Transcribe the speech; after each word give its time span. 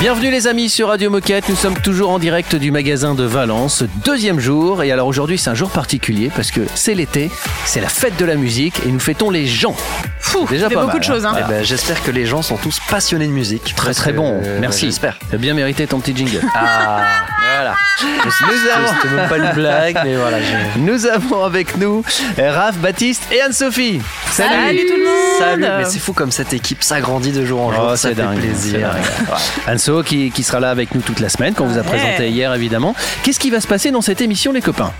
Bienvenue 0.00 0.30
les 0.30 0.46
amis 0.46 0.68
sur 0.70 0.88
Radio 0.88 1.10
Moquette, 1.10 1.48
nous 1.48 1.56
sommes 1.56 1.76
toujours 1.80 2.10
en 2.10 2.20
direct 2.20 2.54
du 2.54 2.70
magasin 2.70 3.16
de 3.16 3.24
Valence, 3.24 3.82
deuxième 4.04 4.38
jour, 4.38 4.84
et 4.84 4.92
alors 4.92 5.08
aujourd'hui 5.08 5.38
c'est 5.38 5.50
un 5.50 5.54
jour 5.54 5.70
particulier 5.70 6.30
parce 6.36 6.52
que 6.52 6.60
c'est 6.76 6.94
l'été, 6.94 7.32
c'est 7.64 7.80
la 7.80 7.88
fête 7.88 8.16
de 8.16 8.24
la 8.24 8.36
musique 8.36 8.80
et 8.86 8.90
nous 8.92 9.00
fêtons 9.00 9.28
les 9.30 9.44
gens. 9.46 9.74
Fou, 10.20 10.46
Déjà 10.48 10.68
pas 10.68 10.74
beaucoup 10.82 10.86
mal, 10.88 10.98
de 11.00 11.04
choses. 11.04 11.24
Hein. 11.26 11.34
Eh 11.38 11.48
ben, 11.48 11.64
J'espère 11.64 12.00
que 12.04 12.10
les 12.12 12.26
gens 12.26 12.42
sont 12.42 12.56
tous 12.58 12.78
passionnés 12.90 13.26
de 13.26 13.32
musique. 13.32 13.74
Très 13.74 13.94
très 13.94 14.12
que, 14.12 14.16
bon, 14.16 14.40
euh, 14.44 14.58
merci. 14.60 14.86
J'espère. 14.86 15.18
T'as 15.30 15.36
bien 15.38 15.54
mérité 15.54 15.86
ton 15.86 16.00
petit 16.00 16.14
jingle. 16.14 16.42
Ah, 16.54 17.00
Voilà. 17.56 17.74
nous 18.42 18.70
avons. 18.70 18.94
C'était 19.02 19.14
même 19.14 19.28
pas 19.28 19.38
une 19.38 19.52
blague, 19.54 19.98
mais 20.04 20.16
voilà. 20.16 20.36
Nous 20.76 21.06
avons 21.06 21.44
avec 21.44 21.76
nous 21.78 22.04
euh, 22.38 22.52
Raph, 22.52 22.76
Baptiste 22.76 23.22
et 23.32 23.40
Anne-Sophie. 23.40 24.00
Salut 24.32 24.80
tout 24.86 24.96
le 24.98 25.04
monde. 25.04 25.38
Salut. 25.38 25.64
Mais 25.78 25.84
c'est 25.86 25.98
fou 25.98 26.12
comme 26.12 26.30
cette 26.30 26.52
équipe 26.52 26.82
s'agrandit 26.82 27.32
de 27.32 27.46
jour 27.46 27.62
en 27.62 27.72
jour. 27.72 27.84
Oh, 27.86 27.96
ça 27.96 27.96
c'est 27.96 28.08
fait 28.14 28.22
dingue, 28.22 28.38
c'est 28.42 28.48
plaisir. 28.48 28.90
Anso 29.78 30.02
qui, 30.02 30.32
qui 30.32 30.42
sera 30.42 30.58
là 30.58 30.70
avec 30.70 30.92
nous 30.96 31.00
toute 31.02 31.20
la 31.20 31.28
semaine, 31.28 31.54
qu'on 31.54 31.64
vous 31.64 31.78
a 31.78 31.82
Ouais. 31.82 31.86
présenté 31.86 32.30
hier 32.30 32.52
évidemment. 32.52 32.96
Qu'est-ce 33.22 33.38
qui 33.38 33.48
va 33.50 33.60
se 33.60 33.68
passer 33.68 33.92
dans 33.92 34.00
cette 34.00 34.20
émission 34.20 34.50
les 34.50 34.60
copains? 34.60 34.92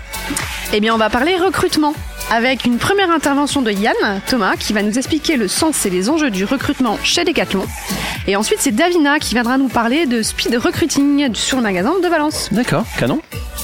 Eh 0.71 0.79
bien, 0.79 0.93
on 0.95 0.97
va 0.97 1.09
parler 1.09 1.35
recrutement 1.35 1.93
avec 2.31 2.63
une 2.63 2.77
première 2.77 3.11
intervention 3.11 3.61
de 3.61 3.71
Yann 3.71 4.21
Thomas 4.25 4.55
qui 4.57 4.71
va 4.71 4.81
nous 4.81 4.97
expliquer 4.97 5.35
le 5.35 5.49
sens 5.49 5.85
et 5.85 5.89
les 5.89 6.09
enjeux 6.09 6.29
du 6.31 6.45
recrutement 6.45 6.97
chez 7.03 7.25
Decathlon. 7.25 7.65
Et 8.27 8.37
ensuite, 8.37 8.59
c'est 8.61 8.71
Davina 8.71 9.19
qui 9.19 9.33
viendra 9.33 9.57
nous 9.57 9.67
parler 9.67 10.05
de 10.05 10.21
speed 10.21 10.55
recruiting 10.55 11.33
sur 11.35 11.57
le 11.57 11.63
magasin 11.63 11.91
de 12.01 12.07
Valence. 12.07 12.47
D'accord, 12.53 12.85
canon. 12.97 13.19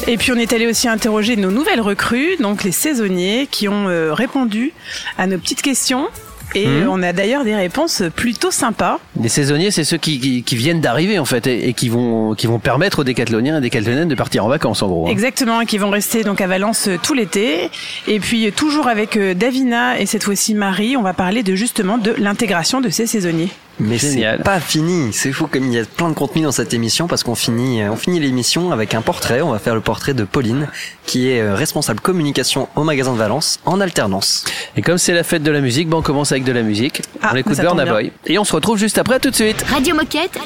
Et 0.07 0.17
puis 0.17 0.33
on 0.33 0.35
est 0.35 0.51
allé 0.51 0.67
aussi 0.67 0.89
interroger 0.89 1.37
nos 1.37 1.51
nouvelles 1.51 1.79
recrues, 1.79 2.35
donc 2.41 2.65
les 2.65 2.73
saisonniers, 2.73 3.47
qui 3.49 3.69
ont 3.69 3.87
euh, 3.87 4.13
répondu 4.13 4.73
à 5.17 5.27
nos 5.27 5.37
petites 5.37 5.61
questions. 5.61 6.07
Et 6.55 6.65
euh, 6.67 6.87
on 6.89 7.03
a 7.03 7.13
d'ailleurs 7.13 7.43
des 7.43 7.55
réponses 7.55 8.01
plutôt 8.15 8.51
sympas. 8.51 8.99
Les 9.21 9.29
saisonniers, 9.29 9.71
c'est 9.71 9.83
ceux 9.83 9.97
qui, 9.97 10.19
qui- 10.19 10.43
qui 10.43 10.55
viennent 10.55 10.81
d'arriver 10.81 11.19
en 11.19 11.25
fait 11.25 11.47
et, 11.47 11.69
et 11.69 11.73
qui 11.73 11.89
vont 11.89 12.33
qui 12.35 12.47
vont 12.47 12.59
permettre 12.59 12.99
aux 12.99 13.03
décathloniens 13.03 13.57
et 13.57 13.61
décathloniennes 13.61 14.07
de 14.07 14.15
partir 14.15 14.45
en 14.45 14.47
vacances 14.47 14.81
en 14.81 14.87
gros. 14.87 15.07
hein. 15.07 15.11
Exactement, 15.11 15.61
et 15.61 15.65
qui 15.65 15.77
vont 15.77 15.89
rester 15.89 16.23
donc 16.23 16.41
à 16.41 16.47
Valence 16.47 16.87
euh, 16.87 16.97
tout 17.01 17.13
l'été. 17.13 17.69
Et 18.07 18.19
puis 18.19 18.51
toujours 18.51 18.87
avec 18.87 19.17
euh, 19.17 19.33
Davina 19.33 19.99
et 19.99 20.05
cette 20.05 20.23
fois-ci 20.23 20.55
Marie, 20.55 20.95
on 20.97 21.01
va 21.01 21.13
parler 21.13 21.43
de 21.43 21.55
justement 21.55 21.97
de 21.97 22.13
l'intégration 22.17 22.81
de 22.81 22.89
ces 22.89 23.05
saisonniers. 23.07 23.49
Mais 23.79 23.97
c'est 23.97 24.37
pas 24.43 24.59
fini. 24.59 25.11
C'est 25.13 25.31
fou 25.31 25.47
comme 25.47 25.65
il 25.65 25.73
y 25.73 25.79
a 25.79 25.85
plein 25.85 26.09
de 26.09 26.13
contenu 26.13 26.43
dans 26.43 26.51
cette 26.51 26.73
émission 26.73 27.07
parce 27.07 27.23
qu'on 27.23 27.35
finit, 27.35 27.81
euh, 27.81 27.91
on 27.91 27.95
finit 27.95 28.19
l'émission 28.19 28.71
avec 28.71 28.93
un 28.93 29.01
portrait. 29.01 29.41
On 29.41 29.51
va 29.51 29.59
faire 29.59 29.75
le 29.75 29.81
portrait 29.81 30.13
de 30.13 30.23
Pauline, 30.23 30.67
qui 31.05 31.29
est 31.29 31.41
euh, 31.41 31.55
responsable 31.55 31.99
communication 31.99 32.69
au 32.75 32.83
magasin 32.83 33.13
de 33.13 33.17
Valence 33.17 33.59
en 33.65 33.81
alternance. 33.81 34.45
Et 34.77 34.81
comme 34.81 34.97
c'est 34.97 35.13
la 35.13 35.23
fête 35.23 35.43
de 35.43 35.51
la 35.51 35.61
musique, 35.61 35.89
ben 35.89 35.97
on 35.97 36.01
commence 36.01 36.31
avec 36.31 36.43
de 36.43 36.51
la 36.51 36.61
musique. 36.61 37.01
Ah, 37.21 37.31
on 37.33 37.35
écoute 37.35 37.55
ça 37.55 37.63
tombe 37.63 37.75
Burna 37.75 37.83
bien. 37.83 37.93
Boy 37.93 38.11
et 38.25 38.39
on 38.39 38.43
se 38.43 38.53
retrouve 38.53 38.77
juste 38.77 38.97
après 38.97 39.19
tout 39.19 39.29
de 39.29 39.35
suite. 39.35 39.63
Radio 39.69 39.95
Moquette. 39.95 40.39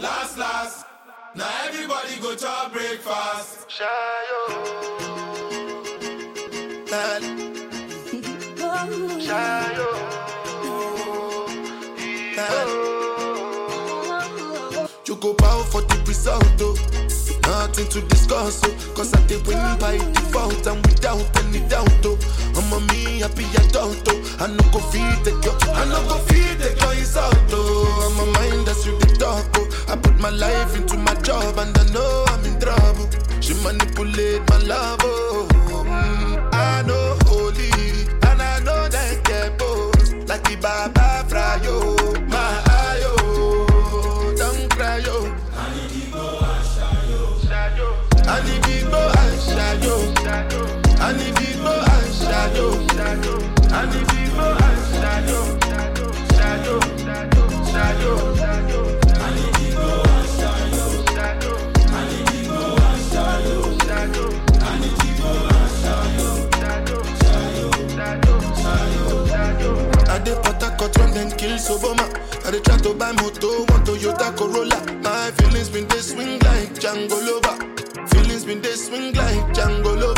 Last, 0.00 0.36
last. 0.38 0.78
Go 15.20 15.34
bow 15.34 15.62
for 15.64 15.82
the 15.82 15.96
result, 16.06 16.44
oh. 16.60 16.74
Nothing 17.42 17.88
to 17.88 18.00
discuss, 18.08 18.60
oh. 18.64 18.92
Cause 18.94 19.12
I 19.14 19.26
did 19.26 19.46
win 19.46 19.58
by 19.78 19.98
default 20.12 20.66
and 20.66 20.84
without 20.86 21.24
any 21.44 21.60
doubt, 21.68 21.90
oh. 22.04 22.18
I'm 22.56 22.72
a 22.72 22.80
me 22.92 23.20
happy 23.20 23.44
adult, 23.66 24.02
oh. 24.08 24.36
I 24.40 24.46
no 24.46 24.62
go 24.72 24.78
feed 24.90 25.24
the 25.24 25.32
girl, 25.42 25.56
I 25.74 25.84
no 25.86 26.00
go 26.08 26.18
feed 26.28 26.58
the 26.58 26.76
girl 26.80 26.90
is 26.92 27.16
out, 27.16 27.34
oh. 27.50 28.04
I'm 28.06 28.28
a 28.28 28.32
mind 28.32 28.66
that's 28.66 28.86
you 28.86 28.98
the 28.98 29.06
talk, 29.18 29.46
oh. 29.56 29.92
I 29.92 29.96
put 29.96 30.18
my 30.20 30.30
life 30.30 30.76
into 30.76 30.96
my 30.98 31.14
job 31.22 31.58
and 31.58 31.76
I 31.76 31.84
know 31.92 32.24
I'm 32.28 32.44
in 32.44 32.60
trouble. 32.60 33.08
She 33.40 33.54
manipulate 33.62 34.42
my 34.50 34.58
love, 34.58 35.00
oh. 35.02 35.48
Mm, 35.50 36.54
I 36.54 36.82
know 36.82 37.16
holy 37.26 37.70
and 38.28 38.42
I 38.42 38.58
know 38.60 38.88
that 38.88 39.24
get 39.24 39.58
both. 39.58 40.12
Like 40.28 40.44
the 40.44 40.56
Baba 40.60 41.24
Frayo, 41.28 41.97
and 52.58 52.90
shadow. 52.92 53.38
I 53.70 53.86
need 53.86 54.08
to 54.08 54.22
go 54.34 54.46
and 54.66 54.80
shadow. 54.98 55.42
Shadow, 56.34 56.80
shadow, 56.98 57.46
shadow. 57.70 58.16
I 59.18 59.34
need 59.34 59.54
to 59.54 59.66
go 59.76 59.88
and 60.02 60.28
shadow. 60.36 60.88
Shadow. 61.14 61.54
I 61.88 62.04
need 62.10 62.26
to 62.26 62.38
go 62.48 62.60
and 62.86 63.02
shadow. 63.10 63.60
Shadow. 63.86 64.28
I 64.60 64.78
need 64.80 64.96
to 64.98 65.08
go 65.20 65.30
and 65.54 65.70
shadow. 65.82 66.30
Shadow, 66.58 67.00
shadow, 67.22 68.38
shadow, 68.62 69.26
shadow. 69.26 69.74
I 70.10 70.18
dey 70.18 70.34
Port 70.42 70.62
Harcourt 70.62 70.98
when 70.98 71.10
them 71.14 71.30
kill 71.38 71.56
Soboma. 71.58 72.06
I 72.46 72.50
dey 72.50 72.60
try 72.60 72.76
to 72.78 72.94
buy 72.94 73.12
moto, 73.12 73.48
one 73.70 73.84
Toyota 73.84 74.36
Corolla. 74.36 74.78
My 75.02 75.30
feelings 75.38 75.68
been 75.68 75.86
they 75.88 76.00
swing 76.00 76.38
like 76.40 76.74
Django 76.74 77.18
Lover. 77.26 77.56
Feelings 78.08 78.44
been 78.44 78.60
they 78.62 78.74
swing 78.74 79.14
like 79.14 79.44
Django 79.54 79.94
Lover. 80.00 80.17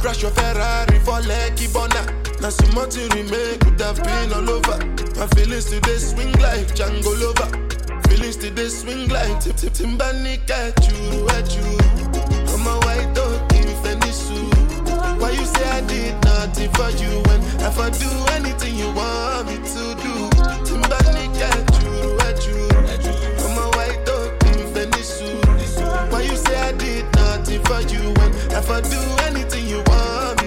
Crash 0.00 0.22
your 0.22 0.30
Ferrari 0.30 0.98
for 1.00 1.20
Lucky 1.28 1.66
Bona. 1.68 2.00
Now 2.40 2.48
some 2.48 2.74
more 2.74 2.86
to 2.86 3.00
remake 3.14 3.60
could 3.60 3.78
have 3.80 4.02
been 4.02 4.32
all 4.32 4.48
over. 4.48 4.78
My 5.18 5.26
feelings 5.36 5.66
today 5.66 5.98
swing 5.98 6.32
like 6.40 6.68
Django 6.74 7.12
Lover. 7.20 7.50
Feelings 8.08 8.36
today 8.36 8.68
swing 8.68 9.08
like 9.10 9.40
Tip 9.40 9.56
Tip 9.56 9.74
Timbani 9.74 10.40
at 10.48 10.80
you, 10.88 11.28
at 11.28 11.54
you. 11.54 11.76
I'm 12.48 12.66
a 12.66 12.80
white 12.80 13.12
dog 13.14 13.52
in 13.52 13.68
Fenisu. 13.84 15.20
Why 15.20 15.32
you 15.32 15.44
say 15.44 15.68
I 15.68 15.80
did 15.82 16.14
nothing 16.24 16.70
for 16.72 16.88
you 16.96 17.20
when 17.28 17.42
if 17.60 17.78
I 17.78 17.90
do 17.90 18.08
anything 18.32 18.76
you 18.76 18.90
want 18.94 19.48
me 19.48 19.56
to 19.56 19.84
do? 20.00 20.14
Timbani 20.64 21.28
at 21.44 21.82
you, 21.84 22.18
at 22.24 22.40
you. 22.48 22.68
I'm 23.44 23.58
a 23.58 23.68
white 23.76 24.00
dog 24.06 24.32
in 24.48 24.64
Fenisu. 24.72 26.10
Why 26.10 26.22
you 26.22 26.36
say 26.36 26.56
I 26.56 26.72
did 26.72 27.09
for 27.64 27.80
you 27.82 28.12
if 28.56 28.70
I 28.70 28.80
do 28.80 29.00
anything 29.26 29.66
you 29.66 29.82
want 29.86 30.39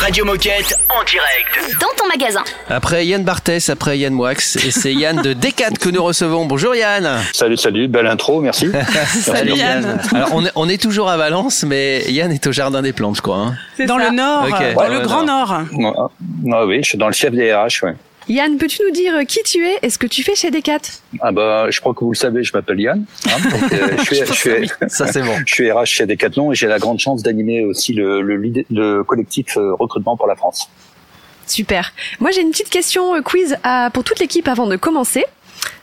Radio 0.00 0.24
Moquette 0.24 0.74
en 0.88 1.04
direct. 1.04 1.78
Dans 1.80 1.88
ton 1.96 2.06
magasin. 2.08 2.42
Après 2.68 3.06
Yann 3.06 3.22
Barthès, 3.22 3.68
après 3.68 3.98
Yann 3.98 4.12
Moix 4.14 4.32
et 4.32 4.70
c'est 4.70 4.92
Yann 4.94 5.20
de 5.22 5.32
Decat 5.32 5.70
que 5.78 5.88
nous 5.90 6.02
recevons. 6.02 6.46
Bonjour 6.46 6.74
Yann. 6.74 7.08
Salut, 7.32 7.56
salut, 7.56 7.86
belle 7.88 8.06
intro, 8.06 8.40
merci. 8.40 8.70
Salut 9.20 9.52
Yann. 9.54 10.00
Alors 10.14 10.30
on 10.32 10.44
est, 10.46 10.52
on 10.54 10.68
est 10.68 10.80
toujours 10.80 11.08
à 11.10 11.16
Valence, 11.16 11.64
mais 11.64 12.02
Yann 12.10 12.32
est 12.32 12.46
au 12.46 12.52
jardin 12.52 12.82
des 12.82 12.92
plantes, 12.92 13.16
je 13.16 13.22
crois. 13.22 13.36
hein. 13.38 13.54
Dans 13.86 13.98
ça. 13.98 14.08
le 14.10 14.16
nord, 14.16 14.44
Ok. 14.48 14.74
dans 14.74 14.88
le 14.88 15.00
grand 15.00 15.24
nord. 15.24 15.52
Ah, 15.52 16.08
ah 16.52 16.66
oui, 16.66 16.78
je 16.82 16.88
suis 16.88 16.98
dans 16.98 17.06
le 17.08 17.12
chef 17.14 17.32
des 17.32 17.52
RH, 17.54 17.82
ouais. 17.84 17.94
Yann, 18.28 18.56
peux-tu 18.58 18.82
nous 18.84 18.92
dire 18.92 19.14
qui 19.26 19.42
tu 19.42 19.66
es 19.66 19.78
et 19.82 19.90
ce 19.90 19.98
que 19.98 20.06
tu 20.06 20.22
fais 20.22 20.34
chez 20.36 20.50
Decat? 20.50 20.78
Ah 21.20 21.32
bah, 21.32 21.66
je 21.70 21.80
crois 21.80 21.94
que 21.94 22.00
vous 22.04 22.12
le 22.12 22.16
savez, 22.16 22.44
je 22.44 22.52
m'appelle 22.54 22.78
Yann. 22.80 23.04
hein, 23.26 23.30
donc, 23.50 23.72
euh, 23.72 23.88
je, 23.98 24.02
suis, 24.04 24.16
je, 24.26 24.32
suis, 24.32 24.70
Ça 24.88 25.06
c'est 25.08 25.22
bon. 25.22 25.34
je 25.46 25.52
suis 25.54 25.70
RH 25.72 25.84
chez 25.86 26.06
Decathlon 26.06 26.52
et 26.52 26.54
j'ai 26.54 26.66
la 26.68 26.78
grande 26.78 27.00
chance 27.00 27.22
d'animer 27.22 27.64
aussi 27.64 27.92
le, 27.92 28.22
le, 28.22 28.36
lead- 28.36 28.66
le 28.70 29.02
collectif 29.02 29.56
euh, 29.56 29.72
recrutement 29.74 30.16
pour 30.16 30.26
la 30.28 30.36
France. 30.36 30.68
Super. 31.46 31.92
Moi, 32.20 32.30
j'ai 32.30 32.42
une 32.42 32.50
petite 32.52 32.70
question 32.70 33.16
euh, 33.16 33.22
quiz 33.22 33.56
à- 33.64 33.90
pour 33.92 34.04
toute 34.04 34.20
l'équipe 34.20 34.46
avant 34.46 34.68
de 34.68 34.76
commencer. 34.76 35.24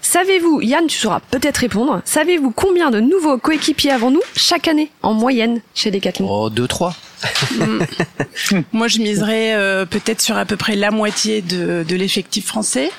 Savez-vous, 0.02 0.62
Yann, 0.62 0.88
tu 0.88 0.98
sauras 0.98 1.20
peut-être 1.20 1.58
répondre, 1.58 2.02
savez-vous 2.06 2.52
combien 2.52 2.92
de 2.92 3.00
nouveaux 3.02 3.38
coéquipiers 3.38 3.92
avons-nous 3.92 4.22
chaque 4.36 4.68
année 4.68 4.90
en 5.02 5.14
moyenne 5.14 5.62
chez 5.76 5.92
Decathlon 5.92 6.28
Oh, 6.30 6.50
deux, 6.50 6.68
trois. 6.68 6.96
Moi, 8.72 8.88
je 8.88 9.00
miserais 9.00 9.54
euh, 9.56 9.86
peut-être 9.86 10.22
sur 10.22 10.38
à 10.38 10.46
peu 10.46 10.56
près 10.56 10.76
la 10.76 10.92
moitié 10.92 11.42
de, 11.42 11.84
de 11.88 11.96
l'effectif 11.96 12.46
français 12.46 12.90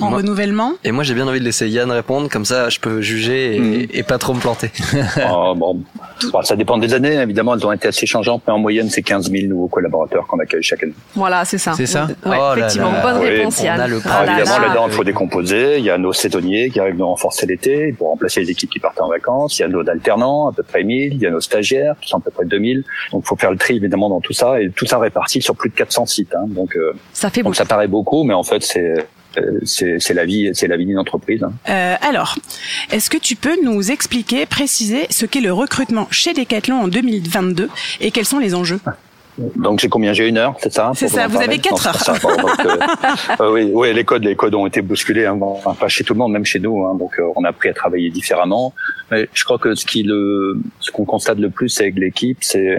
en 0.00 0.10
Moi- 0.10 0.18
renouvellement. 0.18 0.72
Et 0.84 0.92
moi, 0.92 1.04
j'ai 1.04 1.14
bien 1.14 1.26
envie 1.26 1.40
de 1.40 1.44
laisser 1.44 1.68
Yann 1.68 1.90
répondre, 1.90 2.28
comme 2.30 2.44
ça, 2.44 2.68
je 2.68 2.78
peux 2.80 3.00
juger 3.00 3.56
et, 3.56 3.98
et 3.98 4.02
pas 4.02 4.18
trop 4.18 4.34
me 4.34 4.40
planter. 4.40 4.70
Ah, 5.16 5.52
bon, 5.56 5.80
Bon, 6.32 6.42
ça 6.42 6.56
dépend 6.56 6.78
des 6.78 6.94
années, 6.94 7.14
évidemment, 7.14 7.54
elles 7.54 7.66
ont 7.66 7.72
été 7.72 7.88
assez 7.88 8.06
changeantes, 8.06 8.42
mais 8.46 8.52
en 8.52 8.58
moyenne, 8.58 8.88
c'est 8.88 9.02
15 9.02 9.30
000 9.30 9.48
nouveaux 9.48 9.68
collaborateurs 9.68 10.26
qu'on 10.26 10.38
accueille 10.38 10.62
chaque 10.62 10.82
année. 10.82 10.94
Voilà, 11.14 11.44
c'est 11.44 11.58
ça. 11.58 11.74
C'est 11.76 11.84
ça 11.86 12.06
Ouais, 12.06 12.14
Oh 12.24 12.54
là 12.54 12.54
effectivement, 12.56 12.92
là. 12.92 13.02
bonne 13.02 13.22
Oui, 13.22 13.28
réponse, 13.28 13.58
on 13.60 13.64
Yann. 13.64 13.80
a 13.80 13.86
le 13.86 14.00
Ah 14.04 14.08
Alors, 14.20 14.24
là 14.26 14.38
évidemment, 14.38 14.58
là. 14.58 14.66
là-dedans, 14.68 14.86
il 14.88 14.92
faut 14.92 15.04
décomposer. 15.04 15.78
Il 15.78 15.84
y 15.84 15.90
a 15.90 15.98
nos 15.98 16.12
saisonniers 16.14 16.70
qui 16.70 16.80
arrivent 16.80 16.96
nous 16.96 17.06
renforcer 17.06 17.46
l'été 17.46 17.92
pour 17.92 18.08
remplacer 18.08 18.40
les 18.40 18.50
équipes 18.50 18.70
qui 18.70 18.78
partent 18.80 19.00
en 19.00 19.08
vacances. 19.08 19.58
Il 19.58 19.62
y 19.62 19.64
a 19.66 19.68
nos 19.68 19.86
alternants, 19.88 20.48
à 20.48 20.52
peu 20.52 20.62
près 20.62 20.84
1000. 20.84 21.14
Il 21.14 21.20
y 21.20 21.26
a 21.26 21.30
nos 21.30 21.40
stagiaires, 21.40 21.94
qui 22.00 22.08
sont 22.08 22.16
à 22.18 22.20
peu 22.20 22.30
près 22.30 22.46
2000. 22.46 22.82
Donc, 23.12 23.22
il 23.24 23.28
faut 23.28 23.36
faire 23.36 23.50
le 23.50 23.58
tri, 23.58 23.76
évidemment, 23.76 24.08
dans 24.08 24.20
tout 24.20 24.32
ça. 24.32 24.60
Et 24.62 24.70
tout 24.70 24.86
ça 24.86 24.98
réparti 24.98 25.42
sur 25.42 25.54
plus 25.54 25.68
de 25.68 25.74
400 25.74 26.06
sites. 26.06 26.34
Hein. 26.34 26.44
Donc, 26.48 26.76
euh, 26.76 26.92
Ça 27.12 27.28
fait 27.28 27.42
beaucoup. 27.42 27.50
donc, 27.50 27.56
ça 27.56 27.66
paraît 27.66 27.88
beaucoup, 27.88 28.24
mais 28.24 28.34
en 28.34 28.42
fait, 28.42 28.62
c'est 28.62 29.06
c'est 29.64 29.98
c'est 29.98 30.14
la 30.14 30.24
vie, 30.24 30.50
c'est 30.54 30.66
la 30.68 30.76
vie 30.76 30.86
d'une 30.86 30.98
entreprise. 30.98 31.42
hein. 31.42 31.52
Euh, 31.68 31.94
alors, 32.00 32.36
est-ce 32.90 33.10
que 33.10 33.18
tu 33.18 33.36
peux 33.36 33.56
nous 33.62 33.90
expliquer, 33.90 34.46
préciser 34.46 35.06
ce 35.10 35.26
qu'est 35.26 35.40
le 35.40 35.52
recrutement 35.52 36.08
chez 36.10 36.32
Decathlon 36.32 36.76
en 36.82 36.88
2022 36.88 37.68
et 38.00 38.10
quels 38.10 38.24
sont 38.24 38.38
les 38.38 38.54
enjeux? 38.54 38.80
Donc 39.38 39.80
j'ai 39.80 39.88
combien? 39.88 40.12
J'ai 40.14 40.28
une 40.28 40.38
heure, 40.38 40.54
c'est 40.58 40.72
ça? 40.72 40.92
C'est 40.94 41.08
ça, 41.08 41.26
vous 41.28 41.36
avez 41.40 41.58
quatre 41.58 41.98
ça. 42.02 42.12
Donc, 42.14 42.24
euh, 42.64 42.76
euh, 43.40 43.52
oui, 43.52 43.70
oui, 43.74 43.92
les 43.92 44.04
codes, 44.04 44.24
les 44.24 44.34
codes 44.34 44.54
ont 44.54 44.66
été 44.66 44.80
bousculés, 44.80 45.26
hein, 45.26 45.34
bon, 45.36 45.50
enfin, 45.50 45.74
pas 45.74 45.88
chez 45.88 46.04
tout 46.04 46.14
le 46.14 46.18
monde, 46.18 46.32
même 46.32 46.46
chez 46.46 46.58
nous. 46.58 46.84
Hein, 46.86 46.94
donc 46.94 47.18
euh, 47.18 47.28
on 47.36 47.44
a 47.44 47.48
appris 47.50 47.68
à 47.68 47.74
travailler 47.74 48.08
différemment. 48.10 48.72
Mais 49.10 49.28
je 49.34 49.44
crois 49.44 49.58
que 49.58 49.74
ce 49.74 49.84
qui 49.84 50.02
le, 50.04 50.58
ce 50.80 50.90
qu'on 50.90 51.04
constate 51.04 51.38
le 51.38 51.50
plus 51.50 51.78
avec 51.80 51.96
l'équipe, 51.96 52.38
c'est 52.40 52.78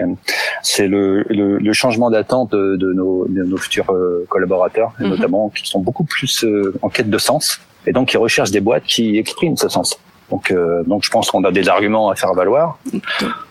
c'est 0.62 0.88
le, 0.88 1.22
le, 1.28 1.58
le 1.58 1.72
changement 1.72 2.10
d'attente 2.10 2.50
de, 2.52 2.76
de 2.76 2.92
nos, 2.92 3.26
de 3.28 3.44
nos 3.44 3.56
futurs 3.56 3.92
collaborateurs, 4.28 4.92
Mhm. 4.98 5.08
notamment 5.10 5.48
qui 5.50 5.66
sont 5.68 5.80
beaucoup 5.80 6.04
plus 6.04 6.44
en 6.82 6.88
quête 6.88 7.08
de 7.10 7.18
sens, 7.18 7.60
et 7.86 7.92
donc 7.92 8.08
qui 8.08 8.16
recherchent 8.16 8.50
des 8.50 8.60
boîtes 8.60 8.84
qui 8.84 9.16
expriment 9.18 9.56
ce 9.56 9.68
sens. 9.68 9.98
Donc, 10.30 10.50
euh, 10.50 10.82
donc 10.84 11.04
je 11.04 11.10
pense 11.10 11.30
qu'on 11.30 11.42
a 11.44 11.50
des 11.50 11.68
arguments 11.68 12.10
à 12.10 12.14
faire 12.14 12.34
valoir. 12.34 12.78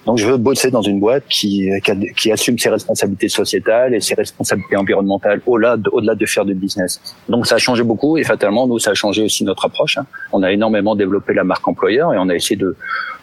Donc, 0.06 0.18
je 0.18 0.28
veux 0.28 0.38
bosser 0.38 0.72
dans 0.72 0.82
une 0.82 1.00
boîte 1.00 1.24
qui, 1.30 1.70
qui, 2.16 2.32
assume 2.32 2.58
ses 2.58 2.70
responsabilités 2.70 3.30
sociétales 3.30 3.94
et 3.94 4.00
ses 4.00 4.14
responsabilités 4.14 4.78
environnementales 4.78 5.42
au-delà 5.46 5.76
de, 5.76 5.90
au-delà 5.92 6.16
de 6.16 6.26
faire 6.26 6.46
du 6.46 6.54
business. 6.54 7.02
Donc, 7.28 7.46
ça 7.48 7.56
a 7.56 7.58
changé 7.58 7.84
beaucoup 7.84 8.18
et 8.18 8.24
fatalement, 8.24 8.68
nous, 8.68 8.80
ça 8.80 8.92
a 8.92 8.94
changé 8.94 9.24
aussi 9.24 9.44
notre 9.44 9.66
approche. 9.66 9.98
hein. 9.98 10.06
On 10.32 10.44
a 10.44 10.52
énormément 10.52 10.96
développé 10.96 11.34
la 11.34 11.44
marque 11.44 11.68
employeur 11.68 12.14
et 12.14 12.18
on 12.18 12.30
a 12.30 12.36
essayé 12.36 12.56
de, 12.56 12.76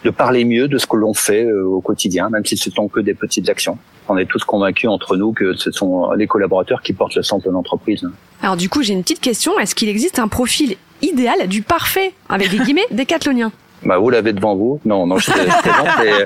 de 0.05 0.11
parler 0.11 0.45
mieux 0.45 0.69
de 0.69 0.77
ce 0.77 0.87
que 0.87 0.97
l'on 0.97 1.15
fait 1.15 1.45
euh, 1.45 1.65
au 1.65 1.81
quotidien, 1.81 2.29
même 2.29 2.45
si 2.45 2.57
ce 2.57 2.71
sont 2.71 2.89
que 2.89 3.01
des 3.01 3.15
petites 3.15 3.49
actions. 3.49 3.79
On 4.09 4.19
est 4.19 4.27
tous 4.27 4.45
convaincus 4.45 4.91
entre 4.91 5.17
nous 5.17 5.33
que 5.33 5.55
ce 5.55 5.71
sont 5.71 6.13
les 6.13 6.27
collaborateurs 6.27 6.83
qui 6.83 6.93
portent 6.93 7.15
le 7.15 7.23
sens 7.23 7.43
de 7.43 7.51
l'entreprise. 7.51 8.07
Alors 8.43 8.57
du 8.57 8.69
coup, 8.69 8.83
j'ai 8.83 8.93
une 8.93 9.03
petite 9.03 9.21
question. 9.21 9.59
Est-ce 9.59 9.75
qu'il 9.75 9.89
existe 9.89 10.19
un 10.19 10.29
profil 10.29 10.77
idéal 11.05 11.47
du 11.49 11.63
parfait, 11.63 12.13
avec 12.29 12.51
des 12.51 12.59
guillemets, 12.59 12.87
décathlonien 12.91 13.53
Bah, 13.85 13.99
vous 13.99 14.11
l'avez 14.11 14.33
devant 14.33 14.57
vous. 14.57 14.81
Non, 14.85 15.07
non, 15.07 15.19
je, 15.19 15.31
je 15.31 15.63
plaisante. 15.63 15.89
mais, 15.99 16.13
euh, 16.13 16.25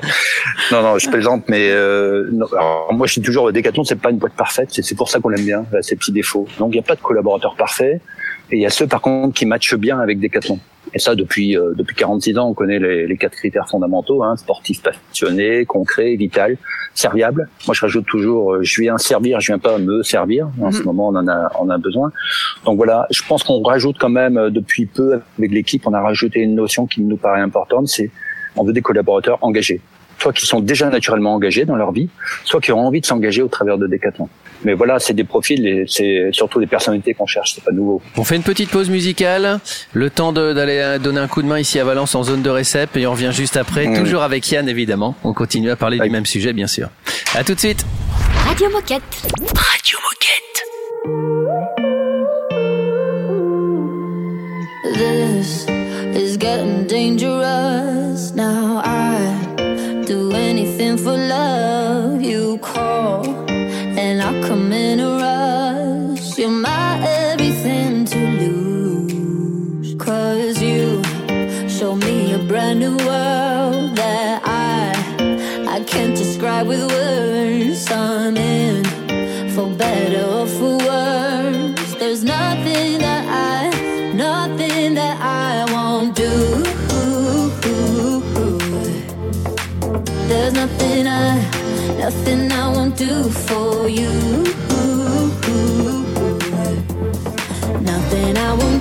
non, 0.71 0.81
non, 0.81 0.97
je 0.97 1.09
plaisante, 1.09 1.43
mais 1.47 1.69
euh, 1.71 2.29
non, 2.31 2.45
alors, 2.51 2.93
moi, 2.93 3.07
je 3.07 3.13
suis 3.13 3.21
toujours 3.21 3.51
Decathlon. 3.51 3.83
C'est 3.83 3.99
pas 3.99 4.11
une 4.11 4.17
boîte 4.17 4.33
parfaite. 4.33 4.69
C'est 4.71 4.95
pour 4.95 5.09
ça 5.09 5.19
qu'on 5.19 5.29
l'aime 5.29 5.45
bien. 5.45 5.65
Ses 5.81 5.95
petits 5.95 6.11
défauts. 6.11 6.47
Donc, 6.57 6.69
il 6.69 6.77
n'y 6.77 6.79
a 6.79 6.83
pas 6.83 6.95
de 6.95 7.01
collaborateur 7.01 7.55
parfait. 7.55 8.01
Et 8.51 8.55
il 8.57 8.61
y 8.61 8.65
a 8.65 8.69
ceux, 8.69 8.87
par 8.87 9.01
contre, 9.01 9.33
qui 9.33 9.45
matchent 9.45 9.75
bien 9.75 9.99
avec 9.99 10.19
Decathlon. 10.19 10.59
Et 10.93 10.99
ça, 10.99 11.15
depuis 11.15 11.57
euh, 11.57 11.73
depuis 11.75 11.95
46 11.95 12.37
ans, 12.37 12.49
on 12.49 12.53
connaît 12.53 12.79
les, 12.79 13.07
les 13.07 13.17
quatre 13.17 13.35
critères 13.35 13.69
fondamentaux 13.69 14.23
hein, 14.23 14.35
sportif, 14.37 14.81
passionné, 14.81 15.65
concret, 15.65 16.15
vital, 16.15 16.57
serviable. 16.93 17.49
Moi, 17.67 17.73
je 17.73 17.81
rajoute 17.81 18.05
toujours, 18.05 18.53
euh, 18.53 18.63
je 18.63 18.81
viens 18.81 18.97
servir, 18.97 19.39
je 19.39 19.47
viens 19.47 19.59
pas 19.59 19.77
me 19.77 20.03
servir. 20.03 20.49
En 20.61 20.71
ce 20.71 20.83
moment, 20.83 21.09
on 21.09 21.15
en 21.15 21.27
a 21.27 21.51
on 21.59 21.69
a 21.69 21.77
besoin. 21.77 22.11
Donc 22.65 22.77
voilà, 22.77 23.07
je 23.11 23.21
pense 23.27 23.43
qu'on 23.43 23.61
rajoute 23.61 23.97
quand 23.99 24.09
même 24.09 24.37
euh, 24.37 24.49
depuis 24.49 24.85
peu 24.85 25.19
avec 25.37 25.51
l'équipe, 25.51 25.85
on 25.87 25.93
a 25.93 26.01
rajouté 26.01 26.39
une 26.39 26.55
notion 26.55 26.87
qui 26.87 27.01
nous 27.01 27.17
paraît 27.17 27.41
importante, 27.41 27.87
c'est 27.87 28.11
on 28.55 28.63
veut 28.63 28.73
des 28.73 28.81
collaborateurs 28.81 29.37
engagés, 29.41 29.79
soit 30.17 30.33
qui 30.33 30.45
sont 30.45 30.59
déjà 30.59 30.89
naturellement 30.89 31.33
engagés 31.33 31.65
dans 31.65 31.75
leur 31.75 31.91
vie, 31.91 32.09
soit 32.43 32.59
qui 32.59 32.71
ont 32.71 32.79
envie 32.79 33.01
de 33.01 33.05
s'engager 33.05 33.41
au 33.41 33.47
travers 33.47 33.77
de 33.77 33.87
Decathlon. 33.87 34.27
Mais 34.63 34.73
voilà, 34.73 34.99
c'est 34.99 35.13
des 35.13 35.23
profils 35.23 35.65
et 35.65 35.85
c'est 35.87 36.29
surtout 36.31 36.59
des 36.59 36.67
personnalités 36.67 37.13
qu'on 37.13 37.25
cherche, 37.25 37.53
c'est 37.55 37.63
pas 37.63 37.71
nouveau. 37.71 38.01
On 38.17 38.23
fait 38.23 38.35
une 38.35 38.43
petite 38.43 38.69
pause 38.69 38.89
musicale, 38.89 39.59
le 39.93 40.09
temps 40.09 40.33
d'aller 40.33 40.79
euh, 40.79 40.99
donner 40.99 41.19
un 41.19 41.27
coup 41.27 41.41
de 41.41 41.47
main 41.47 41.59
ici 41.59 41.79
à 41.79 41.83
Valence 41.83 42.13
en 42.15 42.23
zone 42.23 42.41
de 42.41 42.49
récep 42.49 42.95
et 42.97 43.07
on 43.07 43.11
revient 43.11 43.31
juste 43.33 43.57
après, 43.57 43.87
Mmh. 43.87 43.97
toujours 43.99 44.21
avec 44.23 44.49
Yann 44.51 44.67
évidemment. 44.67 45.15
On 45.23 45.33
continue 45.33 45.69
à 45.71 45.75
parler 45.75 45.97
du 45.99 46.09
même 46.09 46.25
sujet 46.25 46.53
bien 46.53 46.67
sûr. 46.67 46.89
À 47.35 47.43
tout 47.43 47.53
de 47.55 47.59
suite. 47.59 47.85
Radio 48.47 48.69
Moquette. 48.69 49.01
Radio 49.55 49.97
Moquette. 50.03 50.68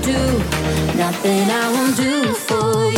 Do, 0.08 0.38
nothing 0.96 1.50
I 1.50 1.70
won't 1.74 1.96
do 1.96 2.32
for 2.32 2.92
you. 2.92 2.97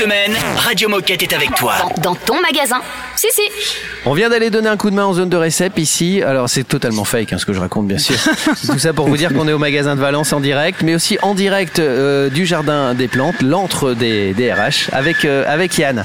Semaine, 0.00 0.32
Radio 0.56 0.88
Moquette 0.88 1.22
est 1.22 1.32
avec 1.34 1.54
toi. 1.56 1.74
Dans 2.02 2.14
ton 2.14 2.40
magasin. 2.40 2.80
Si, 3.16 3.26
si. 3.32 3.42
On 4.06 4.14
vient 4.14 4.30
d'aller 4.30 4.48
donner 4.48 4.70
un 4.70 4.78
coup 4.78 4.88
de 4.88 4.94
main 4.94 5.04
en 5.04 5.12
zone 5.12 5.28
de 5.28 5.36
récep 5.36 5.78
ici. 5.78 6.22
Alors 6.22 6.48
c'est 6.48 6.64
totalement 6.64 7.04
fake 7.04 7.34
hein, 7.34 7.38
ce 7.38 7.44
que 7.44 7.52
je 7.52 7.60
raconte 7.60 7.86
bien 7.86 7.98
sûr. 7.98 8.14
Tout 8.66 8.78
ça 8.78 8.94
pour 8.94 9.08
vous 9.08 9.18
dire 9.18 9.34
qu'on 9.34 9.46
est 9.46 9.52
au 9.52 9.58
magasin 9.58 9.94
de 9.96 10.00
Valence 10.00 10.32
en 10.32 10.40
direct, 10.40 10.80
mais 10.82 10.94
aussi 10.94 11.18
en 11.20 11.34
direct 11.34 11.80
euh, 11.80 12.30
du 12.30 12.46
jardin 12.46 12.94
des 12.94 13.08
plantes, 13.08 13.42
l'antre 13.42 13.92
des, 13.92 14.32
des 14.32 14.50
RH, 14.50 14.88
avec 14.92 15.26
euh, 15.26 15.44
avec 15.46 15.76
Yann. 15.76 16.04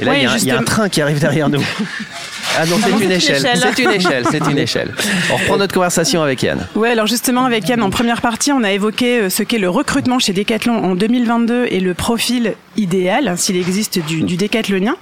Et 0.00 0.04
là 0.04 0.10
Ouais, 0.10 0.18
il 0.18 0.22
y, 0.24 0.26
a 0.26 0.32
un- 0.32 0.38
il 0.38 0.44
y 0.44 0.50
a 0.50 0.58
un 0.58 0.64
train 0.64 0.88
qui 0.88 1.00
arrive 1.00 1.20
derrière 1.20 1.48
nous. 1.48 1.62
Ah 2.56 2.66
non, 2.66 2.76
c'est 2.82 2.90
une 2.90 2.98
c'est 2.98 3.04
une 3.04 3.12
échelle. 3.12 3.40
C'est 3.42 3.82
une 3.82 3.90
échelle. 3.90 4.24
C'est 4.30 4.50
une 4.50 4.58
échelle. 4.58 4.94
On 5.32 5.36
reprend 5.36 5.56
notre 5.56 5.74
conversation 5.74 6.22
avec 6.22 6.42
Yann. 6.42 6.66
Ouais, 6.74 6.90
alors 6.90 7.06
justement 7.06 7.44
avec 7.44 7.68
Yann, 7.68 7.82
en 7.82 7.90
première 7.90 8.20
partie, 8.20 8.52
on 8.52 8.62
a 8.62 8.72
évoqué 8.72 9.20
euh, 9.20 9.30
ce 9.30 9.42
qu'est 9.42 9.58
le 9.58 9.68
recrutement 9.68 10.18
chez 10.18 10.32
Decathlon 10.32 10.76
en 10.84 10.94
2022 10.94 11.66
et 11.70 11.80
le 11.80 11.94
profil 11.94 12.54
idéal, 12.76 13.28
hein, 13.28 13.36
s'il 13.36 13.56
existe 13.56 13.98
du, 14.04 14.22
du 14.22 14.36
décathlonien. 14.36 14.96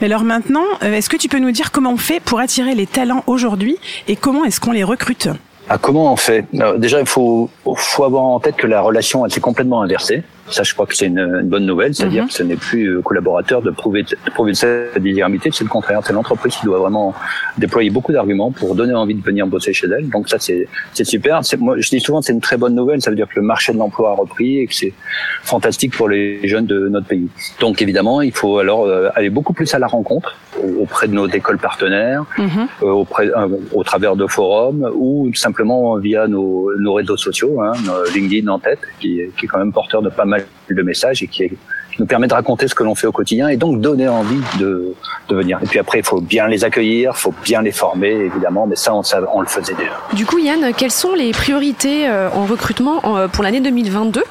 Mais 0.00 0.06
alors 0.06 0.24
maintenant, 0.24 0.64
euh, 0.82 0.92
est-ce 0.94 1.08
que 1.08 1.16
tu 1.16 1.28
peux 1.28 1.38
nous 1.38 1.52
dire 1.52 1.72
comment 1.72 1.92
on 1.92 1.96
fait 1.96 2.20
pour 2.20 2.40
attirer 2.40 2.74
les 2.74 2.86
talents 2.86 3.24
aujourd'hui 3.26 3.76
et 4.08 4.16
comment 4.16 4.44
est-ce 4.44 4.60
qu'on 4.60 4.72
les 4.72 4.84
recrute? 4.84 5.28
Ah, 5.68 5.78
comment 5.78 6.12
on 6.12 6.16
fait? 6.16 6.46
Déjà, 6.78 6.98
il 6.98 7.06
faut, 7.06 7.48
faut 7.76 8.04
avoir 8.04 8.24
en 8.24 8.40
tête 8.40 8.56
que 8.56 8.66
la 8.66 8.80
relation 8.80 9.24
elle 9.24 9.32
s'est 9.32 9.40
complètement 9.40 9.82
inversée. 9.82 10.24
Ça, 10.50 10.62
je 10.64 10.74
crois 10.74 10.86
que 10.86 10.96
c'est 10.96 11.06
une, 11.06 11.18
une 11.18 11.48
bonne 11.48 11.64
nouvelle, 11.66 11.94
c'est-à-dire 11.94 12.24
Mhm. 12.24 12.28
que 12.28 12.34
ce 12.34 12.42
n'est 12.42 12.56
plus 12.56 12.86
euh, 12.96 13.00
collaborateur 13.02 13.62
de 13.62 13.70
prouver, 13.70 14.02
de 14.02 14.16
prouver 14.34 14.54
sa 14.54 14.98
désirabilité, 14.98 15.50
c'est 15.52 15.64
le 15.64 15.70
contraire. 15.70 16.00
C'est 16.04 16.12
l'entreprise 16.12 16.56
qui 16.56 16.64
doit 16.66 16.78
vraiment 16.78 17.14
déployer 17.56 17.90
beaucoup 17.90 18.12
d'arguments 18.12 18.50
pour 18.50 18.74
donner 18.74 18.94
envie 18.94 19.14
de 19.14 19.22
venir 19.22 19.46
bosser 19.46 19.72
chez 19.72 19.86
elle. 19.86 20.08
Donc 20.08 20.28
ça, 20.28 20.38
c'est 20.40 20.66
super. 21.04 21.40
Moi, 21.58 21.76
je 21.78 21.88
dis 21.88 22.00
souvent, 22.00 22.20
c'est 22.20 22.32
une 22.32 22.40
très 22.40 22.56
bonne 22.56 22.74
nouvelle. 22.74 23.00
Ça 23.00 23.10
veut 23.10 23.16
dire 23.16 23.28
que 23.28 23.38
le 23.38 23.42
marché 23.46 23.72
de 23.72 23.78
l'emploi 23.78 24.10
a 24.10 24.14
repris 24.14 24.58
et 24.58 24.66
que 24.66 24.74
c'est 24.74 24.92
fantastique 25.42 25.96
pour 25.96 26.08
les 26.08 26.46
jeunes 26.48 26.66
de 26.66 26.88
notre 26.88 27.06
pays. 27.06 27.28
Donc 27.60 27.80
évidemment, 27.82 28.20
il 28.20 28.32
faut 28.32 28.58
alors 28.58 28.86
euh, 28.86 29.08
aller 29.14 29.30
beaucoup 29.30 29.52
plus 29.52 29.72
à 29.74 29.78
la 29.78 29.86
rencontre 29.86 30.36
au- 30.62 30.82
auprès 30.82 31.06
de 31.08 31.12
nos 31.14 31.28
écoles 31.28 31.58
partenaires, 31.58 32.24
euh, 32.38 32.86
auprès, 32.86 33.28
euh, 33.28 33.48
au 33.72 33.84
travers 33.84 34.16
de 34.16 34.26
forums 34.26 34.90
ou 34.94 35.30
simplement 35.34 35.96
via 35.96 36.26
nos, 36.26 36.70
nos 36.78 36.94
réseaux 36.94 37.16
sociaux, 37.16 37.60
hein, 37.62 37.72
LinkedIn 38.14 38.48
en 38.48 38.58
tête, 38.58 38.80
qui, 39.00 39.20
qui 39.36 39.44
est 39.46 39.48
quand 39.48 39.58
même 39.58 39.72
porteur 39.72 40.02
de 40.02 40.08
pas 40.10 40.24
mal 40.24 40.39
de 40.70 40.82
messages 40.82 41.22
et 41.22 41.26
qui, 41.26 41.44
est- 41.44 41.48
qui 41.92 42.00
nous 42.00 42.06
permet 42.06 42.28
de 42.28 42.34
raconter 42.34 42.68
ce 42.68 42.74
que 42.74 42.84
l'on 42.84 42.94
fait 42.94 43.06
au 43.08 43.12
quotidien 43.12 43.48
et 43.48 43.56
donc 43.56 43.80
donner 43.80 44.06
envie 44.08 44.40
de, 44.60 44.94
de 45.28 45.34
venir. 45.34 45.58
Et 45.62 45.66
puis 45.66 45.78
après, 45.80 45.98
il 45.98 46.04
faut 46.04 46.20
bien 46.20 46.46
les 46.46 46.62
accueillir, 46.64 47.12
il 47.16 47.18
faut 47.20 47.34
bien 47.44 47.62
les 47.62 47.72
former, 47.72 48.10
évidemment, 48.12 48.66
mais 48.66 48.76
ça, 48.76 48.94
on, 48.94 49.02
ça, 49.02 49.20
on 49.34 49.40
le 49.40 49.48
faisait 49.48 49.74
déjà. 49.74 49.92
Du 50.12 50.24
coup, 50.24 50.38
Yann, 50.38 50.72
quelles 50.76 50.92
sont 50.92 51.14
les 51.14 51.32
priorités 51.32 52.08
euh, 52.08 52.30
en 52.30 52.46
recrutement 52.46 53.00
en, 53.04 53.16
euh, 53.16 53.28
pour 53.28 53.42
l'année 53.42 53.60
2022 53.60 54.22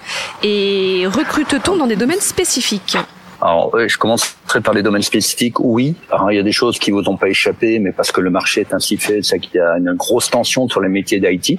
et 0.44 1.04
recrute-t-on 1.08 1.76
dans 1.78 1.88
des 1.88 1.96
domaines 1.98 2.22
spécifiques? 2.22 2.98
Alors, 3.42 3.74
je 3.88 3.98
commencerai 3.98 4.60
par 4.62 4.74
les 4.74 4.84
domaines 4.84 5.02
spécifiques. 5.02 5.60
Oui, 5.62 5.96
alors, 6.12 6.30
il 6.32 6.36
y 6.36 6.40
a 6.40 6.44
des 6.44 6.52
choses 6.52 6.78
qui 6.78 6.92
vous 6.92 7.08
ont 7.08 7.16
pas 7.16 7.30
échappé, 7.30 7.80
mais 7.80 7.94
parce 7.94 8.12
que 8.12 8.20
le 8.20 8.30
marché 8.30 8.62
est 8.62 8.74
ainsi 8.74 8.98
fait, 8.98 9.22
c'est 9.24 9.40
qu'il 9.40 9.56
y 9.56 9.60
a 9.60 9.78
une 9.78 9.94
grosse 9.94 10.30
tension 10.30 10.68
sur 10.68 10.82
les 10.82 10.90
métiers 10.90 11.20
d'IT. 11.22 11.58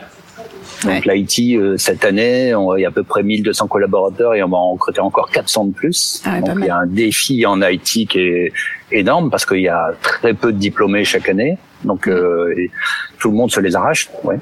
Donc 0.84 1.04
l'IT, 1.04 1.56
euh, 1.56 1.76
cette 1.76 2.04
année, 2.04 2.54
on, 2.54 2.76
il 2.76 2.82
y 2.82 2.84
a 2.84 2.88
à 2.88 2.92
peu 2.92 3.02
près 3.02 3.22
1200 3.22 3.66
collaborateurs 3.68 4.34
et 4.34 4.42
on 4.42 4.48
va 4.48 4.56
en 4.56 4.72
recruter 4.72 5.00
encore 5.00 5.30
400 5.30 5.66
de 5.66 5.72
plus. 5.72 6.22
Ah 6.24 6.34
ouais, 6.34 6.40
Donc 6.40 6.58
il 6.60 6.66
y 6.66 6.70
a 6.70 6.76
un 6.76 6.86
défi 6.86 7.44
en 7.46 7.60
IT 7.62 8.08
qui 8.08 8.18
est 8.18 8.52
énorme 8.90 9.30
parce 9.30 9.44
qu'il 9.44 9.60
y 9.60 9.68
a 9.68 9.92
très 10.00 10.34
peu 10.34 10.52
de 10.52 10.58
diplômés 10.58 11.04
chaque 11.04 11.28
année. 11.28 11.58
Donc 11.84 12.06
euh, 12.06 12.54
et 12.56 12.70
tout 13.18 13.30
le 13.30 13.36
monde 13.36 13.50
se 13.50 13.60
les 13.60 13.76
arrache. 13.76 14.08
Ouais. 14.24 14.38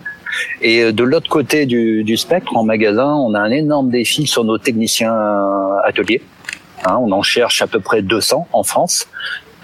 Et 0.61 0.83
euh, 0.83 0.92
de 0.92 1.04
l'autre 1.04 1.28
côté 1.28 1.66
du, 1.66 2.04
du 2.04 2.16
spectre, 2.16 2.57
en 2.57 2.64
magasin, 2.64 3.14
on 3.14 3.35
a 3.35 3.40
un 3.40 3.50
énorme 3.50 3.90
défi 3.90 4.26
sur 4.26 4.45
nos 4.45 4.59
techniciens 4.59 5.14
euh, 5.14 5.80
ateliers. 5.85 6.23
Hein, 6.85 6.99
on 7.00 7.11
en 7.12 7.23
cherche 7.23 7.62
à 7.62 7.66
peu 7.66 7.80
près 7.80 8.02
200 8.02 8.49
en 8.52 8.62
France. 8.62 9.09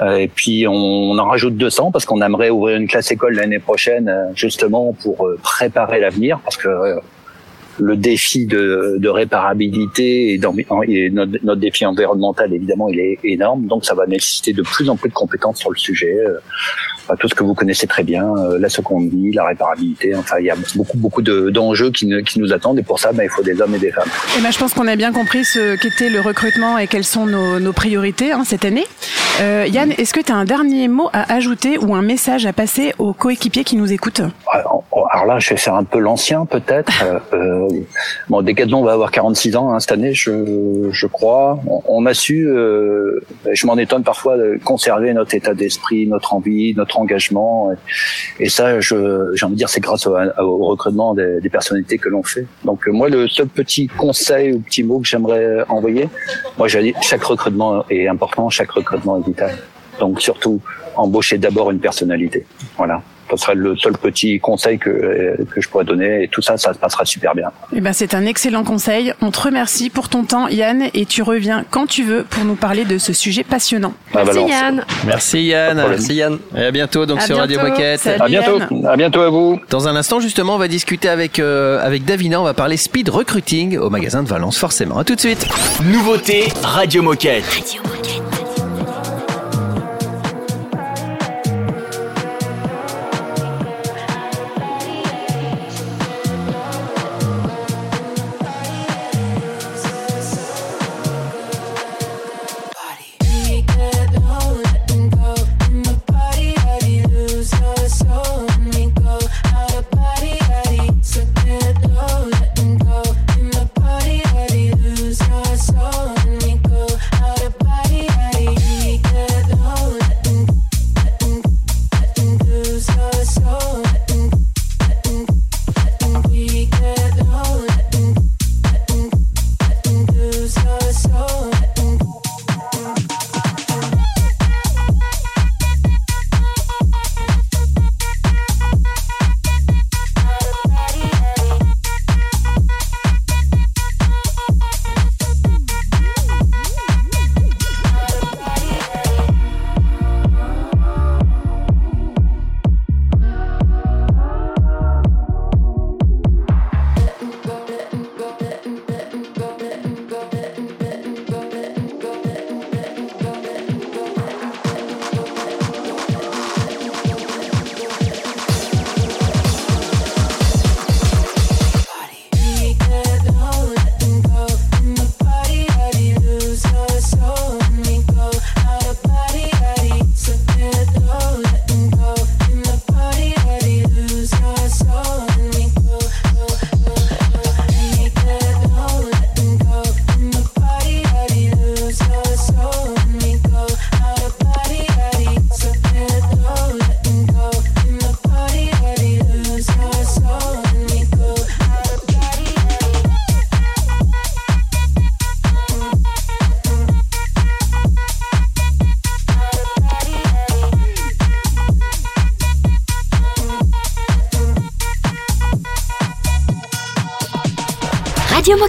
Euh, 0.00 0.16
et 0.16 0.28
puis 0.28 0.66
on, 0.66 1.18
en 1.18 1.28
rajoute 1.28 1.56
200 1.56 1.92
parce 1.92 2.04
qu'on 2.04 2.20
aimerait 2.20 2.50
ouvrir 2.50 2.76
une 2.76 2.88
classe 2.88 3.10
école 3.12 3.34
l'année 3.34 3.60
prochaine 3.60 4.08
euh, 4.08 4.32
justement 4.34 4.92
pour 4.92 5.26
euh, 5.26 5.38
préparer 5.42 6.00
l'avenir 6.00 6.40
parce 6.40 6.56
que 6.56 6.68
le 7.78 7.96
défi 7.96 8.46
de, 8.46 8.96
de 8.98 9.08
réparabilité 9.08 10.32
et, 10.34 10.40
et 10.88 11.10
notre, 11.10 11.32
notre 11.44 11.60
défi 11.60 11.84
environnemental 11.86 12.52
évidemment 12.52 12.88
il 12.88 12.98
est 13.00 13.18
énorme. 13.24 13.66
Donc 13.66 13.84
ça 13.84 13.94
va 13.94 14.06
nécessiter 14.06 14.52
de 14.52 14.62
plus 14.62 14.88
en 14.88 14.96
plus 14.96 15.08
de 15.08 15.14
compétences 15.14 15.58
sur 15.58 15.70
le 15.70 15.76
sujet 15.76 16.14
euh, 16.18 16.38
enfin, 17.04 17.14
tout 17.18 17.28
ce 17.28 17.34
que 17.34 17.42
vous 17.44 17.54
connaissez 17.54 17.86
très 17.86 18.02
bien 18.02 18.24
euh, 18.36 18.58
la 18.58 18.68
seconde 18.68 19.08
vie 19.10 19.32
la 19.32 19.44
réparabilité. 19.46 20.14
Enfin 20.14 20.36
il 20.40 20.46
y 20.46 20.50
a 20.50 20.56
beaucoup 20.76 20.98
beaucoup 20.98 21.22
de- 21.22 21.50
d'enjeux 21.50 21.90
qui, 21.90 22.06
ne- 22.06 22.20
qui 22.20 22.38
nous 22.40 22.52
attendent. 22.52 22.78
Et 22.78 22.82
pour 22.82 22.98
ça 22.98 23.12
ben, 23.12 23.24
il 23.24 23.30
faut 23.30 23.42
des 23.42 23.60
hommes 23.60 23.74
et 23.74 23.78
des 23.78 23.90
femmes. 23.90 24.08
Eh 24.38 24.42
ben, 24.42 24.50
je 24.52 24.58
pense 24.58 24.72
qu'on 24.74 24.86
a 24.86 24.96
bien 24.96 25.12
compris 25.12 25.44
ce 25.44 25.76
qu'était 25.76 26.10
le 26.10 26.20
recrutement 26.20 26.78
et 26.78 26.86
quelles 26.86 27.04
sont 27.04 27.26
nos, 27.26 27.58
nos 27.60 27.72
priorités 27.72 28.32
hein, 28.32 28.42
cette 28.44 28.64
année. 28.64 28.84
Euh, 29.40 29.66
Yann, 29.68 29.90
est-ce 29.98 30.14
que 30.14 30.20
tu 30.20 30.30
as 30.30 30.36
un 30.36 30.44
dernier 30.44 30.86
mot 30.88 31.08
à 31.12 31.32
ajouter 31.34 31.76
ou 31.78 31.94
un 31.94 32.02
message 32.02 32.46
à 32.46 32.52
passer 32.52 32.92
aux 32.98 33.12
coéquipiers 33.12 33.64
qui 33.64 33.74
nous 33.76 33.92
écoutent? 33.92 34.22
Alors 34.52 34.84
alors 35.14 35.26
là 35.26 35.38
je 35.38 35.50
vais 35.50 35.56
faire 35.56 35.76
un 35.76 35.84
peu 35.84 36.00
l'ancien 36.00 36.44
peut-être. 36.44 37.04
Euh, 37.04 37.20
euh, 37.34 37.68
bon 38.28 38.42
Decathlon 38.42 38.82
va 38.82 38.94
avoir 38.94 39.12
46 39.12 39.54
ans 39.54 39.72
hein, 39.72 39.78
cette 39.78 39.92
année 39.92 40.12
je, 40.12 40.88
je 40.90 41.06
crois. 41.06 41.60
On, 41.68 41.82
on 41.86 42.06
a 42.06 42.14
su 42.14 42.48
euh, 42.48 43.20
je 43.52 43.64
m'en 43.68 43.78
étonne 43.78 44.02
parfois 44.02 44.36
de 44.36 44.58
conserver 44.64 45.12
notre 45.14 45.32
état 45.36 45.54
d'esprit 45.54 46.08
notre 46.08 46.34
envie 46.34 46.74
notre 46.74 46.98
engagement. 46.98 47.70
Et, 48.40 48.46
et 48.46 48.48
ça 48.48 48.80
j'ai 48.80 48.96
envie 48.96 49.52
de 49.52 49.54
dire 49.54 49.68
c'est 49.68 49.80
grâce 49.80 50.04
au, 50.08 50.16
au 50.16 50.66
recrutement 50.66 51.14
des, 51.14 51.40
des 51.40 51.48
personnalités 51.48 51.98
que 51.98 52.08
l'on 52.08 52.24
fait. 52.24 52.46
Donc 52.64 52.88
euh, 52.88 52.90
moi 52.90 53.08
le 53.08 53.28
seul 53.28 53.46
petit 53.46 53.86
conseil 53.86 54.52
ou 54.52 54.58
petit 54.58 54.82
mot 54.82 54.98
que 54.98 55.06
j'aimerais 55.06 55.64
envoyer 55.68 56.08
moi 56.58 56.66
dit 56.66 56.92
chaque 57.02 57.22
recrutement 57.22 57.84
est 57.88 58.08
important 58.08 58.50
chaque 58.50 58.72
recrutement 58.72 59.20
est 59.20 59.26
vital. 59.26 59.52
Donc 60.00 60.20
surtout 60.20 60.60
embaucher 60.96 61.38
d'abord 61.38 61.70
une 61.70 61.78
personnalité. 61.78 62.44
Voilà 62.76 63.00
ce 63.30 63.36
serait 63.36 63.54
le 63.54 63.76
seul 63.76 63.92
petit 63.96 64.38
conseil 64.40 64.78
que, 64.78 65.36
que 65.50 65.60
je 65.60 65.68
pourrais 65.68 65.84
donner 65.84 66.24
et 66.24 66.28
tout 66.28 66.42
ça, 66.42 66.56
ça 66.56 66.72
se 66.72 66.78
passera 66.78 67.04
super 67.04 67.34
bien. 67.34 67.50
Eh 67.74 67.80
ben, 67.80 67.92
c'est 67.92 68.14
un 68.14 68.26
excellent 68.26 68.64
conseil. 68.64 69.12
On 69.20 69.30
te 69.30 69.40
remercie 69.40 69.90
pour 69.90 70.08
ton 70.08 70.24
temps, 70.24 70.48
Yann, 70.48 70.84
et 70.94 71.06
tu 71.06 71.22
reviens 71.22 71.64
quand 71.70 71.86
tu 71.86 72.04
veux 72.04 72.24
pour 72.28 72.44
nous 72.44 72.54
parler 72.56 72.84
de 72.84 72.98
ce 72.98 73.12
sujet 73.12 73.44
passionnant. 73.44 73.92
Ah, 74.14 74.22
Merci. 74.24 74.40
Yann. 74.48 74.84
Merci 75.06 75.44
Yann. 75.44 75.84
Merci 75.88 76.14
Yann. 76.14 76.38
Et 76.56 76.64
à 76.64 76.70
bientôt 76.70 77.06
donc 77.06 77.18
À 77.20 77.26
sur 77.26 77.36
Radio. 77.36 77.60
Moquette. 77.60 78.00
Salut. 78.00 78.20
À 78.20 78.28
bientôt. 78.28 78.58
Yann. 78.58 78.86
À 78.86 78.96
bientôt 78.96 79.20
à 79.20 79.30
vous. 79.30 79.60
Dans 79.70 79.88
un 79.88 79.96
instant, 79.96 80.20
justement, 80.20 80.54
on 80.54 80.58
va 80.58 80.68
discuter 80.68 81.08
avec, 81.08 81.38
euh, 81.38 81.84
avec 81.84 82.04
Davina. 82.04 82.40
On 82.40 82.44
va 82.44 82.54
parler 82.54 82.76
speed 82.76 83.08
recruiting 83.08 83.78
au 83.78 83.90
magasin 83.90 84.22
de 84.22 84.28
Valence, 84.28 84.58
forcément. 84.58 84.98
À 84.98 85.04
tout 85.04 85.14
de 85.14 85.20
suite. 85.20 85.46
Nouveauté 85.84 86.48
Radio 86.62 87.02
Moquette. 87.02 87.44
Radio 87.44 87.82
Moquette. 87.84 88.33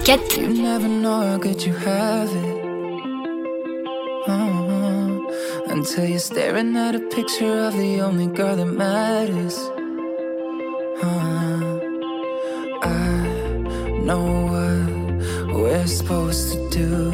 You 0.08 0.50
never 0.50 0.88
know 0.88 1.26
how 1.26 1.38
good 1.38 1.66
you 1.66 1.74
have 1.74 2.30
it. 2.30 2.56
Uh-huh. 4.28 5.64
Until 5.66 6.06
you're 6.06 6.20
staring 6.20 6.78
at 6.78 6.94
a 6.94 7.00
picture 7.00 7.58
of 7.66 7.74
the 7.76 8.02
only 8.02 8.28
girl 8.28 8.56
that 8.56 8.68
matters. 8.68 9.58
Uh, 11.02 11.80
I 12.84 13.98
know 14.04 14.26
what 14.54 15.56
we're 15.56 15.88
supposed 15.88 16.54
to 16.54 16.70
do. 16.70 17.12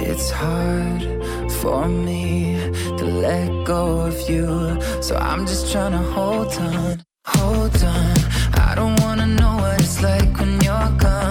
It's 0.00 0.30
hard 0.30 1.02
for 1.62 1.88
me 1.88 2.58
to 2.98 3.04
let 3.06 3.64
go 3.64 4.00
of 4.00 4.28
you. 4.28 4.78
So 5.00 5.16
I'm 5.16 5.46
just 5.46 5.72
trying 5.72 5.92
to 5.92 6.04
hold 6.12 6.52
on, 6.52 7.02
hold 7.24 7.82
on. 7.82 8.27
It's 9.88 10.02
like 10.02 10.38
when 10.38 10.60
you're 10.60 10.90
gone. 10.98 11.27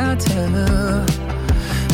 How 0.00 0.14
to. 0.14 1.06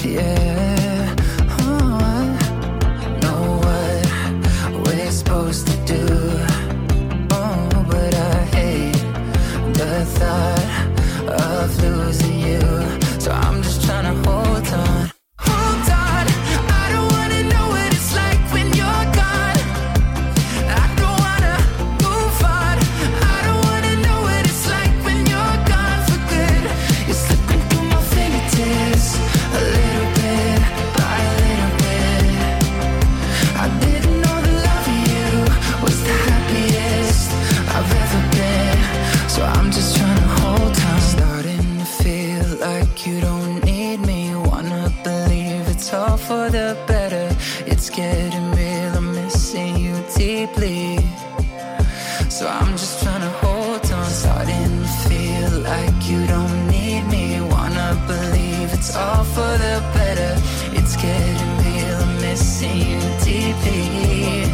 Yeah. 0.05 1.15
Oh, 1.59 1.99
I 2.01 3.19
know 3.23 3.43
what 3.65 4.87
we're 4.87 5.11
supposed 5.11 5.67
to 5.67 5.77
do. 5.95 6.05
Oh, 7.33 7.87
but 7.91 8.15
I 8.15 8.37
hate 8.57 9.03
the 9.79 10.05
thought 10.19 10.56
it's 58.77 58.95
all 58.95 59.25
for 59.25 59.53
the 59.65 59.77
better. 59.95 60.33
It's 60.79 60.97
getting 60.97 61.53
real, 61.65 61.97
I'm 61.97 62.21
missing 62.21 62.77
you 62.77 63.01
deeply. 63.25 64.45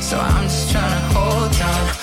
So 0.00 0.18
I'm 0.18 0.44
just 0.44 0.70
trying 0.72 0.90
to 0.90 1.18
hold 1.18 1.62
on. 1.62 1.97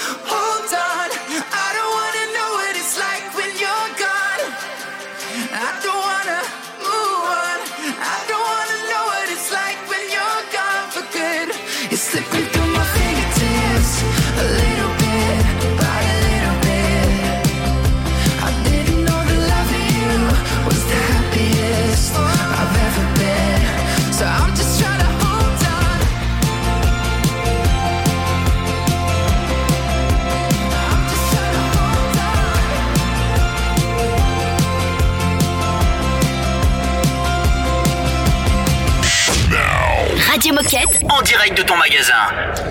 Radio 40.45 40.61
Moquette. 40.61 41.03
En 41.09 41.23
direct 41.23 41.57
de 41.57 41.63
ton 41.63 41.75
magasin. 41.75 42.13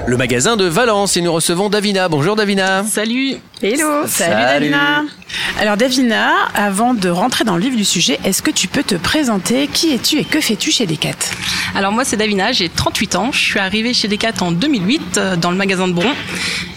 Le 0.06 0.16
magasin 0.16 0.56
de 0.56 0.64
Valence 0.64 1.16
et 1.16 1.22
nous 1.22 1.32
recevons 1.32 1.68
Davina. 1.68 2.08
Bonjour 2.08 2.36
Davina. 2.36 2.84
Salut. 2.84 3.34
Hello. 3.60 4.06
Salut, 4.06 4.08
Salut. 4.08 4.70
Davina. 4.70 5.02
Alors 5.60 5.76
Davina, 5.76 6.32
avant 6.54 6.94
de 6.94 7.08
rentrer 7.08 7.44
dans 7.44 7.56
le 7.56 7.62
vif 7.62 7.76
du 7.76 7.84
sujet, 7.84 8.18
est-ce 8.24 8.42
que 8.42 8.50
tu 8.50 8.66
peux 8.66 8.82
te 8.82 8.96
présenter? 8.96 9.68
Qui 9.72 9.94
es-tu 9.94 10.18
et 10.18 10.24
que 10.24 10.40
fais-tu 10.40 10.72
chez 10.72 10.84
Decat? 10.84 11.12
Alors 11.76 11.92
moi 11.92 12.04
c'est 12.04 12.16
Davina, 12.16 12.50
j'ai 12.52 12.68
38 12.68 13.14
ans, 13.14 13.30
je 13.32 13.38
suis 13.38 13.58
arrivée 13.60 13.94
chez 13.94 14.08
Decat 14.08 14.32
en 14.40 14.50
2008 14.50 15.02
euh, 15.16 15.36
dans 15.36 15.50
le 15.52 15.56
magasin 15.56 15.86
de 15.86 15.92
Bron 15.92 16.10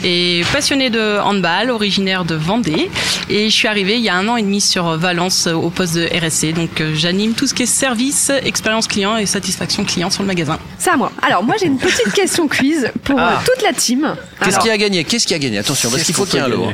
et 0.04 0.44
passionnée 0.54 0.90
de 0.92 1.20
handball, 1.20 1.72
originaire 1.72 2.24
de 2.24 2.36
Vendée 2.36 2.90
et 3.30 3.50
je 3.50 3.54
suis 3.56 3.68
arrivée 3.68 3.96
il 3.96 4.04
y 4.04 4.10
a 4.10 4.16
un 4.16 4.28
an 4.28 4.38
et 4.38 4.44
demi 4.44 4.62
sur 4.62 4.96
Valence 4.96 5.48
euh, 5.48 5.54
au 5.54 5.70
poste 5.72 5.96
de 5.96 6.06
RSC 6.06 6.54
donc 6.54 6.80
euh, 6.80 6.94
j'anime 6.96 7.34
tout 7.34 7.48
ce 7.48 7.56
qui 7.56 7.64
est 7.64 7.68
service, 7.68 8.32
expérience 8.44 8.88
client 8.88 9.18
et 9.18 9.26
satisfaction 9.26 9.86
client 9.86 10.12
sur 10.12 10.22
le 10.22 10.28
magasin. 10.28 10.60
C'est 10.78 10.92
à 10.92 10.98
moi. 10.98 11.12
Alors 11.24 11.44
moi 11.44 11.56
j'ai 11.60 11.66
une 11.66 11.80
petite 11.80 12.14
question 12.14 12.48
quiz 12.48 12.92
pour 13.04 13.20
Ah. 13.20 13.42
toute 13.44 13.64
la 13.64 13.74
team. 13.74 14.16
Qu'est-ce 14.44 14.66
y 14.66 14.70
a 14.70 14.78
gagné? 14.78 15.04
Qu'est-ce 15.04 15.26
qu'il 15.26 15.36
y 15.36 15.40
a 15.40 15.44
gagné? 15.44 15.58
Attention, 15.58 15.90
parce 15.90 16.04
qu'il 16.04 16.14
faut 16.14 16.26
qu'il 16.26 16.36
y 16.36 16.38
ait 16.38 16.46
un 16.46 16.48
lot. 16.48 16.72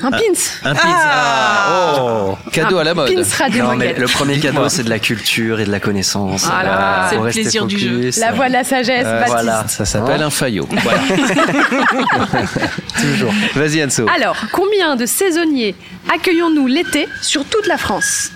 Un 0.00 0.10
pins. 0.12 0.18
Un 0.64 0.74
pins. 0.74 0.80
Ah, 0.84 1.94
oh, 2.00 2.38
cadeau 2.52 2.78
à 2.78 2.84
la 2.84 2.94
mode. 2.94 3.12
Pins 3.12 3.22
Radio 3.36 3.64
Non, 3.64 3.70
mais 3.74 3.86
Moquette. 3.88 3.98
le 3.98 4.06
premier 4.06 4.38
cadeau, 4.38 4.68
c'est 4.68 4.84
de 4.84 4.90
la 4.90 4.98
culture 5.00 5.58
et 5.60 5.64
de 5.64 5.72
la 5.72 5.80
connaissance. 5.80 6.44
Voilà. 6.44 6.62
Voilà, 6.62 7.06
C'est 7.10 7.16
le 7.16 7.30
plaisir 7.30 7.66
du 7.66 7.78
jeu. 7.78 8.10
La 8.18 8.32
voix 8.32 8.48
de 8.48 8.52
la 8.52 8.62
sagesse, 8.64 9.04
Euh, 9.04 9.18
Baptiste. 9.20 9.32
voilà. 9.34 9.64
Ça 9.68 9.84
s'appelle 9.84 10.22
Hein 10.22 10.26
un 10.26 10.30
faillot. 10.30 10.68
Voilà. 10.82 11.00
Toujours. 13.00 13.32
Vas-y 13.54 13.82
Anso. 13.84 14.06
Alors, 14.14 14.36
combien 14.52 14.94
de 14.96 15.06
saisonniers 15.06 15.74
accueillons-nous 16.12 16.66
l'été 16.66 17.08
sur 17.22 17.44
toute 17.44 17.66
la 17.66 17.76
France? 17.78 18.30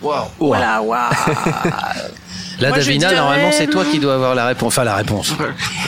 Voilà, 0.00 0.80
waouh. 0.82 0.98
Moi, 2.60 2.70
je 2.80 2.86
Davina, 2.86 3.14
normalement, 3.14 3.50
c'est 3.52 3.68
toi 3.68 3.84
qui 3.84 3.98
dois 3.98 4.14
avoir 4.14 4.34
la 4.34 4.46
réponse. 4.46 4.68
Enfin, 4.74 4.84
la 4.84 4.96
réponse. 4.96 5.32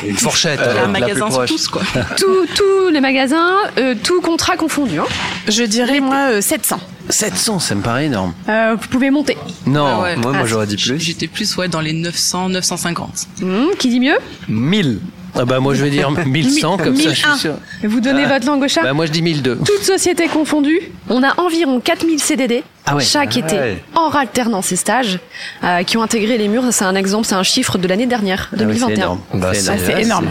Une 0.07 0.17
fourchette. 0.17 0.61
Euh, 0.61 0.79
un 0.79 0.83
la 0.83 0.87
magasin 0.89 1.13
plus 1.27 1.33
sur 1.33 1.39
proche. 1.39 1.49
tous 1.51 1.69
quoi. 1.69 1.83
Tous 2.17 2.47
tous 2.55 2.89
les 2.93 3.01
magasins, 3.01 3.57
euh, 3.79 3.95
tout 4.03 4.21
contrat 4.21 4.57
confondu. 4.57 4.99
Hein. 4.99 5.05
Je 5.49 5.63
dirais 5.65 6.01
moi 6.01 6.31
euh, 6.33 6.41
700. 6.41 6.79
700, 7.09 7.59
ça 7.59 7.75
me 7.75 7.83
paraît 7.83 8.07
énorme. 8.07 8.33
Euh, 8.49 8.77
vous 8.81 8.89
pouvez 8.89 9.11
monter. 9.11 9.37
Non. 9.67 9.85
Ah 9.87 10.03
ouais. 10.03 10.17
Moi, 10.17 10.31
moi 10.33 10.41
Ah, 10.45 10.47
j'aurais 10.47 10.67
dit 10.67 10.77
plus. 10.77 10.99
J'étais 11.01 11.27
plus 11.27 11.57
ouais 11.57 11.67
dans 11.69 11.81
les 11.81 11.93
900, 11.93 12.51
950. 12.51 13.27
Hmm, 13.43 13.65
qui 13.79 13.89
dit 13.89 14.01
mieux? 14.01 14.19
1000. 14.49 15.01
Ah 15.37 15.45
bah 15.45 15.61
moi 15.61 15.75
je 15.75 15.83
vais 15.85 15.91
dire 15.91 16.11
1100 16.27 16.79
comme 16.79 16.97
ça 16.97 17.11
je 17.11 17.15
suis 17.15 17.25
1001. 17.27 17.37
sûr. 17.37 17.55
Vous 17.85 18.01
donnez 18.01 18.25
Ah. 18.25 18.35
votre 18.35 18.47
langue 18.47 18.63
au 18.65 18.69
chat? 18.69 18.83
Bah 18.83 18.93
moi 18.93 19.07
je 19.07 19.13
dis 19.13 19.23
1002. 19.23 19.59
Toutes 19.65 19.83
sociétés 19.85 20.27
confondues, 20.27 20.81
on 21.09 21.23
a 21.23 21.41
environ 21.41 21.79
4000 21.81 22.19
CDD 22.21 22.65
Ah 22.91 22.97
ouais. 22.97 23.05
chaque 23.05 23.33
Ah 23.37 23.39
été 23.39 23.57
ouais. 23.57 23.83
en 23.95 24.11
alternance 24.11 24.73
et 24.73 24.77
stage 24.77 25.19
euh, 25.65 25.83
qui 25.83 25.97
ont 25.97 26.03
intégré 26.03 26.39
les 26.39 26.49
murs. 26.49 26.65
C'est 26.71 26.85
un 26.85 26.95
exemple, 26.95 27.27
c'est 27.27 27.35
un 27.35 27.43
chiffre 27.43 27.79
de 27.79 27.87
l'année 27.89 28.07
dernière, 28.07 28.49
Ah 28.53 28.57
oui, 28.59 28.79
2021. 28.79 28.89
c'est 28.89 28.93
énorme. 29.01 29.21
Bah, 29.35 29.51
C'est 29.55 30.01
énorme. 30.03 30.27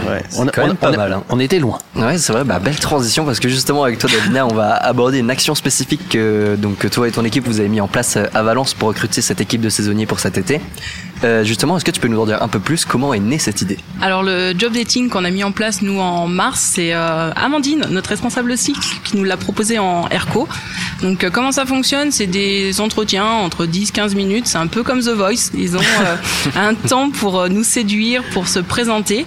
même 0.56 0.76
pas 0.76 0.92
mal, 0.92 1.12
hein. 1.12 1.22
on 1.28 1.40
était 1.40 1.58
loin. 1.58 1.78
Ouais, 1.96 2.18
c'est 2.18 2.32
vrai, 2.32 2.44
bah, 2.44 2.58
belle 2.58 2.78
transition 2.78 3.24
parce 3.24 3.40
que 3.40 3.48
justement 3.48 3.84
avec 3.84 3.98
toi 3.98 4.10
Davina, 4.10 4.46
on 4.46 4.54
va 4.54 4.74
aborder 4.74 5.18
une 5.18 5.30
action 5.30 5.54
spécifique 5.54 6.08
que, 6.08 6.56
donc, 6.56 6.78
que 6.78 6.88
toi 6.88 7.08
et 7.08 7.12
ton 7.12 7.24
équipe 7.24 7.46
vous 7.46 7.60
avez 7.60 7.68
mis 7.68 7.80
en 7.80 7.88
place 7.88 8.16
euh, 8.16 8.26
à 8.34 8.42
Valence 8.42 8.74
pour 8.74 8.88
recruter 8.88 9.20
cette 9.22 9.40
équipe 9.40 9.60
de 9.60 9.68
saisonniers 9.68 10.06
pour 10.06 10.20
cet 10.20 10.38
été. 10.38 10.60
Euh, 11.22 11.44
justement, 11.44 11.76
est-ce 11.76 11.84
que 11.84 11.90
tu 11.90 12.00
peux 12.00 12.08
nous 12.08 12.18
en 12.20 12.24
dire 12.24 12.42
un 12.42 12.48
peu 12.48 12.60
plus? 12.60 12.86
Comment 12.86 13.12
est 13.12 13.18
née 13.18 13.38
cette 13.38 13.60
idée? 13.60 13.78
Alors 14.00 14.22
le 14.22 14.54
job 14.56 14.72
dating 14.72 15.10
qu'on 15.10 15.24
a 15.26 15.30
mis 15.30 15.44
en 15.44 15.52
place 15.52 15.82
nous 15.82 15.98
en 16.00 16.26
mars, 16.26 16.60
c'est 16.74 16.94
euh, 16.94 17.30
Amandine, 17.36 17.84
notre 17.90 18.08
responsable 18.10 18.56
cycle, 18.56 18.80
qui 19.04 19.18
nous 19.18 19.24
l'a 19.24 19.36
proposé 19.36 19.78
en 19.78 20.08
ERCO. 20.08 20.48
Donc 21.02 21.22
euh, 21.24 21.30
comment 21.30 21.52
ça 21.52 21.66
fonctionne? 21.66 22.10
C'est 22.10 22.26
des 22.26 22.49
entretiens 22.78 23.26
entre 23.26 23.66
10-15 23.66 24.14
minutes, 24.14 24.46
c'est 24.46 24.58
un 24.58 24.66
peu 24.66 24.82
comme 24.82 25.00
The 25.00 25.10
Voice. 25.10 25.50
Ils 25.54 25.76
ont 25.76 25.80
euh, 25.80 26.16
un 26.56 26.74
temps 26.74 27.10
pour 27.10 27.38
euh, 27.38 27.48
nous 27.48 27.64
séduire, 27.64 28.22
pour 28.32 28.48
se 28.48 28.58
présenter 28.58 29.26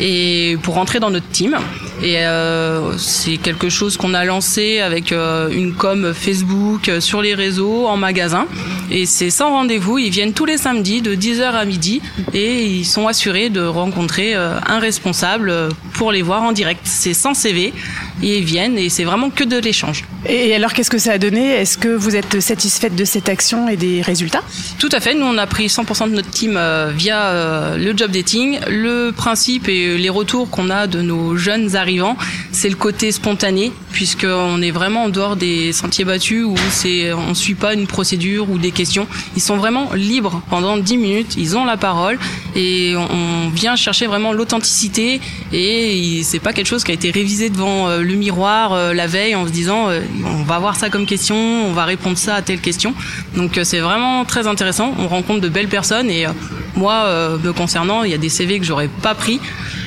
et 0.00 0.56
pour 0.62 0.74
rentrer 0.74 1.00
dans 1.00 1.10
notre 1.10 1.28
team. 1.28 1.56
Et 2.02 2.18
euh, 2.18 2.98
c'est 2.98 3.36
quelque 3.36 3.68
chose 3.68 3.96
qu'on 3.96 4.14
a 4.14 4.24
lancé 4.24 4.80
avec 4.80 5.12
euh, 5.12 5.48
une 5.50 5.74
com 5.74 6.12
Facebook 6.12 6.88
euh, 6.88 7.00
sur 7.00 7.22
les 7.22 7.34
réseaux, 7.34 7.86
en 7.86 7.96
magasin. 7.96 8.46
Et 8.90 9.06
c'est 9.06 9.30
sans 9.30 9.50
rendez-vous. 9.50 9.98
Ils 9.98 10.10
viennent 10.10 10.32
tous 10.32 10.44
les 10.44 10.58
samedis 10.58 11.02
de 11.02 11.14
10h 11.14 11.42
à 11.42 11.64
midi 11.64 12.02
et 12.32 12.64
ils 12.64 12.84
sont 12.84 13.06
assurés 13.06 13.48
de 13.48 13.62
rencontrer 13.62 14.34
un 14.34 14.78
responsable 14.78 15.70
pour 15.94 16.12
les 16.12 16.22
voir 16.22 16.42
en 16.42 16.52
direct. 16.52 16.80
C'est 16.84 17.14
sans 17.14 17.34
CV. 17.34 17.72
Et 18.22 18.38
ils 18.38 18.44
viennent 18.44 18.78
et 18.78 18.88
c'est 18.88 19.04
vraiment 19.04 19.30
que 19.30 19.44
de 19.44 19.58
l'échange. 19.58 20.04
Et 20.26 20.54
alors, 20.54 20.72
qu'est-ce 20.72 20.90
que 20.90 20.98
ça 20.98 21.12
a 21.12 21.18
donné? 21.18 21.50
Est-ce 21.50 21.76
que 21.76 21.88
vous 21.88 22.16
êtes 22.16 22.40
satisfaite 22.40 22.94
de 22.94 23.04
cette 23.04 23.28
action 23.28 23.68
et 23.68 23.76
des 23.76 24.00
résultats? 24.00 24.42
Tout 24.78 24.88
à 24.92 25.00
fait. 25.00 25.14
Nous, 25.14 25.26
on 25.26 25.36
a 25.36 25.46
pris 25.46 25.66
100% 25.66 26.08
de 26.08 26.14
notre 26.14 26.30
team 26.30 26.54
euh, 26.56 26.90
via 26.96 27.24
euh, 27.26 27.76
le 27.76 27.94
job 27.96 28.10
dating. 28.10 28.58
Le 28.68 29.10
principe 29.10 29.68
et 29.68 29.98
les 29.98 30.08
retours 30.08 30.48
qu'on 30.48 30.70
a 30.70 30.86
de 30.86 31.02
nos 31.02 31.36
jeunes 31.36 31.76
arrivants, 31.76 32.16
c'est 32.52 32.70
le 32.70 32.76
côté 32.76 33.12
spontané, 33.12 33.72
puisqu'on 33.92 34.62
est 34.62 34.70
vraiment 34.70 35.04
en 35.04 35.08
dehors 35.10 35.36
des 35.36 35.72
sentiers 35.72 36.04
battus 36.04 36.44
où 36.44 36.54
c'est, 36.70 37.12
on 37.12 37.34
suit 37.34 37.54
pas 37.54 37.74
une 37.74 37.86
procédure 37.86 38.48
ou 38.50 38.58
des 38.58 38.70
questions. 38.70 39.06
Ils 39.36 39.42
sont 39.42 39.56
vraiment 39.56 39.92
libres 39.94 40.42
pendant 40.48 40.76
10 40.76 40.96
minutes. 40.96 41.34
Ils 41.36 41.56
ont 41.56 41.64
la 41.64 41.76
parole 41.76 42.18
et 42.56 42.94
on, 42.96 43.48
vient 43.54 43.76
chercher 43.76 44.06
vraiment 44.06 44.32
l'authenticité 44.32 45.20
et 45.52 46.22
c'est 46.24 46.40
pas 46.40 46.52
quelque 46.52 46.66
chose 46.66 46.82
qui 46.82 46.90
a 46.90 46.94
été 46.94 47.10
révisé 47.10 47.50
devant 47.50 47.88
euh, 47.88 48.00
le 48.04 48.14
miroir 48.14 48.72
euh, 48.72 48.92
la 48.94 49.06
veille 49.06 49.34
en 49.34 49.46
se 49.46 49.50
disant 49.52 49.88
euh, 49.88 50.00
on 50.24 50.42
va 50.44 50.58
voir 50.58 50.76
ça 50.76 50.90
comme 50.90 51.06
question, 51.06 51.36
on 51.36 51.72
va 51.72 51.84
répondre 51.84 52.16
ça 52.18 52.34
à 52.36 52.42
telle 52.42 52.60
question. 52.60 52.94
Donc 53.36 53.58
euh, 53.58 53.64
c'est 53.64 53.80
vraiment 53.80 54.24
très 54.24 54.46
intéressant. 54.46 54.94
On 54.98 55.08
rencontre 55.08 55.40
de 55.40 55.48
belles 55.48 55.68
personnes 55.68 56.10
et 56.10 56.26
euh, 56.26 56.30
moi, 56.76 57.04
euh, 57.06 57.38
me 57.38 57.52
concernant, 57.52 58.02
il 58.02 58.10
y 58.10 58.14
a 58.14 58.18
des 58.18 58.28
CV 58.28 58.58
que 58.58 58.64
j'aurais 58.64 58.88
pas 58.88 59.14
pris 59.14 59.40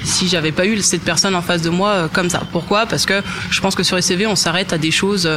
si 0.04 0.30
j'avais 0.30 0.54
pas 0.54 0.66
eu 0.66 0.80
cette 0.82 1.02
personne 1.04 1.36
en 1.36 1.42
face 1.42 1.62
de 1.62 1.70
moi 1.70 1.90
euh, 1.90 2.08
comme 2.12 2.30
ça. 2.30 2.42
Pourquoi? 2.52 2.86
Parce 2.86 3.06
que 3.06 3.22
je 3.50 3.60
pense 3.62 3.76
que 3.76 3.84
sur 3.84 3.98
les 3.98 4.02
CV, 4.02 4.26
on 4.26 4.36
s'arrête 4.38 4.72
à 4.72 4.78
des 4.78 4.92
choses, 4.92 5.30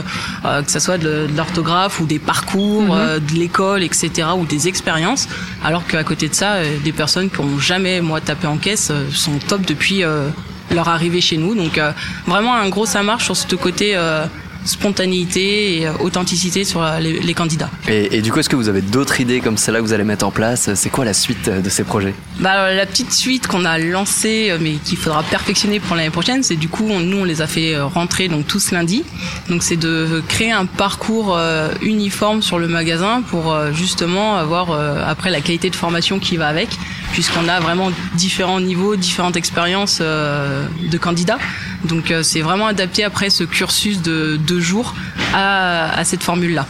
que 0.44 0.70
ce 0.70 0.78
soit 0.78 0.98
de, 0.98 1.26
l'orthographe 1.36 2.00
ou 2.00 2.06
des 2.06 2.18
parcours, 2.20 2.82
Mhm. 2.82 2.90
euh, 2.92 3.18
de 3.18 3.32
l'école, 3.34 3.82
etc., 3.82 4.28
ou 4.38 4.44
des 4.44 4.68
expériences, 4.68 5.28
alors 5.64 5.86
qu'à 5.86 6.04
côté 6.04 6.28
de 6.28 6.34
ça, 6.34 6.54
euh, 6.54 6.76
des 6.84 6.92
personnes 6.92 7.30
qui 7.30 7.40
ont 7.40 7.58
jamais, 7.58 8.00
moi, 8.00 8.20
tapé 8.20 8.46
en 8.46 8.56
caisse, 8.56 8.88
euh, 8.90 9.04
sont 9.12 9.38
top 9.48 9.62
depuis 9.66 10.04
euh, 10.04 10.28
leur 10.70 10.88
arrivée 10.88 11.20
chez 11.20 11.36
nous. 11.36 11.54
Donc 11.54 11.78
euh, 11.78 11.92
vraiment 12.26 12.54
un 12.54 12.68
gros 12.68 12.86
ça 12.86 13.02
marche 13.02 13.24
sur 13.24 13.36
ce 13.36 13.54
côté 13.56 13.96
euh, 13.96 14.26
spontanéité 14.64 15.78
et 15.80 15.86
euh, 15.86 15.92
authenticité 16.00 16.64
sur 16.64 16.82
euh, 16.82 16.98
les, 16.98 17.20
les 17.20 17.34
candidats. 17.34 17.70
et, 17.88 18.16
et 18.16 18.22
du 18.22 18.32
coup, 18.32 18.38
est-ce 18.40 18.48
que 18.48 18.56
vous 18.56 18.68
avez 18.68 18.82
d'autres 18.82 19.20
idées 19.20 19.40
comme 19.40 19.56
celle-là 19.56 19.80
que 19.80 19.84
vous 19.84 19.92
allez 19.92 20.04
mettre 20.04 20.26
en 20.26 20.30
place? 20.30 20.70
C'est 20.74 20.90
quoi 20.90 21.04
la 21.04 21.14
suite 21.14 21.48
euh, 21.48 21.60
de 21.60 21.68
ces 21.70 21.84
projets? 21.84 22.14
Bah, 22.38 22.50
alors, 22.52 22.76
la 22.76 22.86
petite 22.86 23.12
suite 23.12 23.46
qu'on 23.46 23.64
a 23.64 23.78
lancée, 23.78 24.52
mais 24.60 24.72
qu'il 24.74 24.98
faudra 24.98 25.22
perfectionner 25.22 25.80
pour 25.80 25.96
l'année 25.96 26.10
prochaine, 26.10 26.42
c'est 26.42 26.56
du 26.56 26.68
coup, 26.68 26.86
on- 26.90 27.00
nous, 27.00 27.18
on 27.18 27.24
les 27.24 27.42
a 27.42 27.46
fait 27.46 27.78
rentrer 27.78 28.28
donc 28.28 28.46
tous 28.46 28.70
lundi. 28.72 29.04
Donc, 29.48 29.62
c'est 29.62 29.76
de 29.76 30.22
créer 30.28 30.52
un 30.52 30.66
parcours 30.66 31.36
euh, 31.36 31.68
uniforme 31.82 32.42
sur 32.42 32.58
le 32.58 32.68
magasin 32.68 33.22
pour 33.28 33.52
euh, 33.52 33.72
justement 33.72 34.36
avoir 34.36 34.70
euh, 34.70 35.02
après 35.06 35.30
la 35.30 35.40
qualité 35.40 35.70
de 35.70 35.76
formation 35.76 36.18
qui 36.18 36.36
va 36.36 36.48
avec, 36.48 36.68
puisqu'on 37.12 37.48
a 37.48 37.60
vraiment 37.60 37.90
différents 38.14 38.60
niveaux, 38.60 38.96
différentes 38.96 39.36
expériences 39.36 40.00
de 40.00 40.98
candidats. 40.98 41.38
Donc, 41.84 42.10
euh, 42.10 42.22
c'est 42.22 42.40
vraiment 42.42 42.66
adapté 42.66 43.04
après 43.04 43.30
ce 43.30 43.44
cursus 43.44 44.02
de 44.02 44.36
deux 44.36 44.60
jours 44.60 44.94
à, 45.34 45.98
à 45.98 46.04
cette 46.04 46.22
formule-là, 46.22 46.66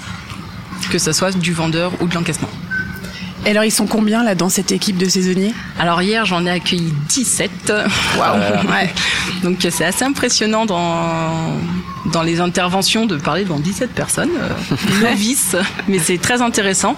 que 0.91 0.99
ça 0.99 1.13
soit 1.13 1.37
du 1.37 1.53
vendeur 1.53 1.93
ou 2.01 2.07
de 2.07 2.15
l'encaissement. 2.15 2.49
Et 3.47 3.51
alors, 3.51 3.65
ils 3.65 3.71
sont 3.73 3.87
combien 3.87 4.23
là 4.23 4.35
dans 4.35 4.51
cette 4.51 4.71
équipe 4.71 4.99
de 4.99 5.09
saisonniers? 5.09 5.55
Alors 5.79 6.03
hier, 6.03 6.27
j'en 6.27 6.45
ai 6.45 6.51
accueilli 6.51 6.93
17. 7.09 7.73
Waouh. 8.19 8.39
Ouais. 8.71 8.93
Donc 9.43 9.67
c'est 9.71 9.85
assez 9.85 10.05
impressionnant 10.05 10.67
dans 10.67 11.57
dans 12.07 12.23
les 12.23 12.41
interventions 12.41 13.07
de 13.07 13.17
parler 13.17 13.45
devant 13.45 13.59
17 13.59 13.91
personnes 13.91 14.31
euh, 14.41 14.49
novices, 15.11 15.57
mais 15.89 15.99
c'est 15.99 16.19
très 16.19 16.41
intéressant. 16.43 16.97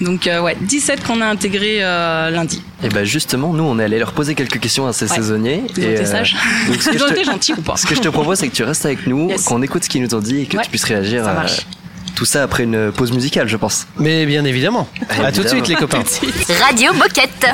Donc 0.00 0.26
euh, 0.26 0.40
ouais, 0.40 0.56
17 0.60 1.02
qu'on 1.04 1.20
a 1.20 1.26
intégré 1.26 1.78
euh, 1.80 2.30
lundi. 2.30 2.62
Et 2.82 2.88
ben 2.88 3.04
justement, 3.04 3.52
nous 3.52 3.64
on 3.64 3.78
est 3.78 3.84
allé 3.84 3.98
leur 3.98 4.12
poser 4.12 4.34
quelques 4.34 4.60
questions 4.60 4.86
à 4.86 4.92
ces 4.92 5.06
Ouais. 5.10 5.16
saisonniers. 5.16 5.64
Ils 5.76 5.84
ont 5.84 5.88
et, 5.88 5.94
été 5.94 6.04
sages. 6.06 6.36
donc, 6.68 6.80
ce 6.82 6.90
que 6.90 6.94
Ils 6.94 7.02
ont 7.02 7.08
été 7.08 7.24
gentils 7.24 7.52
ou 7.54 7.62
pas? 7.62 7.76
Ce 7.76 7.86
que 7.86 7.94
je 7.94 8.00
te 8.00 8.08
propose, 8.08 8.38
c'est 8.38 8.48
que 8.48 8.54
tu 8.54 8.62
restes 8.64 8.84
avec 8.86 9.06
nous, 9.06 9.28
Yes. 9.28 9.44
qu'on 9.44 9.60
écoute 9.62 9.84
ce 9.84 9.88
qu'ils 9.88 10.02
nous 10.02 10.14
ont 10.14 10.20
dit 10.20 10.42
et 10.42 10.46
que 10.46 10.56
Ouais, 10.56 10.62
tu 10.64 10.70
puisses 10.70 10.84
réagir 10.84 11.24
ça 11.24 11.30
à 11.32 11.34
marche. 11.34 11.66
tout 12.14 12.24
ça 12.24 12.42
après 12.44 12.62
une 12.64 12.92
pause 12.92 13.10
musicale, 13.12 13.48
je 13.48 13.56
pense. 13.56 13.86
Mais 13.98 14.24
bien 14.26 14.44
évidemment. 14.44 14.88
À 15.22 15.32
tout 15.32 15.42
de 15.42 15.48
suite, 15.48 15.66
les 15.68 15.74
copains. 15.74 16.02
Radio 16.64 16.92
Moquette. 16.94 17.46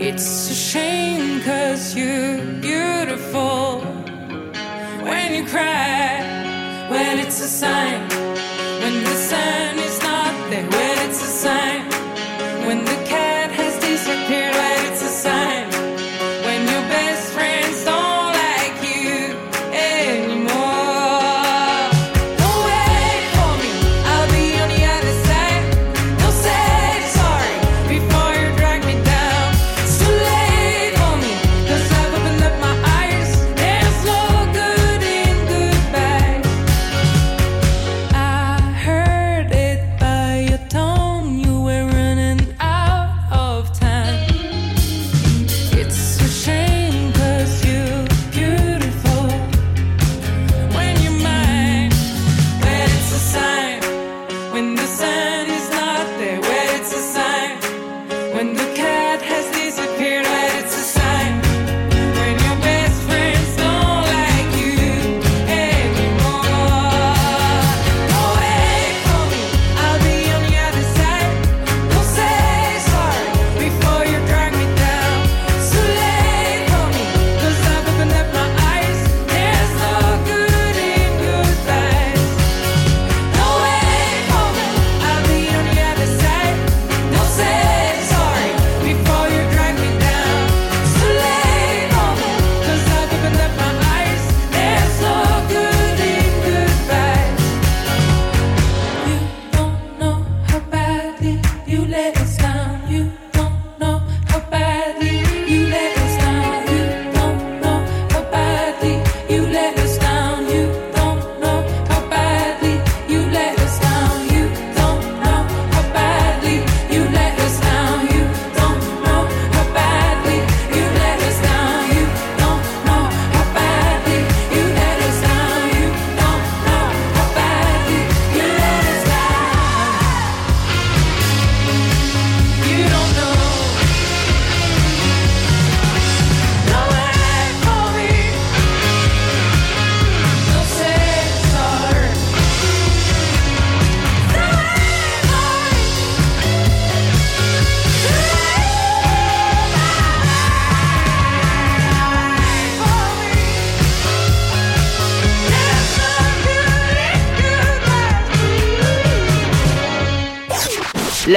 It's 0.00 0.48
a 0.48 0.54
shame 0.54 1.42
cause 1.42 1.96
you're 1.96 2.38
beautiful. 2.60 3.80
When 5.02 5.34
you 5.34 5.44
cry, 5.44 6.86
well, 6.88 7.18
it's 7.18 7.40
a 7.40 7.48
sign. 7.48 8.08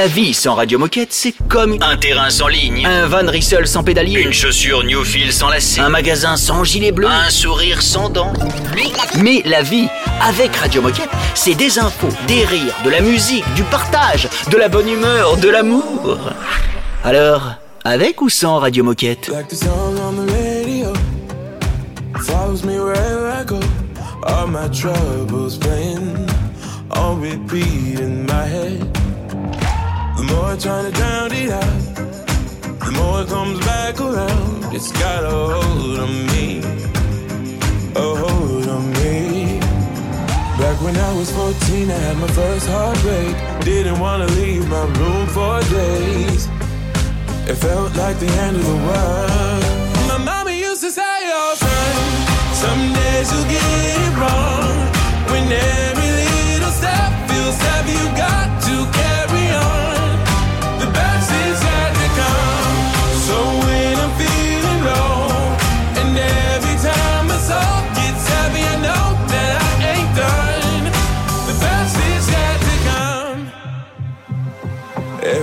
La 0.01 0.07
vie 0.07 0.33
sans 0.33 0.55
Radio 0.55 0.79
Moquette, 0.79 1.13
c'est 1.13 1.35
comme 1.47 1.77
un 1.79 1.95
terrain 1.95 2.31
sans 2.31 2.47
ligne, 2.47 2.83
un 2.87 3.05
Van 3.05 3.29
Rissel 3.29 3.67
sans 3.67 3.83
pédalier, 3.83 4.21
une 4.21 4.33
chaussure 4.33 4.83
Newfield 4.83 5.31
sans 5.31 5.47
lacet, 5.47 5.79
un 5.79 5.89
magasin 5.89 6.37
sans 6.37 6.63
gilet 6.63 6.91
bleu, 6.91 7.05
un 7.07 7.29
sourire 7.29 7.83
sans 7.83 8.09
dents. 8.09 8.33
Mais 9.19 9.43
la 9.45 9.61
vie 9.61 9.87
avec 10.27 10.55
Radio 10.55 10.81
Moquette, 10.81 11.11
c'est 11.35 11.53
des 11.53 11.77
infos, 11.77 12.09
des 12.27 12.43
rires, 12.45 12.73
de 12.83 12.89
la 12.89 13.01
musique, 13.01 13.45
du 13.53 13.61
partage, 13.61 14.27
de 14.49 14.57
la 14.57 14.69
bonne 14.69 14.89
humeur, 14.89 15.37
de 15.37 15.49
l'amour. 15.49 16.17
Alors, 17.03 17.51
avec 17.83 18.23
ou 18.23 18.29
sans 18.29 18.57
Radio 18.57 18.83
Moquette? 18.83 19.27
Like 19.27 19.49
the 19.49 19.55
song 19.55 19.99
on 19.99 20.25
the 20.25 20.31
radio 20.31 20.93
follows 22.23 22.65
me 22.65 22.79
wherever 22.79 23.29
I 23.29 23.43
go. 23.43 23.59
All 24.23 24.47
my 24.47 24.67
troubles 24.69 25.59
playing 25.59 26.27
on 26.89 27.21
repeat 27.21 27.99
in 27.99 28.25
my 28.25 28.47
head. 28.47 29.00
More 30.31 30.51
I 30.51 30.55
to 30.55 30.91
drown 30.91 31.31
it 31.33 31.49
out, 31.49 31.81
the 32.79 32.91
more 32.95 33.21
it 33.21 33.27
comes 33.27 33.59
back 33.65 33.99
around. 33.99 34.73
It's 34.73 34.91
got 34.91 35.23
a 35.23 35.29
hold 35.29 35.99
on 35.99 36.25
me, 36.27 36.59
a 37.95 38.15
hold 38.23 38.67
on 38.67 38.85
me. 38.93 39.59
Back 40.57 40.81
when 40.81 40.95
I 40.95 41.13
was 41.17 41.31
14, 41.31 41.91
I 41.91 41.93
had 41.93 42.17
my 42.17 42.27
first 42.27 42.67
heartbreak. 42.67 43.35
Didn't 43.65 43.99
wanna 43.99 44.27
leave 44.39 44.67
my 44.69 44.85
room 44.99 45.27
for 45.27 45.59
days. 45.69 46.47
It 47.49 47.55
felt 47.55 47.95
like 47.95 48.17
the 48.19 48.31
end 48.45 48.55
of 48.55 48.65
the 48.65 48.79
world. 48.87 49.63
My 50.07 50.17
mama 50.17 50.51
used 50.51 50.81
to 50.81 50.91
say, 50.91 51.17
oh 51.39 51.55
son, 51.57 51.95
some 52.63 52.93
days 52.93 53.27
you'll 53.33 53.49
get 53.49 53.65
it 54.05 54.13
wrong. 54.21 54.75
When 55.31 55.51
every 55.51 56.11
little 56.21 56.71
step 56.71 57.11
feels 57.29 57.57
heavy, 57.67 57.93
you 57.93 58.07
got 58.15 58.60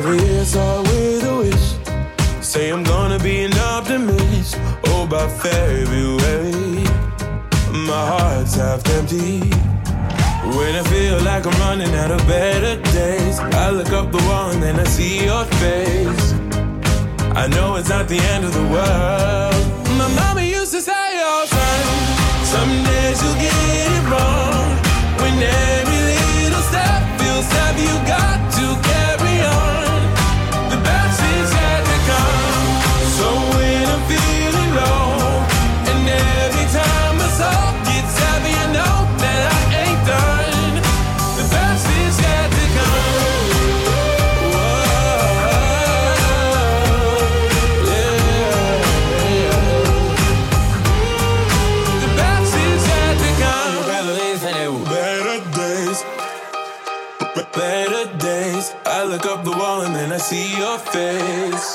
Start 0.08 0.88
with 0.88 1.24
a 1.24 1.36
wish. 1.36 2.42
Say 2.42 2.70
I'm 2.70 2.82
gonna 2.82 3.18
be 3.18 3.42
an 3.42 3.52
optimist. 3.58 4.56
Oh, 4.86 5.06
by 5.06 5.28
February, 5.28 6.82
my 7.86 8.04
heart's 8.12 8.54
half 8.54 8.88
empty. 8.96 9.40
When 10.56 10.74
I 10.76 10.82
feel 10.84 11.20
like 11.20 11.44
I'm 11.44 11.60
running 11.60 11.94
out 11.94 12.10
of 12.10 12.26
better 12.26 12.80
days, 12.90 13.38
I 13.38 13.68
look 13.68 13.92
up 13.92 14.10
the 14.10 14.16
wall 14.24 14.48
and 14.50 14.62
then 14.62 14.80
I 14.80 14.84
see 14.84 15.26
your 15.26 15.44
face. 15.60 16.32
I 17.36 17.46
know 17.48 17.76
it's 17.76 17.90
not 17.90 18.08
the 18.08 18.18
end 18.32 18.46
of 18.46 18.54
the 18.54 18.66
world. 18.74 19.62
My 20.00 20.08
mama 20.16 20.42
used 20.42 20.72
to 20.72 20.80
say, 20.80 20.94
oh 20.96 21.44
son, 21.44 22.44
Some 22.46 22.72
days 22.90 23.22
you'll 23.22 23.40
get 23.44 23.52
it 23.92 24.04
wrong. 24.08 24.68
When 25.20 25.36
every 25.36 26.00
little 26.08 26.62
step 26.62 27.20
feels 27.20 27.46
heavy, 27.52 27.82
you 27.82 27.98
got 28.08 28.37
face. 60.98 61.68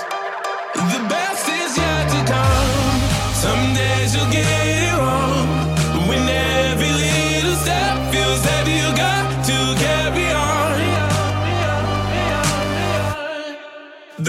The 0.94 1.02
best 1.14 1.46
is 1.62 1.72
yet 1.84 2.06
to 2.14 2.20
come. 2.34 3.00
Some 3.44 3.64
days 3.82 4.10
you'll 4.16 4.34
get 4.40 4.66
it 4.84 4.96
wrong. 5.02 5.48
When 6.10 6.24
every 6.28 6.94
little 7.06 7.58
step 7.64 7.96
feels 8.12 8.42
heavy, 8.52 8.76
you 8.84 8.92
got 9.08 9.26
to 9.50 9.58
carry 9.84 10.28
on. 10.50 10.72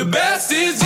The 0.01 0.07
best 0.19 0.49
is 0.65 0.84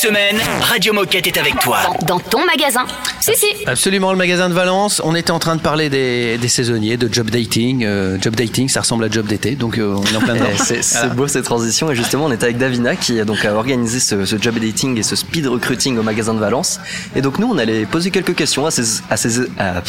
semaine, 0.00 0.38
Radio 0.62 0.94
Moquette 0.94 1.26
est 1.26 1.36
avec 1.36 1.58
toi. 1.58 1.78
Dans 2.06 2.18
ton 2.18 2.42
magasin. 2.46 2.86
Si, 3.20 3.32
si. 3.36 3.46
Absolument, 3.66 4.12
le 4.12 4.16
magasin 4.16 4.48
de 4.48 4.54
Valence. 4.54 5.02
On 5.04 5.14
était 5.14 5.30
en 5.30 5.38
train 5.38 5.56
de 5.56 5.60
parler 5.60 5.90
des, 5.90 6.38
des 6.38 6.48
saisonniers, 6.48 6.96
de 6.96 7.12
job 7.12 7.28
dating. 7.28 7.84
Euh, 7.84 8.16
job 8.18 8.34
dating, 8.34 8.70
ça 8.70 8.80
ressemble 8.80 9.04
à 9.04 9.10
job 9.10 9.26
d'été, 9.26 9.56
donc 9.56 9.76
euh, 9.76 9.94
on 9.94 10.02
est 10.04 10.16
en 10.16 10.20
plein 10.20 10.34
dedans. 10.36 10.46
C'est 10.56 10.82
c'est 10.82 11.14
beau 11.14 11.28
cette 11.28 11.44
transition 11.44 11.90
et 11.90 11.94
justement 11.94 12.24
on 12.26 12.32
était 12.32 12.44
avec 12.44 12.56
Davina 12.56 12.96
qui 12.96 13.20
a 13.20 13.24
donc 13.26 13.44
organisé 13.44 14.00
ce, 14.00 14.24
ce 14.24 14.36
job 14.40 14.58
dating 14.58 14.96
et 14.98 15.02
ce 15.02 15.16
speed 15.16 15.46
recruiting 15.46 15.98
au 15.98 16.02
magasin 16.02 16.32
de 16.32 16.38
Valence 16.38 16.80
et 17.14 17.20
donc 17.20 17.38
nous 17.38 17.48
on 17.52 17.58
allait 17.58 17.84
poser 17.84 18.10
quelques 18.10 18.34
questions 18.34 18.64
à 18.66 18.70
ces 18.70 19.02
à 19.10 19.16
ces 19.18 19.40
à, 19.58 19.82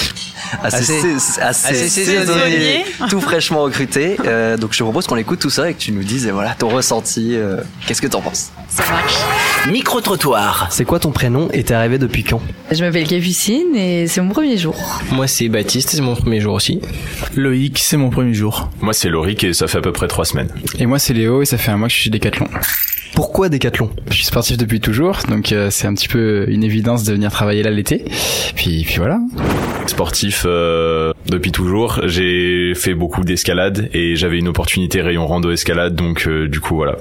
à 0.64 0.72
ces, 0.72 0.78
À 0.82 0.82
ces- 0.82 1.20
ces- 1.20 1.42
à 1.42 1.54
ces 1.54 1.68
à 1.70 1.74
ces 1.74 1.90
saisonniers 1.90 2.84
tout 3.10 3.22
fraîchement 3.22 3.62
recrutés 3.64 4.18
Euh, 4.26 4.58
donc 4.58 4.74
je 4.74 4.80
te 4.80 4.84
propose 4.84 5.08
qu'on 5.08 5.18
écoute 5.18 5.40
tout 5.40 5.50
ça 5.50 5.70
et 5.70 5.74
que 5.74 5.80
tu 5.80 5.92
nous 5.92 6.04
dises 6.04 6.26
et 6.28 6.32
voilà 6.32 6.54
ton 6.58 6.70
ressenti 6.70 7.36
euh, 7.36 7.58
qu'est-ce 7.88 8.02
que 8.02 8.08
t'en 8.08 8.22
penses? 8.22 8.50
Micro-trottoir. 10.02 10.68
C'est 10.72 10.84
quoi 10.84 11.00
ton 11.00 11.12
prénom 11.12 11.48
et 11.54 11.64
t'es 11.64 11.76
arrivé 11.76 12.00
depuis 12.00 12.24
quand 12.24 12.42
Je 12.72 12.84
m'appelle 12.84 13.06
Capucine 13.08 13.76
et 13.76 14.08
c'est 14.08 14.20
mon 14.20 14.30
premier 14.30 14.58
jour. 14.58 14.76
Moi 15.12 15.28
c'est 15.28 15.48
Baptiste, 15.48 15.92
c'est 15.92 16.02
mon 16.02 16.16
premier 16.16 16.42
jour 16.42 16.56
aussi. 16.56 16.82
Loïc, 17.36 17.78
c'est 17.78 17.98
mon 17.98 18.10
premier 18.10 18.34
jour. 18.34 18.72
Moi, 18.82 18.94
c'est 18.94 19.10
Loric 19.10 19.44
et 19.44 19.54
ça 19.54 19.68
fait 19.68 19.78
à 19.78 19.82
peu 19.82 19.92
près 19.92 20.08
trois 20.08 20.26
semaines. 20.26 20.50
Et 20.80 20.88
moi, 20.88 20.98
c'est 20.98 21.14
Léo 21.14 21.44
et 21.44 21.46
ça 21.46 21.60
fait 21.60 21.70
un 21.70 21.78
mois 21.78 21.88
que 21.88 21.94
je 21.94 22.00
suis 22.00 22.06
chez 22.06 22.10
Decathlon. 22.10 22.48
Pourquoi 23.14 23.50
Decathlon 23.50 23.90
Je 24.10 24.16
suis 24.16 24.26
sportif 24.26 24.58
depuis 24.58 24.80
toujours, 24.80 25.20
donc 25.30 25.52
euh, 25.52 25.70
c'est 25.70 25.88
un 25.88 25.94
petit 25.94 26.08
peu 26.08 26.46
une 26.50 26.64
évidence 26.64 27.04
de 27.04 27.14
venir 27.14 27.32
travailler 27.32 27.64
là 27.64 27.70
l'été. 27.70 28.06
Puis, 28.56 28.84
puis 28.86 28.98
voilà. 28.98 29.20
Sportif 29.88 30.44
euh, 30.46 31.12
depuis 31.28 31.52
toujours, 31.52 32.02
j'ai 32.06 32.74
fait 32.76 32.94
beaucoup 32.94 33.24
d'escalade 33.24 33.90
et 33.94 34.16
j'avais 34.16 34.38
une 34.38 34.48
opportunité 34.48 35.02
rayon 35.02 35.28
rando 35.28 35.52
escalade, 35.52 35.96
donc 35.96 36.28
euh, 36.28 36.48
du 36.48 36.60
coup 36.60 36.76
voilà. 36.76 36.96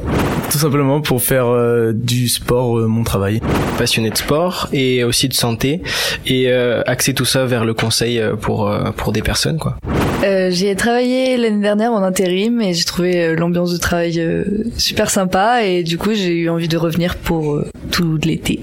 Tout 0.51 0.59
simplement 0.59 1.01
pour 1.01 1.23
faire 1.23 1.47
euh, 1.47 1.93
du 1.95 2.29
sport 2.29 2.79
euh, 2.79 2.87
mon 2.87 3.05
travail. 3.05 3.41
Passionné 3.79 4.11
de 4.11 4.17
sport 4.17 4.69
et 4.73 5.05
aussi 5.05 5.29
de 5.29 5.35
santé 5.35 5.83
et 6.27 6.49
euh, 6.49 6.83
axer 6.87 7.15
tout 7.15 7.25
ça 7.25 7.45
vers 7.45 7.65
le 7.65 7.75
conseil 7.75 8.21
pour 8.41 8.69
euh, 8.69 8.91
pour 8.93 9.13
des 9.13 9.23
personnes 9.23 9.59
quoi. 9.59 9.77
Euh, 10.23 10.51
j'ai 10.51 10.75
travaillé 10.75 11.39
l'année 11.39 11.63
dernière 11.63 11.93
en 11.93 12.03
intérim 12.03 12.61
et 12.61 12.75
j'ai 12.75 12.85
trouvé 12.85 13.35
l'ambiance 13.37 13.73
de 13.73 13.79
travail 13.79 14.21
euh, 14.21 14.45
super 14.77 15.09
sympa 15.09 15.65
et 15.65 15.83
du 15.83 15.97
coup 16.01 16.15
j'ai 16.15 16.35
eu 16.35 16.49
envie 16.49 16.67
de 16.67 16.79
revenir 16.79 17.17
pour 17.17 17.57
euh, 17.57 17.71
tout 17.93 18.19
l'été. 18.25 18.61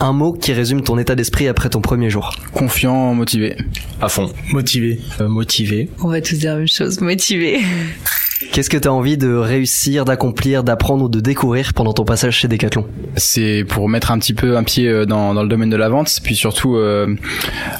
Un 0.00 0.14
mot 0.14 0.32
qui 0.32 0.54
résume 0.54 0.80
ton 0.80 0.98
état 0.98 1.14
d'esprit 1.14 1.46
après 1.46 1.68
ton 1.68 1.82
premier 1.82 2.08
jour. 2.08 2.34
Confiant, 2.54 3.14
motivé. 3.14 3.54
À 4.00 4.08
fond. 4.08 4.32
Motivé. 4.50 4.98
Euh, 5.20 5.28
motivé. 5.28 5.90
On 6.02 6.08
va 6.08 6.22
tous 6.22 6.36
dire 6.36 6.52
la 6.52 6.58
même 6.58 6.68
chose, 6.68 7.02
motivé. 7.02 7.60
Qu'est-ce 8.52 8.70
que 8.70 8.78
t'as 8.78 8.88
envie 8.88 9.18
de 9.18 9.34
réussir, 9.34 10.06
d'accomplir, 10.06 10.64
d'apprendre 10.64 11.04
ou 11.04 11.08
de 11.10 11.20
découvrir 11.20 11.74
pendant 11.74 11.92
ton 11.92 12.04
passage 12.04 12.38
chez 12.38 12.48
Decathlon? 12.48 12.86
C'est 13.16 13.64
pour 13.68 13.86
mettre 13.90 14.10
un 14.10 14.18
petit 14.18 14.32
peu 14.32 14.56
un 14.56 14.64
pied 14.64 14.88
euh, 14.88 15.04
dans, 15.04 15.34
dans 15.34 15.42
le 15.42 15.48
domaine 15.48 15.68
de 15.68 15.76
la 15.76 15.90
vente, 15.90 16.20
puis 16.24 16.34
surtout, 16.34 16.76
euh, 16.76 17.14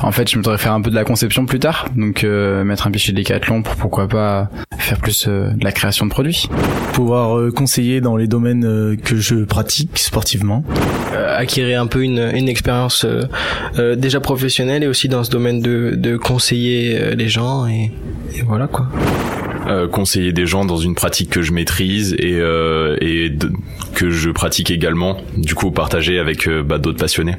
en 0.02 0.12
fait, 0.12 0.28
je 0.28 0.36
voudrais 0.36 0.58
faire 0.58 0.74
un 0.74 0.82
peu 0.82 0.90
de 0.90 0.94
la 0.94 1.04
conception 1.04 1.46
plus 1.46 1.60
tard, 1.60 1.88
donc 1.96 2.24
euh, 2.24 2.62
mettre 2.62 2.86
un 2.86 2.90
pied 2.90 3.00
chez 3.00 3.12
Decathlon 3.12 3.62
pour 3.62 3.74
pourquoi 3.76 4.06
pas 4.06 4.50
faire 4.76 4.98
plus 4.98 5.26
euh, 5.28 5.50
de 5.50 5.64
la 5.64 5.72
création 5.72 6.04
de 6.04 6.10
produits. 6.10 6.46
Pouvoir 6.92 7.38
euh, 7.38 7.50
conseiller 7.50 8.02
dans 8.02 8.16
les 8.16 8.26
domaines 8.26 8.64
euh, 8.66 8.96
que 8.96 9.16
je 9.16 9.36
pratique 9.36 9.98
sportivement. 9.98 10.62
Euh, 11.14 11.38
acquérir 11.38 11.80
un 11.80 11.86
peu 11.86 12.02
une, 12.02 12.30
une 12.34 12.50
expérience 12.50 13.06
euh, 13.06 13.22
euh, 13.78 13.96
déjà 13.96 14.20
professionnelle 14.20 14.84
et 14.84 14.88
aussi 14.88 15.08
dans 15.08 15.24
ce 15.24 15.30
domaine 15.30 15.60
de, 15.60 15.94
de 15.96 16.18
conseiller 16.18 16.98
euh, 17.00 17.14
les 17.14 17.28
gens 17.28 17.66
et, 17.66 17.92
et 18.36 18.42
voilà 18.42 18.66
quoi. 18.66 18.88
Euh, 19.66 19.86
conseiller 19.88 20.32
des 20.32 20.46
gens 20.46 20.64
dans 20.64 20.78
une 20.78 20.94
pratique 20.94 21.28
que 21.30 21.42
je 21.42 21.52
maîtrise 21.52 22.14
et, 22.18 22.34
euh, 22.40 22.96
et 23.00 23.28
de- 23.28 23.50
que 23.94 24.10
je 24.10 24.30
pratique 24.30 24.70
également, 24.70 25.18
du 25.36 25.54
coup 25.54 25.70
partager 25.70 26.18
avec 26.18 26.48
euh, 26.48 26.62
bah, 26.62 26.78
d'autres 26.78 26.98
passionnés. 26.98 27.36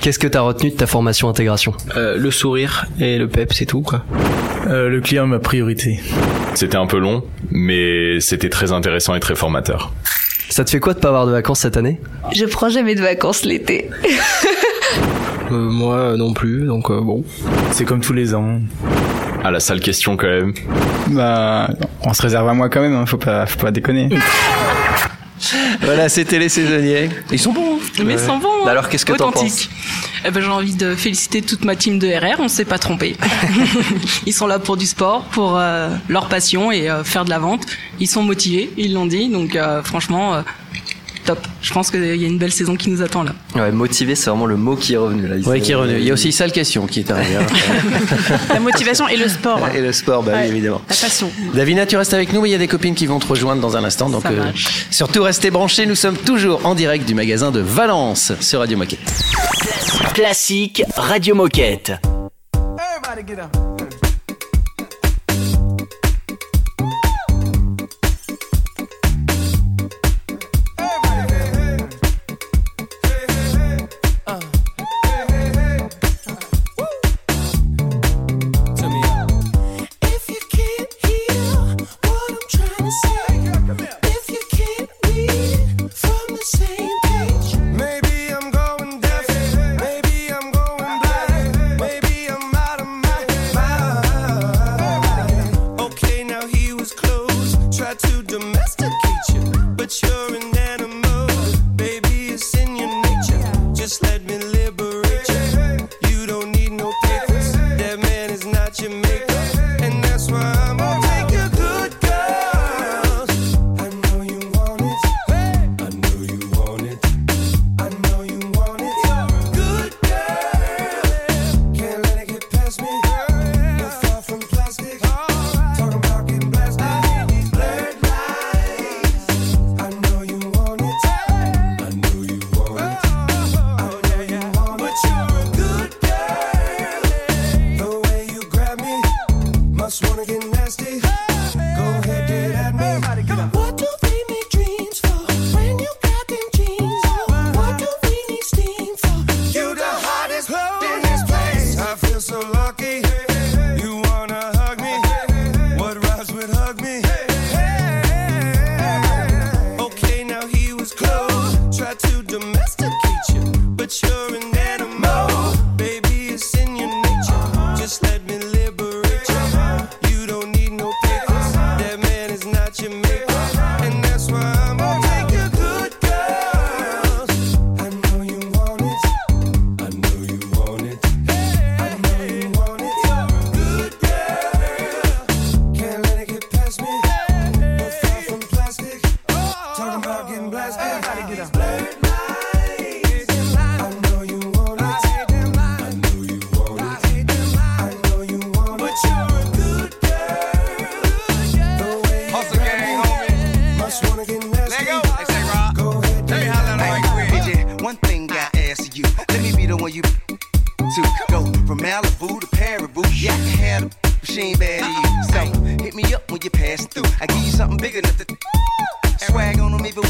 Qu'est-ce 0.00 0.18
que 0.18 0.26
t'as 0.26 0.42
retenu 0.42 0.70
de 0.70 0.76
ta 0.76 0.86
formation 0.86 1.28
intégration? 1.30 1.72
Euh, 1.96 2.18
le 2.18 2.30
sourire 2.30 2.84
et 3.00 3.16
le 3.16 3.28
pep 3.28 3.52
c'est 3.54 3.64
tout 3.64 3.80
quoi. 3.80 4.04
Euh, 4.66 4.88
le 4.90 5.00
client 5.00 5.24
est 5.24 5.28
ma 5.28 5.38
priorité. 5.38 6.00
C'était 6.54 6.76
un 6.76 6.86
peu 6.86 6.98
long, 6.98 7.24
mais 7.50 8.20
c'était 8.20 8.50
très 8.50 8.72
intéressant 8.72 9.14
et 9.14 9.20
très 9.20 9.34
formateur. 9.34 9.92
Ça 10.50 10.64
te 10.64 10.70
fait 10.70 10.80
quoi 10.80 10.92
de 10.92 10.98
pas 11.00 11.08
avoir 11.08 11.26
de 11.26 11.32
vacances 11.32 11.60
cette 11.60 11.78
année? 11.78 11.98
Je 12.34 12.44
prends 12.44 12.68
jamais 12.68 12.94
de 12.94 13.00
vacances 13.00 13.44
l'été. 13.44 13.88
Euh, 15.52 15.56
moi 15.68 16.16
non 16.16 16.32
plus 16.32 16.64
donc 16.64 16.90
euh, 16.90 17.02
bon. 17.02 17.22
C'est 17.70 17.84
comme 17.84 18.00
tous 18.00 18.14
les 18.14 18.34
ans. 18.34 18.60
Ah 19.46 19.50
la 19.50 19.60
sale 19.60 19.80
question 19.80 20.16
quand 20.16 20.26
même. 20.26 20.54
Bah, 21.08 21.68
on 22.00 22.14
se 22.14 22.22
réserve 22.22 22.48
à 22.48 22.54
moi 22.54 22.70
quand 22.70 22.80
même, 22.80 22.94
hein, 22.96 23.04
faut 23.06 23.18
pas, 23.18 23.46
faut 23.46 23.58
pas 23.60 23.70
déconner. 23.70 24.08
Voilà, 25.82 26.08
c'était 26.08 26.38
les 26.38 26.48
saisonniers. 26.48 27.10
Ils 27.30 27.38
sont 27.38 27.52
bons. 27.52 27.76
hein 27.76 28.02
Mais 28.06 28.14
ils 28.14 28.18
sont 28.18 28.38
bons. 28.38 28.48
hein. 28.48 28.62
Bah 28.64 28.70
alors, 28.70 28.88
qu'est-ce 28.88 29.04
que 29.04 29.12
t'en 29.12 29.28
Authentiques. 29.28 29.68
Eh 30.24 30.30
ben, 30.30 30.40
j'ai 30.40 30.48
envie 30.48 30.74
de 30.74 30.94
féliciter 30.94 31.42
toute 31.42 31.64
ma 31.66 31.76
team 31.76 31.98
de 31.98 32.08
RR, 32.08 32.40
on 32.40 32.48
s'est 32.48 32.64
pas 32.64 32.78
trompé. 32.78 33.16
ils 34.26 34.32
sont 34.32 34.46
là 34.46 34.58
pour 34.58 34.78
du 34.78 34.86
sport, 34.86 35.24
pour 35.24 35.58
euh, 35.58 35.90
leur 36.08 36.28
passion 36.28 36.72
et 36.72 36.88
euh, 36.88 37.04
faire 37.04 37.26
de 37.26 37.30
la 37.30 37.38
vente. 37.40 37.66
Ils 38.00 38.06
sont 38.08 38.22
motivés, 38.22 38.72
ils 38.78 38.94
l'ont 38.94 39.04
dit, 39.06 39.28
donc 39.28 39.54
euh, 39.54 39.82
franchement, 39.82 40.34
euh, 40.36 40.42
top. 41.24 41.38
Je 41.62 41.72
pense 41.72 41.90
qu'il 41.90 42.04
y 42.16 42.24
a 42.24 42.28
une 42.28 42.38
belle 42.38 42.52
saison 42.52 42.76
qui 42.76 42.90
nous 42.90 43.02
attend 43.02 43.22
là. 43.22 43.32
Ouais, 43.54 43.72
motivé, 43.72 44.14
c'est 44.14 44.30
vraiment 44.30 44.46
le 44.46 44.56
mot 44.56 44.76
qui 44.76 44.94
est 44.94 44.96
revenu 44.96 45.26
là. 45.26 45.36
Ouais, 45.48 45.60
qui 45.60 45.72
est 45.72 45.74
revenu. 45.74 45.98
Il 45.98 46.04
y 46.04 46.10
a 46.10 46.14
aussi 46.14 46.32
sale 46.32 46.52
question 46.52 46.86
qui 46.86 47.00
est 47.00 47.10
arrivée. 47.10 47.36
hein. 47.36 47.46
La 48.54 48.60
motivation 48.60 49.08
et 49.08 49.16
le 49.16 49.28
sport. 49.28 49.60
Et 49.74 49.80
le 49.80 49.92
sport, 49.92 50.22
bah 50.22 50.32
oui, 50.42 50.48
évidemment. 50.48 50.80
La 50.88 50.94
passion. 50.94 51.30
Davina, 51.54 51.86
tu 51.86 51.96
restes 51.96 52.14
avec 52.14 52.32
nous, 52.32 52.40
mais 52.42 52.48
il 52.48 52.52
y 52.52 52.56
a 52.56 52.58
des 52.58 52.68
copines 52.68 52.94
qui 52.94 53.06
vont 53.06 53.18
te 53.18 53.26
rejoindre 53.26 53.60
dans 53.60 53.76
un 53.76 53.84
instant. 53.84 54.08
Donc, 54.10 54.22
Ça 54.22 54.30
euh, 54.30 54.50
surtout 54.90 55.22
restez 55.22 55.50
branchés. 55.50 55.86
Nous 55.86 55.94
sommes 55.94 56.16
toujours 56.16 56.64
en 56.66 56.74
direct 56.74 57.06
du 57.06 57.14
magasin 57.14 57.50
de 57.50 57.60
Valence 57.60 58.32
sur 58.40 58.60
Radio 58.60 58.76
Moquette. 58.78 59.00
Classique 60.14 60.82
Radio 60.96 61.34
Moquette. 61.34 61.92
Everybody 62.54 63.26
get 63.26 63.40
up. 63.42 63.73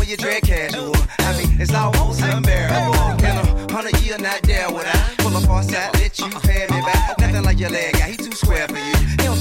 when 0.05 0.11
you 0.11 0.17
dread 0.19 0.43
casual. 0.43 0.95
I 1.21 1.37
mean, 1.39 1.61
it's 1.61 1.73
almost 1.73 2.21
unbearable. 2.21 3.25
In 3.25 3.37
a 3.37 3.73
hundred 3.73 3.99
year, 4.03 4.19
not 4.19 4.43
there 4.43 4.71
would 4.71 4.85
I 4.85 5.15
pull 5.19 5.35
up 5.35 5.49
on 5.49 5.65
side, 5.65 5.95
let 5.95 6.19
you 6.19 6.29
pay 6.41 6.67
me 6.71 6.81
back. 6.83 7.19
Nothing 7.19 7.43
like 7.43 7.59
your 7.59 7.71
leg 7.71 7.95
guy, 7.95 8.11
he 8.11 8.17
too 8.17 8.33
square 8.33 8.69
for 8.69 8.77
you. 8.77 8.95
He'll 9.23 9.37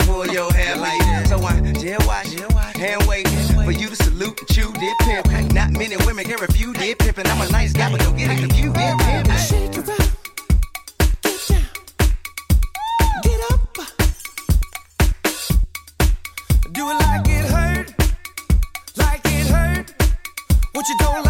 pull 0.00 0.26
your 0.26 0.52
hair 0.52 0.76
like 0.76 0.98
that. 1.00 1.28
So 1.28 1.38
I 1.38 1.60
dead 1.60 2.04
watch, 2.06 2.34
hand 2.74 3.06
wait 3.06 3.28
for 3.64 3.70
you 3.70 3.88
to 3.88 3.96
salute 3.96 4.38
and 4.40 4.48
chew 4.48 4.72
dip 4.72 4.98
pimp. 5.00 5.52
Not 5.52 5.70
many 5.72 5.96
women 5.98 6.24
can 6.24 6.40
refuse 6.40 6.76
dip 6.76 6.98
pimp, 6.98 7.18
and 7.18 7.28
I'm 7.28 7.40
a 7.46 7.50
nice 7.52 7.72
guy, 7.72 7.90
but 7.92 8.00
don't 8.00 8.16
get 8.16 8.30
it 8.30 8.38
confused. 8.40 8.74
Dip 8.74 8.98
pimp. 8.98 9.30
Up. 13.52 13.76
Do 16.72 16.90
it 16.90 16.94
like 16.94 17.29
What 20.80 20.88
you 20.88 20.94
don't 20.94 21.22
like 21.24 21.29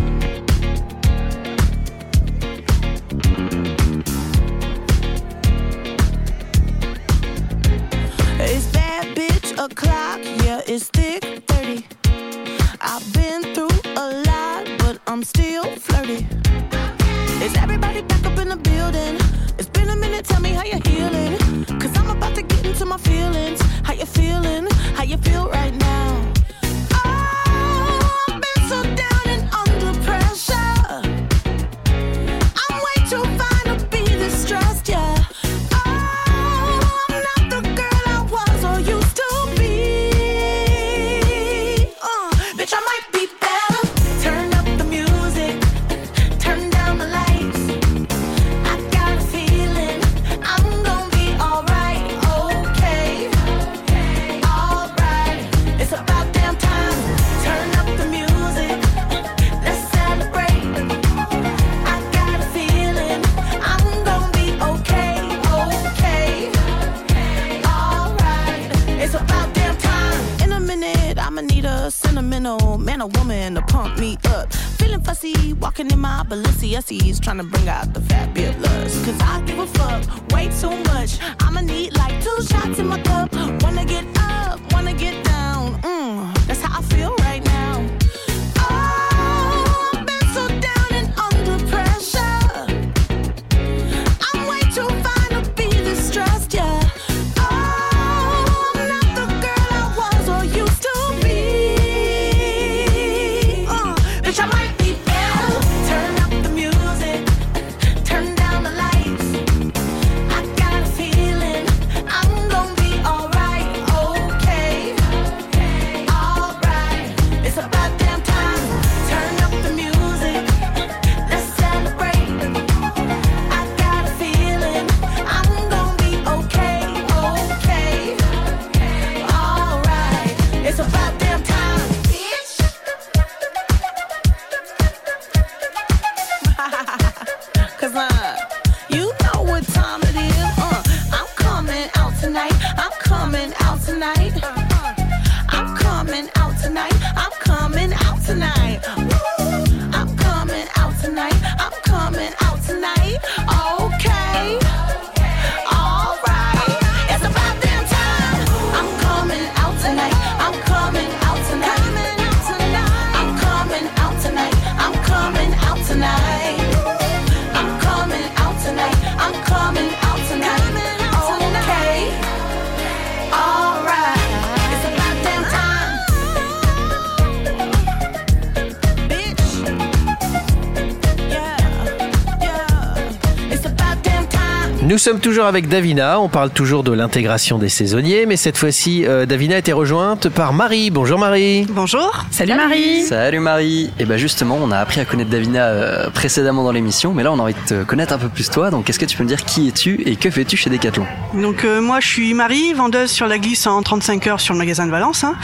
Nous 184.91 184.97
sommes 184.97 185.21
toujours 185.21 185.45
avec 185.45 185.69
Davina, 185.69 186.19
on 186.19 186.27
parle 186.27 186.49
toujours 186.49 186.83
de 186.83 186.91
l'intégration 186.91 187.57
des 187.57 187.69
saisonniers, 187.69 188.25
mais 188.25 188.35
cette 188.35 188.57
fois-ci, 188.57 189.05
euh, 189.05 189.25
Davina 189.25 189.55
a 189.55 189.59
été 189.59 189.71
rejointe 189.71 190.27
par 190.27 190.51
Marie. 190.51 190.91
Bonjour 190.91 191.17
Marie. 191.17 191.65
Bonjour. 191.69 192.25
Salut 192.29 192.55
Marie. 192.55 193.03
Salut 193.03 193.39
Marie. 193.39 193.89
Et 193.99 194.03
ben 194.03 194.17
justement, 194.17 194.59
on 194.61 194.69
a 194.69 194.77
appris 194.77 194.99
à 194.99 195.05
connaître 195.05 195.29
Davina 195.29 195.63
euh, 195.67 196.09
précédemment 196.09 196.65
dans 196.65 196.73
l'émission, 196.73 197.13
mais 197.13 197.23
là 197.23 197.31
on 197.31 197.39
a 197.39 197.43
envie 197.43 197.53
de 197.53 197.69
te 197.69 197.83
connaître 197.85 198.11
un 198.11 198.17
peu 198.17 198.27
plus 198.27 198.49
toi. 198.49 198.69
Donc 198.69 198.89
est-ce 198.89 198.99
que 198.99 199.05
tu 199.05 199.15
peux 199.15 199.23
me 199.23 199.29
dire 199.29 199.45
qui 199.45 199.69
es-tu 199.69 200.01
et 200.05 200.17
que 200.17 200.29
fais-tu 200.29 200.57
chez 200.57 200.69
Decathlon? 200.69 201.05
Donc 201.35 201.63
euh, 201.63 201.79
moi 201.79 202.01
je 202.01 202.07
suis 202.07 202.33
Marie, 202.33 202.73
vendeuse 202.73 203.11
sur 203.11 203.27
la 203.27 203.37
glisse 203.37 203.67
en 203.67 203.81
35 203.81 204.27
heures 204.27 204.41
sur 204.41 204.53
le 204.53 204.57
magasin 204.57 204.85
de 204.87 204.91
Valence. 204.91 205.23
hein. 205.23 205.35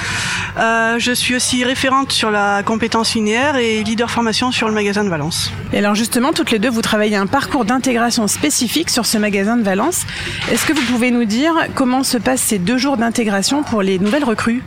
Euh, 0.60 1.00
je 1.00 1.14
suis 1.14 1.36
aussi 1.38 1.64
référente 1.64 2.12
sur 2.12 2.32
la 2.32 2.64
compétence 2.64 3.16
linéaire 3.16 3.56
et 3.56 3.82
leader 3.82 4.12
formation 4.12 4.52
sur 4.52 4.68
le 4.68 4.74
magasin 4.74 5.06
de 5.06 5.10
Valence. 5.10 5.54
Et 5.72 5.78
alors 5.78 5.96
justement, 5.96 6.34
toutes 6.34 6.52
les 6.52 6.60
deux, 6.60 6.70
vous 6.70 6.82
travaillez 6.82 7.16
un 7.16 7.28
parcours 7.28 7.64
d'intégration 7.64 8.28
spécifique 8.28 8.90
sur 8.90 9.06
ce 9.06 9.18
magasin 9.18 9.37
Valence. 9.44 10.06
Est-ce 10.52 10.66
que 10.66 10.74
vous 10.74 10.82
pouvez 10.92 11.12
nous 11.12 11.26
dire 11.26 11.54
comment 11.76 12.04
se 12.04 12.18
passent 12.18 12.42
ces 12.42 12.60
deux 12.60 12.78
jours 12.78 12.98
d'intégration 12.98 13.64
pour 13.64 13.82
les 13.82 14.00
nouvelles 14.00 14.24
recrues? 14.24 14.64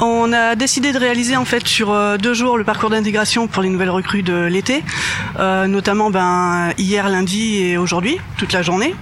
On 0.00 0.32
a 0.32 0.56
décidé 0.56 0.92
de 0.92 0.98
réaliser 0.98 1.36
en 1.36 1.44
fait 1.44 1.66
sur 1.68 1.92
euh, 1.92 2.16
deux 2.16 2.34
jours 2.34 2.58
le 2.58 2.64
parcours 2.64 2.90
d'intégration 2.90 3.46
pour 3.46 3.62
les 3.62 3.68
nouvelles 3.68 3.90
recrues 3.90 4.22
de 4.22 4.46
l'été, 4.46 4.82
euh, 5.38 5.66
notamment 5.66 6.10
ben, 6.10 6.72
hier, 6.78 7.08
lundi 7.08 7.62
et 7.62 7.76
aujourd'hui, 7.76 8.18
toute 8.38 8.52
la 8.52 8.62
journée. 8.62 8.94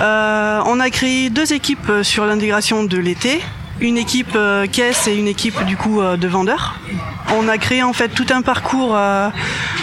Euh, 0.00 0.60
on 0.66 0.80
a 0.80 0.90
créé 0.90 1.30
deux 1.30 1.52
équipes 1.52 1.90
sur 2.02 2.26
l'intégration 2.26 2.84
de 2.84 2.98
l'été, 2.98 3.40
une 3.80 3.96
équipe 3.96 4.34
euh, 4.34 4.66
caisse 4.66 5.06
et 5.06 5.14
une 5.14 5.28
équipe 5.28 5.62
du 5.64 5.76
coup 5.76 6.00
euh, 6.00 6.16
de 6.16 6.28
vendeurs. 6.28 6.80
On 7.36 7.48
a 7.48 7.58
créé 7.58 7.82
en 7.82 7.92
fait 7.92 8.08
tout 8.08 8.26
un 8.30 8.42
parcours 8.42 8.96
euh, 8.96 9.28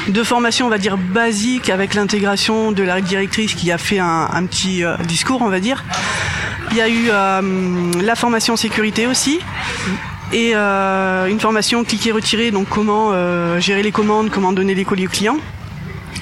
de 0.07 0.23
formation, 0.23 0.65
on 0.65 0.69
va 0.69 0.77
dire 0.77 0.97
basique, 0.97 1.69
avec 1.69 1.93
l'intégration 1.93 2.71
de 2.71 2.83
la 2.83 3.01
directrice 3.01 3.53
qui 3.53 3.71
a 3.71 3.77
fait 3.77 3.99
un, 3.99 4.45
petit 4.45 4.83
discours, 5.07 5.41
on 5.41 5.49
va 5.49 5.59
dire. 5.59 5.83
Il 6.71 6.77
y 6.77 6.81
a 6.81 6.89
eu 6.89 7.07
la 7.07 8.15
formation 8.15 8.55
sécurité 8.55 9.07
aussi. 9.07 9.39
Et 10.33 10.55
une 10.55 11.39
formation 11.39 11.83
cliquer 11.83 12.11
retirer, 12.11 12.51
donc 12.51 12.67
comment 12.67 13.11
gérer 13.59 13.83
les 13.83 13.91
commandes, 13.91 14.29
comment 14.31 14.53
donner 14.53 14.73
les 14.73 14.85
colis 14.85 15.05
aux 15.05 15.11
clients. 15.11 15.37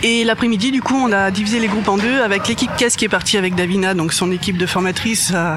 Et 0.02 0.24
l'après-midi, 0.24 0.72
du 0.72 0.82
coup, 0.82 0.96
on 0.96 1.12
a 1.12 1.32
divisé 1.32 1.60
les 1.60 1.68
groupes 1.68 1.88
en 1.88 1.98
deux 1.98 2.22
avec 2.22 2.48
l'équipe 2.48 2.76
caisse 2.76 2.96
qui 2.96 3.06
est 3.06 3.10
partie 3.10 3.38
avec 3.38 3.56
Davina, 3.56 3.94
donc 3.94 4.12
son 4.12 4.32
équipe 4.32 4.58
de 4.58 4.66
formatrices, 4.66 5.32
euh, 5.34 5.56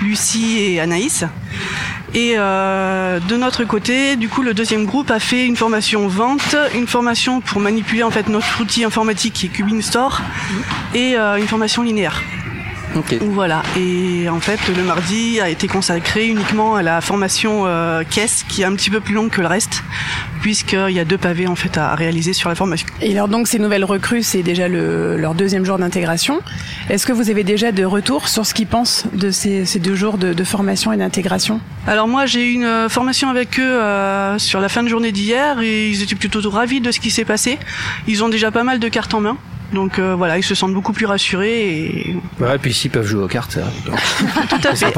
Lucie 0.00 0.58
et 0.60 0.80
Anaïs. 0.80 1.24
Et 2.14 2.34
euh, 2.36 3.20
de 3.20 3.36
notre 3.36 3.64
côté, 3.64 4.16
du 4.16 4.28
coup, 4.28 4.42
le 4.42 4.54
deuxième 4.54 4.86
groupe 4.86 5.10
a 5.10 5.18
fait 5.18 5.46
une 5.46 5.56
formation 5.56 6.08
vente, 6.08 6.56
une 6.74 6.86
formation 6.86 7.40
pour 7.40 7.60
manipuler 7.60 8.02
en 8.02 8.10
fait 8.10 8.28
notre 8.28 8.60
outil 8.60 8.84
informatique 8.84 9.34
qui 9.34 9.46
est 9.46 9.48
Cubin 9.48 9.80
Store, 9.80 10.20
et 10.94 11.16
euh, 11.16 11.36
une 11.36 11.48
formation 11.48 11.82
linéaire. 11.82 12.22
Voilà. 13.20 13.62
Et 13.78 14.28
en 14.28 14.40
fait, 14.40 14.58
le 14.76 14.82
mardi 14.82 15.40
a 15.40 15.48
été 15.48 15.66
consacré 15.68 16.26
uniquement 16.28 16.76
à 16.76 16.82
la 16.82 17.00
formation 17.00 17.64
euh, 17.66 18.02
caisse, 18.08 18.44
qui 18.48 18.62
est 18.62 18.64
un 18.64 18.74
petit 18.74 18.90
peu 18.90 19.00
plus 19.00 19.14
longue 19.14 19.30
que 19.30 19.40
le 19.40 19.46
reste, 19.46 19.82
puisqu'il 20.40 20.90
y 20.94 20.98
a 21.00 21.04
deux 21.04 21.18
pavés 21.18 21.46
en 21.46 21.54
fait 21.54 21.76
à 21.78 21.94
réaliser 21.94 22.32
sur 22.32 22.48
la 22.48 22.54
formation. 22.54 22.86
Et 23.00 23.12
alors 23.12 23.28
donc 23.28 23.48
ces 23.48 23.58
nouvelles 23.58 23.84
recrues, 23.84 24.22
c'est 24.22 24.42
déjà 24.42 24.68
le- 24.68 25.16
leur 25.16 25.34
deuxième 25.34 25.64
jour 25.64 25.78
d'intégration. 25.78 26.40
Est-ce 26.90 27.06
que 27.06 27.12
vous 27.12 27.30
avez 27.30 27.44
déjà 27.44 27.72
de 27.72 27.84
retours 27.84 28.28
sur 28.28 28.44
ce 28.44 28.52
qu'ils 28.54 28.66
pensent 28.66 29.04
de 29.12 29.30
ces, 29.30 29.64
ces 29.64 29.78
deux 29.78 29.94
jours 29.94 30.18
de, 30.18 30.32
de 30.32 30.44
formation 30.44 30.92
et 30.92 30.96
d'intégration? 30.96 31.60
Alors 31.86 32.08
moi, 32.08 32.26
j'ai 32.26 32.46
eu 32.50 32.52
une 32.54 32.64
euh, 32.64 32.88
formation 32.88 33.28
avec 33.30 33.58
eux 33.58 33.62
euh, 33.62 34.38
sur 34.38 34.60
la 34.60 34.68
fin 34.68 34.82
de 34.82 34.88
journée 34.88 35.12
d'hier 35.12 35.60
et 35.60 35.88
ils 35.88 36.02
étaient 36.02 36.14
plutôt 36.14 36.40
ravis 36.50 36.80
de 36.80 36.90
ce 36.90 37.00
qui 37.00 37.10
s'est 37.10 37.24
passé. 37.24 37.58
Ils 38.06 38.22
ont 38.22 38.28
déjà 38.28 38.50
pas 38.50 38.64
mal 38.64 38.78
de 38.78 38.88
cartes 38.88 39.14
en 39.14 39.20
main. 39.20 39.36
Donc 39.72 39.98
euh, 39.98 40.14
voilà, 40.14 40.38
ils 40.38 40.42
se 40.42 40.54
sentent 40.54 40.74
beaucoup 40.74 40.92
plus 40.92 41.06
rassurés 41.06 41.76
et 41.76 42.16
Ouais, 42.40 42.58
puis 42.58 42.72
s'ils 42.74 42.90
peuvent 42.90 43.06
jouer 43.06 43.22
aux 43.24 43.28
cartes, 43.28 43.58
tout 44.48 44.68
à 44.68 44.74
fait. 44.74 44.92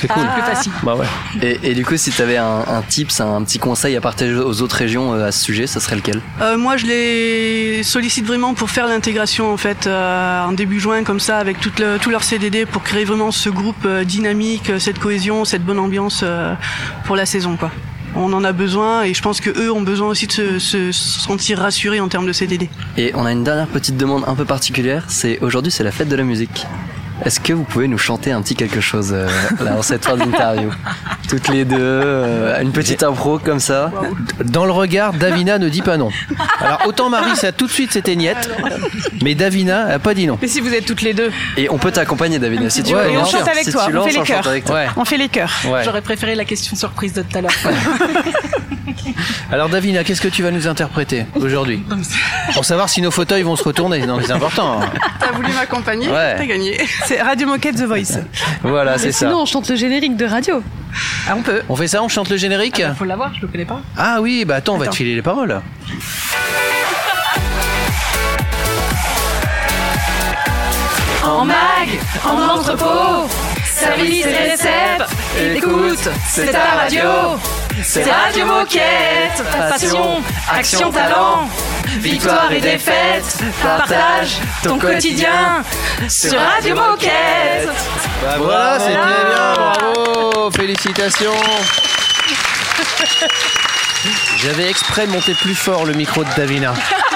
C'est 0.00 0.08
cool. 0.08 0.22
Plus 0.34 0.42
facile. 0.42 0.72
Bah 0.82 0.94
ouais. 0.96 1.06
Et, 1.42 1.70
et 1.70 1.74
du 1.74 1.84
coup, 1.84 1.96
si 1.96 2.10
tu 2.10 2.20
avais 2.22 2.36
un, 2.36 2.64
un 2.66 2.82
tips, 2.82 3.20
un 3.20 3.42
petit 3.44 3.58
conseil 3.58 3.96
à 3.96 4.00
partager 4.00 4.34
aux 4.34 4.62
autres 4.62 4.76
régions 4.76 5.14
euh, 5.14 5.26
à 5.28 5.32
ce 5.32 5.42
sujet, 5.44 5.66
ça 5.66 5.80
serait 5.80 5.96
lequel? 5.96 6.20
Euh, 6.40 6.56
moi, 6.56 6.76
je 6.76 6.86
les 6.86 7.82
sollicite 7.82 8.26
vraiment 8.26 8.54
pour 8.54 8.70
faire 8.70 8.86
l'intégration 8.86 9.52
en 9.52 9.56
fait 9.56 9.86
euh, 9.86 10.44
en 10.44 10.52
début 10.52 10.80
juin 10.80 11.04
comme 11.04 11.20
ça 11.20 11.38
avec 11.38 11.60
tout, 11.60 11.72
le, 11.78 11.98
tout 11.98 12.10
leur 12.10 12.24
CDD 12.24 12.66
pour 12.66 12.82
créer 12.82 13.04
vraiment 13.04 13.30
ce 13.30 13.48
groupe 13.48 13.86
dynamique, 14.04 14.72
cette 14.78 14.98
cohésion, 14.98 15.44
cette 15.44 15.64
bonne 15.64 15.78
ambiance 15.78 16.20
euh, 16.24 16.54
pour 17.04 17.16
la 17.16 17.26
saison 17.26 17.56
quoi. 17.56 17.70
On 18.16 18.32
en 18.32 18.42
a 18.44 18.52
besoin 18.52 19.04
et 19.04 19.14
je 19.14 19.22
pense 19.22 19.40
que 19.40 19.50
eux 19.50 19.72
ont 19.72 19.82
besoin 19.82 20.08
aussi 20.08 20.26
de 20.26 20.32
se, 20.32 20.58
se 20.58 20.92
sentir 20.92 21.58
rassurés 21.58 22.00
en 22.00 22.08
termes 22.08 22.26
de 22.26 22.32
CDD. 22.32 22.68
Et 22.96 23.12
on 23.14 23.24
a 23.24 23.32
une 23.32 23.44
dernière 23.44 23.68
petite 23.68 23.96
demande 23.96 24.24
un 24.26 24.34
peu 24.34 24.44
particulière, 24.44 25.04
c'est 25.08 25.38
aujourd'hui 25.40 25.70
c'est 25.70 25.84
la 25.84 25.92
fête 25.92 26.08
de 26.08 26.16
la 26.16 26.24
musique. 26.24 26.66
Est-ce 27.24 27.38
que 27.40 27.52
vous 27.52 27.64
pouvez 27.64 27.86
nous 27.88 27.98
chanter 27.98 28.32
un 28.32 28.40
petit 28.42 28.54
quelque 28.54 28.80
chose 28.80 29.10
euh, 29.12 29.28
là 29.62 29.76
en 29.76 29.82
cette 29.82 30.04
fin 30.04 30.16
d'interview? 30.16 30.70
Toutes 31.28 31.48
les 31.48 31.64
deux, 31.64 31.76
euh, 31.78 32.60
une 32.62 32.72
petite 32.72 33.02
impro 33.02 33.38
comme 33.38 33.60
ça. 33.60 33.92
Dans 34.44 34.64
le 34.64 34.72
regard, 34.72 35.12
Davina 35.12 35.58
ne 35.58 35.68
dit 35.68 35.82
pas 35.82 35.96
non. 35.96 36.10
Alors 36.60 36.80
autant 36.86 37.10
Marie, 37.10 37.36
ça 37.36 37.52
tout 37.52 37.66
de 37.66 37.70
suite 37.72 37.92
c'était 37.92 38.16
niette, 38.16 38.48
mais 39.22 39.34
Davina 39.34 39.86
a 39.86 39.98
pas 39.98 40.14
dit 40.14 40.26
non. 40.26 40.38
Mais 40.40 40.48
si 40.48 40.60
vous 40.60 40.72
êtes 40.72 40.86
toutes 40.86 41.02
les 41.02 41.12
deux 41.14 41.30
Et 41.56 41.70
on 41.70 41.78
peut 41.78 41.90
t'accompagner 41.92 42.38
Davina 42.38 42.70
si 42.70 42.82
tu 42.82 42.94
Ouais, 42.94 43.04
veux. 43.04 43.10
et 43.12 43.16
on 43.18 43.24
chante 43.24 43.46
avec 43.48 43.64
Si 43.64 43.72
toi, 43.72 43.84
on 43.88 43.90
lances, 43.92 44.06
fait 44.06 44.12
les 44.12 44.18
on 44.20 44.24
chante 44.24 44.36
chœurs. 44.42 44.48
avec 44.48 44.64
toi. 44.64 44.74
Ouais. 44.76 44.86
On 44.96 45.04
fait 45.04 45.16
les 45.18 45.28
chœurs. 45.28 45.52
Ouais. 45.68 45.82
J'aurais 45.84 46.02
préféré 46.02 46.34
la 46.34 46.44
question 46.44 46.74
surprise 46.74 47.12
de 47.12 47.22
tout 47.22 47.36
à 47.38 47.40
l'heure. 47.42 47.50
Alors 49.52 49.68
Davina, 49.68 50.04
qu'est-ce 50.04 50.20
que 50.20 50.28
tu 50.28 50.42
vas 50.42 50.50
nous 50.50 50.66
interpréter 50.68 51.26
aujourd'hui 51.34 51.82
Pour 52.54 52.64
savoir 52.64 52.88
si 52.88 53.00
nos 53.02 53.10
fauteuils 53.10 53.42
vont 53.42 53.56
se 53.56 53.64
retourner. 53.64 54.06
Non, 54.06 54.18
c'est 54.24 54.32
important. 54.32 54.80
hein. 54.82 54.86
T'as 55.20 55.32
voulu 55.32 55.52
m'accompagner 55.52 56.08
Ouais. 56.08 56.36
T'as 56.36 56.46
gagné. 56.46 56.80
C'est 57.06 57.20
Radio 57.20 57.46
Moquette 57.46 57.76
The 57.76 57.84
Voice. 57.84 58.18
Voilà, 58.62 58.98
c'est 58.98 59.12
ça. 59.12 59.26
sinon, 59.26 59.42
on 59.42 59.46
chante 59.46 59.68
le 59.68 59.76
générique 59.76 60.16
de 60.16 60.26
radio. 60.26 60.62
Ah, 61.28 61.34
on 61.36 61.42
peut. 61.42 61.62
On 61.68 61.76
fait 61.76 61.86
ça, 61.88 62.02
on 62.02 62.08
chante 62.08 62.28
le 62.30 62.36
générique 62.36 62.82
Faut 62.98 63.04
l'avoir, 63.04 63.32
je 63.34 63.42
le 63.42 63.48
connais 63.48 63.64
pas. 63.64 63.80
Ah 63.96 64.18
oui, 64.20 64.44
bah 64.44 64.56
attends, 64.56 64.74
on 64.74 64.78
va 64.78 64.88
te 64.88 64.94
filer 64.96 65.14
les 65.14 65.22
paroles. 65.22 65.60
En 71.24 71.44
mag, 71.44 71.88
en 72.24 72.58
entrepôt, 72.58 73.28
service 73.64 74.24
et 74.26 74.50
récep, 74.50 75.02
écoute, 75.56 76.08
c'est 76.28 76.50
ta 76.50 76.64
radio. 76.82 77.00
C'est 77.82 78.10
Radio 78.10 78.46
Moquette, 78.46 79.42
passion, 79.52 80.22
action, 80.50 80.90
talent, 80.90 81.48
victoire 81.98 82.52
et 82.52 82.60
défaite, 82.60 83.38
partage 83.62 84.38
ton 84.62 84.78
quotidien 84.78 85.62
sur 86.08 86.38
Radio 86.38 86.74
Moquette. 86.74 87.68
Bah 88.22 88.36
voilà, 88.38 88.78
c'était 88.78 88.92
bien, 88.92 89.54
bravo, 89.54 90.50
félicitations. 90.50 91.32
J'avais 94.36 94.68
exprès 94.68 95.06
monté 95.06 95.34
plus 95.34 95.54
fort 95.54 95.84
le 95.84 95.92
micro 95.92 96.24
de 96.24 96.30
Davina 96.36 96.74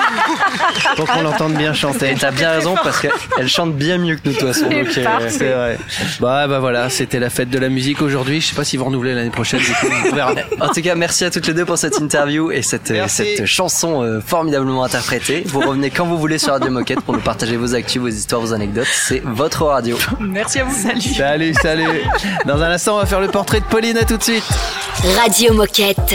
pour 0.96 1.06
qu'on 1.06 1.22
l'entende 1.22 1.54
bien 1.54 1.72
chanter. 1.72 2.10
Et 2.12 2.14
t'as 2.14 2.30
bien 2.30 2.50
raison 2.50 2.74
parce 2.82 3.00
qu'elle 3.00 3.48
chante 3.48 3.74
bien 3.74 3.98
mieux 3.98 4.16
que 4.16 4.22
nous 4.24 4.32
de 4.32 4.38
toute 4.38 4.48
façon. 4.48 4.66
donc, 4.68 4.74
euh, 4.96 5.28
C'est 5.28 5.52
vrai. 5.52 5.78
Bah, 6.20 6.46
bah 6.46 6.58
voilà, 6.60 6.90
c'était 6.90 7.18
la 7.18 7.30
fête 7.30 7.50
de 7.50 7.58
la 7.58 7.68
musique 7.68 8.02
aujourd'hui. 8.02 8.40
Je 8.40 8.48
sais 8.48 8.54
pas 8.54 8.64
si 8.64 8.76
vous 8.76 8.84
renouvelez 8.84 9.14
l'année 9.14 9.30
prochaine. 9.30 9.60
du 9.60 9.72
coup, 9.72 9.86
on 10.10 10.14
verra. 10.14 10.32
En 10.60 10.68
tout 10.68 10.82
cas, 10.82 10.94
merci 10.94 11.24
à 11.24 11.30
toutes 11.30 11.46
les 11.46 11.54
deux 11.54 11.64
pour 11.64 11.78
cette 11.78 11.98
interview 11.98 12.50
et 12.50 12.62
cette, 12.62 12.90
euh, 12.90 13.04
cette 13.08 13.46
chanson 13.46 14.02
euh, 14.02 14.20
formidablement 14.20 14.84
interprétée. 14.84 15.42
Vous 15.46 15.60
revenez 15.60 15.90
quand 15.90 16.06
vous 16.06 16.18
voulez 16.18 16.38
sur 16.38 16.52
Radio 16.52 16.70
Moquette 16.70 17.00
pour 17.00 17.14
nous 17.14 17.20
partager 17.20 17.56
vos 17.56 17.74
actus, 17.74 18.00
vos 18.00 18.08
histoires, 18.08 18.40
vos 18.40 18.52
anecdotes. 18.52 18.86
C'est 18.90 19.22
votre 19.24 19.64
radio. 19.64 19.96
Merci 20.20 20.60
à 20.60 20.64
vous. 20.64 20.74
Salut. 20.74 21.00
Salut, 21.00 21.54
salut. 21.54 22.02
Dans 22.46 22.60
un 22.62 22.70
instant, 22.70 22.96
on 22.96 22.98
va 22.98 23.06
faire 23.06 23.20
le 23.20 23.28
portrait 23.28 23.60
de 23.60 23.64
Pauline. 23.66 23.96
À 23.96 24.04
tout 24.04 24.16
de 24.16 24.22
suite. 24.22 24.44
Radio 25.22 25.54
Moquette. 25.54 26.14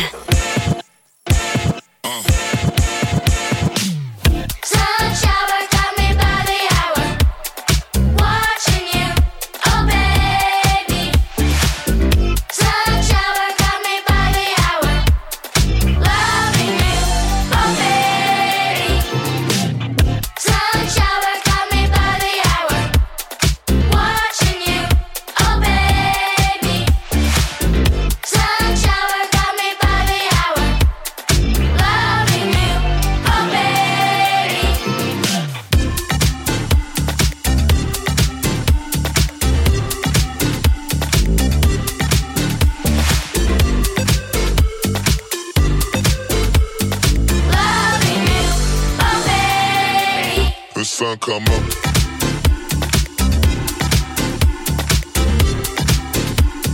sun 51.00 51.18
come 51.20 51.44
up. 51.44 51.64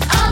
Oh, 0.10 0.32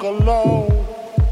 alone 0.00 0.72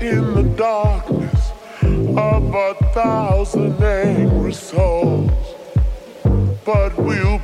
in 0.02 0.34
the 0.34 0.42
darkness 0.54 1.50
of 1.82 2.54
a 2.54 2.74
thousand 2.92 3.82
angry 3.82 4.52
souls. 4.52 5.30
But 6.66 6.96
we'll 6.98 7.39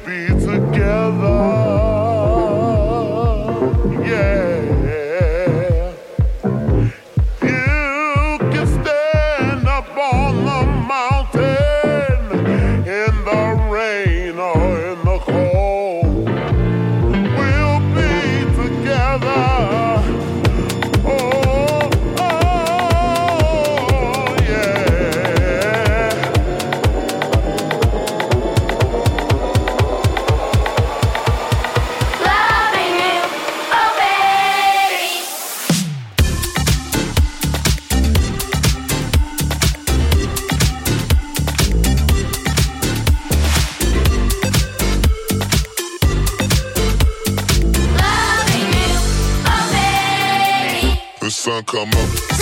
mama. 51.87 52.36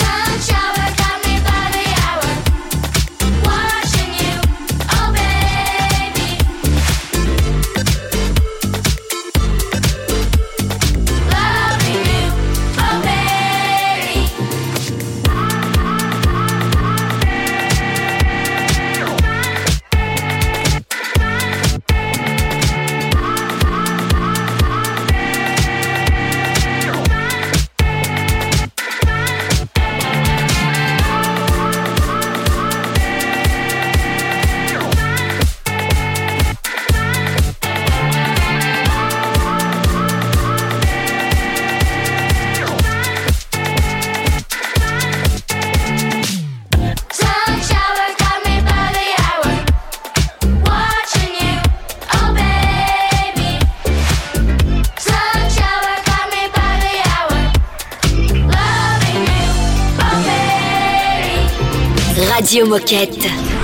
Radio 62.55 62.69
Moquette. 62.69 63.54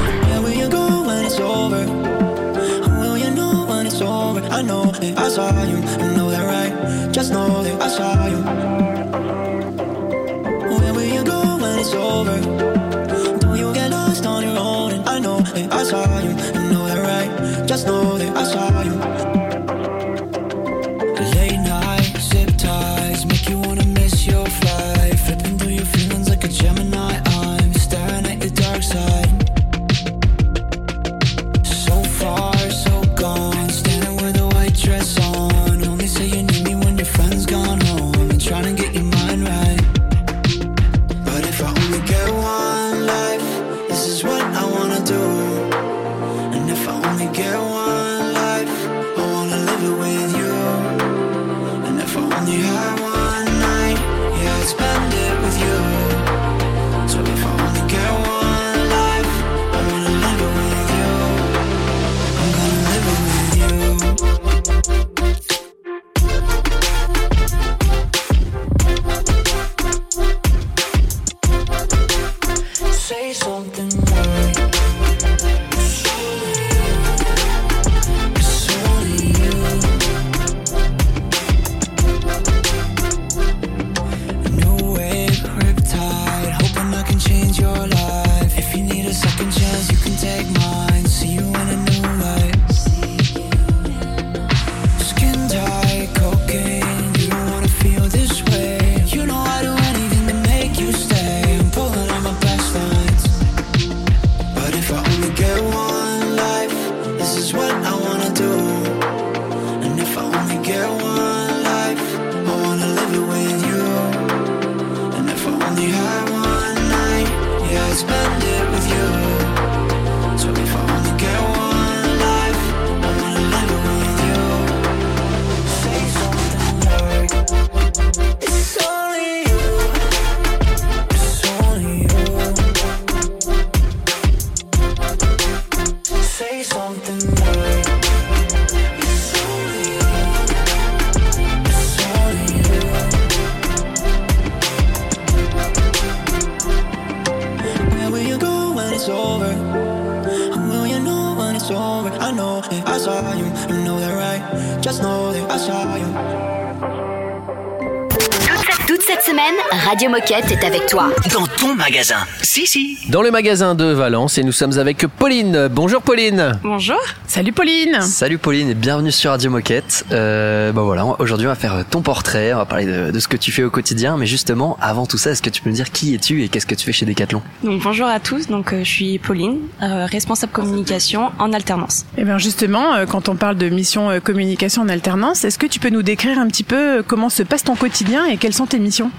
Radio 160.22 160.36
Moquette 160.38 160.52
est 160.52 160.66
avec 160.66 160.86
toi. 160.88 161.10
Dans 161.34 161.48
ton 161.48 161.76
magasin. 161.76 162.18
Si, 162.42 162.68
si. 162.68 162.98
Dans 163.10 163.22
le 163.22 163.32
magasin 163.32 163.76
de 163.76 163.86
Valence 163.86 164.38
et 164.38 164.44
nous 164.44 164.52
sommes 164.52 164.78
avec 164.78 165.06
Pauline. 165.08 165.68
Bonjour 165.72 166.02
Pauline. 166.02 166.60
Bonjour. 166.64 167.00
Salut 167.28 167.54
Pauline. 167.54 168.02
Salut 168.02 168.38
Pauline 168.38 168.70
et 168.70 168.74
bienvenue 168.76 169.12
sur 169.12 169.32
Radio 169.32 169.50
Moquette. 169.50 170.06
Euh, 170.12 170.72
bah 170.72 170.82
voilà, 170.82 171.06
aujourd'hui 171.20 171.48
on 171.48 171.50
va 171.50 171.56
faire 171.56 171.86
ton 171.90 172.02
portrait, 172.02 172.54
on 172.54 172.58
va 172.58 172.66
parler 172.66 172.86
de, 172.86 173.12
de 173.12 173.20
ce 173.20 173.28
que 173.28 173.38
tu 173.38 173.52
fais 173.52 173.64
au 173.64 173.70
quotidien, 173.70 174.18
mais 174.18 174.26
justement 174.26 174.78
avant 174.82 175.06
tout 175.06 175.18
ça, 175.18 175.32
est-ce 175.32 175.42
que 175.42 175.50
tu 175.50 175.62
peux 175.62 175.70
me 175.70 175.76
dire 175.76 175.92
qui 175.92 176.14
es-tu 176.14 176.44
et 176.44 176.50
qu'est-ce 176.50 176.66
que 176.66 176.76
tu 176.76 176.86
fais 176.86 176.94
chez 176.94 177.06
Decathlon? 177.06 177.42
Donc 177.64 177.82
bonjour 177.82 178.08
à 178.08 178.20
tous, 178.20 178.48
donc 178.48 178.74
euh, 178.74 178.84
je 178.84 178.90
suis 178.90 179.20
Pauline, 179.20 179.60
euh, 179.82 180.06
responsable 180.06 180.52
communication 180.52 181.32
en 181.40 181.54
alternance. 181.54 182.06
Eh 182.18 182.24
bien 182.26 182.38
justement, 182.38 182.96
euh, 182.96 183.06
quand 183.06 183.30
on 183.30 183.36
parle 183.36 183.56
de 183.58 183.70
mission 183.70 184.10
euh, 184.10 184.20
communication 184.20 184.82
en 184.84 184.90
alternance, 184.90 185.46
est-ce 185.46 185.58
que 185.58 185.68
tu 185.68 185.80
peux 185.80 185.90
nous 185.90 186.04
décrire 186.04 186.38
un 186.38 186.48
petit 186.48 186.64
peu 186.64 187.02
comment 187.08 187.30
se 187.30 187.44
passe 187.44 187.64
ton 187.64 187.76
quotidien 187.76 188.26
et 188.28 188.38
quelles 188.38 188.54
sont 188.54 188.68
tes 188.68 188.80
missions? 188.80 189.10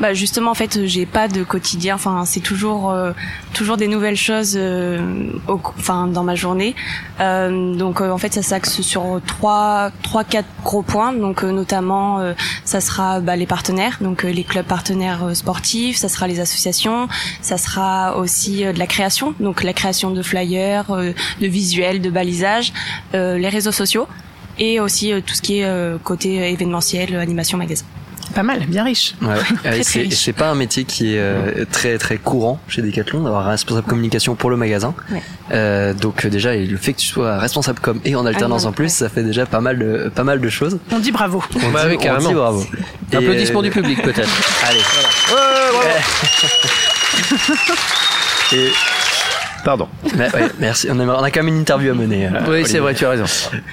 Bah 0.00 0.14
justement 0.14 0.50
en 0.50 0.54
fait 0.54 0.86
j'ai 0.86 1.06
pas 1.06 1.28
de 1.28 1.42
quotidien, 1.42 1.94
enfin 1.94 2.24
c'est 2.24 2.40
toujours 2.40 2.90
euh, 2.90 3.12
toujours 3.54 3.76
des 3.76 3.88
nouvelles 3.88 4.16
choses, 4.16 4.54
euh, 4.56 5.30
au- 5.48 5.60
enfin 5.78 6.06
dans 6.06 6.24
ma 6.24 6.34
journée. 6.34 6.74
Euh, 7.20 7.74
donc 7.74 8.00
euh, 8.00 8.10
en 8.10 8.18
fait 8.18 8.32
ça 8.34 8.42
s'axe 8.42 8.80
sur 8.82 9.20
trois 9.26 9.90
trois 10.02 10.24
quatre 10.24 10.48
gros 10.62 10.82
points, 10.82 11.12
donc 11.12 11.42
euh, 11.44 11.50
notamment 11.52 12.20
euh, 12.20 12.34
ça 12.64 12.80
sera 12.80 13.20
bah, 13.20 13.36
les 13.36 13.46
partenaires, 13.46 13.98
donc 14.00 14.22
les 14.22 14.44
clubs 14.44 14.66
partenaires 14.66 15.30
sportifs, 15.34 15.96
ça 15.96 16.08
sera 16.08 16.26
les 16.28 16.40
associations, 16.40 17.08
ça 17.40 17.56
sera 17.58 18.16
aussi 18.18 18.64
de 18.64 18.78
la 18.78 18.86
création, 18.86 19.34
donc 19.40 19.62
la 19.62 19.72
création 19.72 20.10
de 20.10 20.22
flyers, 20.22 20.84
de 21.40 21.46
visuels, 21.46 22.00
de 22.00 22.10
balisages, 22.10 22.72
euh, 23.14 23.38
les 23.38 23.48
réseaux 23.48 23.72
sociaux. 23.72 24.06
Et 24.58 24.80
aussi 24.80 25.12
tout 25.26 25.34
ce 25.34 25.42
qui 25.42 25.58
est 25.60 25.70
côté 26.02 26.50
événementiel, 26.50 27.14
animation, 27.16 27.58
magasin. 27.58 27.84
Pas 28.36 28.42
mal, 28.42 28.66
bien 28.66 28.84
riche. 28.84 29.14
Ouais, 29.22 29.34
très 29.82 30.10
c'est 30.10 30.34
pas 30.34 30.50
un 30.50 30.54
métier 30.54 30.84
qui 30.84 31.14
est 31.14 31.18
euh, 31.18 31.64
très 31.72 31.96
très 31.96 32.18
courant 32.18 32.60
chez 32.68 32.82
Decathlon 32.82 33.22
d'avoir 33.22 33.46
un 33.48 33.50
responsable 33.52 33.86
communication 33.86 34.34
pour 34.34 34.50
le 34.50 34.58
magasin. 34.58 34.94
Ouais. 35.10 35.22
Euh, 35.52 35.94
donc 35.94 36.26
euh, 36.26 36.28
déjà 36.28 36.54
le 36.54 36.76
fait 36.76 36.92
que 36.92 36.98
tu 36.98 37.06
sois 37.06 37.38
responsable 37.38 37.80
com 37.80 37.98
et 38.04 38.14
en 38.14 38.26
alternance 38.26 38.64
Ah, 38.66 38.68
en 38.68 38.72
plus, 38.72 38.90
ça 38.92 39.08
fait 39.08 39.22
déjà 39.22 39.46
pas 39.46 39.62
mal 39.62 39.78
de 39.78 40.10
pas 40.14 40.22
mal 40.22 40.42
de 40.42 40.48
choses. 40.50 40.78
On 40.92 40.98
dit 40.98 41.12
bravo. 41.12 41.42
On 41.64 41.70
Bah 41.70 41.84
dit- 41.84 41.92
oui, 41.92 41.96
on 41.98 42.02
carrément. 42.02 42.28
dit 42.28 42.34
bravo. 42.34 42.66
Et, 43.10 43.16
Applaudissements 43.16 43.60
euh, 43.60 43.62
du 43.62 43.70
public 43.70 44.02
peut-être. 44.02 44.28
Allez. 44.68 44.82
Et 48.52 48.70
Pardon. 49.66 49.88
Mais, 50.16 50.32
ouais, 50.32 50.48
merci. 50.60 50.86
On 50.92 51.00
a, 51.00 51.04
on 51.04 51.22
a 51.24 51.30
quand 51.32 51.42
même 51.42 51.52
une 51.52 51.60
interview 51.60 51.90
à 51.90 51.94
mener. 51.94 52.28
euh, 52.28 52.30
Oui, 52.48 52.62
c'est 52.64 52.78
vrai, 52.78 52.94
tu 52.94 53.04
as 53.04 53.10
raison. 53.10 53.24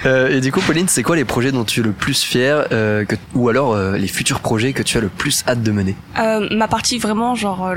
Euh, 0.08 0.36
et 0.36 0.42
du 0.42 0.52
coup, 0.52 0.60
Pauline, 0.60 0.88
c'est 0.88 1.04
quoi 1.04 1.16
les 1.16 1.24
projets 1.24 1.52
dont 1.52 1.64
tu 1.64 1.82
es 1.82 1.84
le 1.84 1.92
plus 1.92 2.24
fier, 2.24 2.66
euh, 2.72 3.06
que, 3.06 3.16
ou 3.36 3.48
alors 3.48 3.74
euh, 3.76 3.96
les 3.96 4.08
futurs 4.08 4.40
projets 4.40 4.74
que 4.74 4.82
tu 4.82 4.98
as 4.98 5.02
le 5.02 5.08
plus 5.10 5.44
hâte 5.48 5.62
de 5.62 5.72
mener? 5.72 5.96
Euh, 6.18 6.48
ma 6.50 6.68
partie 6.68 6.98
vraiment, 6.98 7.36
genre 7.36 7.68
euh, 7.68 7.76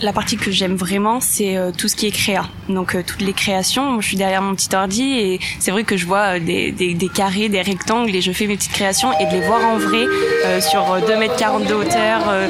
la 0.00 0.12
partie 0.12 0.36
que 0.36 0.50
j'aime 0.50 0.76
vraiment, 0.76 1.20
c'est 1.20 1.56
euh, 1.56 1.70
tout 1.76 1.88
ce 1.88 1.96
qui 1.96 2.06
est 2.06 2.10
créa. 2.10 2.46
Donc 2.68 2.94
euh, 2.94 3.02
toutes 3.06 3.22
les 3.22 3.32
créations. 3.32 3.84
Moi, 3.92 4.00
je 4.00 4.08
suis 4.08 4.16
derrière 4.16 4.42
mon 4.42 4.54
petit 4.54 4.74
ordi 4.74 5.02
et 5.02 5.40
c'est 5.58 5.70
vrai 5.70 5.84
que 5.84 5.96
je 5.96 6.06
vois 6.06 6.36
euh, 6.36 6.40
des, 6.40 6.70
des, 6.70 6.94
des 6.94 7.08
carrés, 7.08 7.48
des 7.48 7.62
rectangles 7.62 8.14
et 8.14 8.20
je 8.20 8.32
fais 8.32 8.46
mes 8.46 8.56
petites 8.56 8.72
créations 8.72 9.10
et 9.18 9.26
de 9.26 9.32
les 9.32 9.40
voir 9.40 9.64
en 9.64 9.78
vrai 9.78 10.04
euh, 10.44 10.60
sur 10.60 10.92
euh, 10.92 11.00
2 11.06 11.16
mètres 11.16 11.36
40 11.36 11.66
de 11.66 11.74
hauteur, 11.74 12.28
euh, 12.28 12.48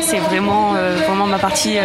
c'est 0.00 0.18
vraiment 0.18 0.74
euh, 0.76 0.96
vraiment 1.06 1.26
ma 1.26 1.38
partie 1.38 1.76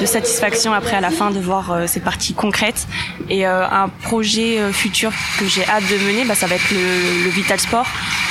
de 0.00 0.06
satisfaction 0.06 0.72
après 0.72 0.96
à 0.96 1.00
la 1.00 1.10
fin 1.10 1.30
de 1.30 1.40
voir 1.40 1.82
ces 1.86 2.00
parties 2.00 2.34
concrètes. 2.34 2.86
Et 3.28 3.44
un 3.44 3.88
projet 4.02 4.58
futur 4.72 5.10
que 5.38 5.46
j'ai 5.46 5.64
hâte 5.66 5.84
de 5.90 5.96
mener, 6.06 6.24
bah, 6.24 6.34
ça 6.34 6.46
va 6.46 6.54
être 6.54 6.70
le, 6.70 7.24
le 7.24 7.30
Vital 7.30 7.58
Sport. 7.58 7.86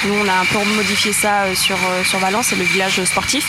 Nous, 0.06 0.14
on 0.14 0.28
a 0.28 0.34
un 0.34 0.46
peu 0.46 0.60
modifié 0.76 1.12
ça 1.14 1.54
sur 1.56 1.78
sur 2.06 2.20
Valence, 2.20 2.48
c'est 2.48 2.56
le 2.56 2.64
village 2.64 3.04
sportif 3.04 3.46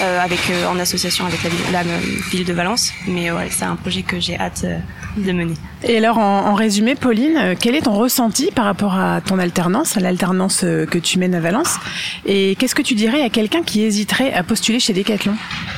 avec 0.00 0.40
en 0.68 0.78
association 0.78 1.26
avec 1.26 1.40
la, 1.42 1.82
la 1.82 1.84
ville 2.30 2.44
de 2.44 2.52
Valence. 2.52 2.92
Mais 3.06 3.30
ouais, 3.30 3.48
c'est 3.50 3.64
un 3.64 3.76
projet 3.76 4.02
que 4.02 4.18
j'ai 4.20 4.38
hâte 4.38 4.62
euh, 4.64 4.78
de 5.16 5.32
mener. 5.32 5.54
Et 5.82 5.96
alors, 5.98 6.18
en, 6.18 6.46
en 6.46 6.54
résumé, 6.54 6.94
Pauline, 6.94 7.36
euh, 7.36 7.54
quel 7.58 7.74
est 7.74 7.82
ton 7.82 7.94
ressenti 7.94 8.50
par 8.54 8.64
rapport 8.64 8.94
à 8.94 9.20
ton 9.20 9.38
alternance, 9.38 9.96
à 9.96 10.00
l'alternance 10.00 10.62
euh, 10.64 10.86
que 10.86 10.98
tu 10.98 11.18
mènes 11.18 11.34
à 11.34 11.40
Valence? 11.40 11.76
Et 12.24 12.56
qu'est-ce 12.56 12.74
que 12.74 12.82
tu 12.82 12.94
dirais 12.94 13.22
à 13.22 13.30
quelqu'un 13.30 13.62
qui 13.62 13.82
hésiterait 13.82 14.32
à 14.32 14.42
postuler 14.42 14.80
chez 14.80 14.92
Decathlon? 14.92 15.34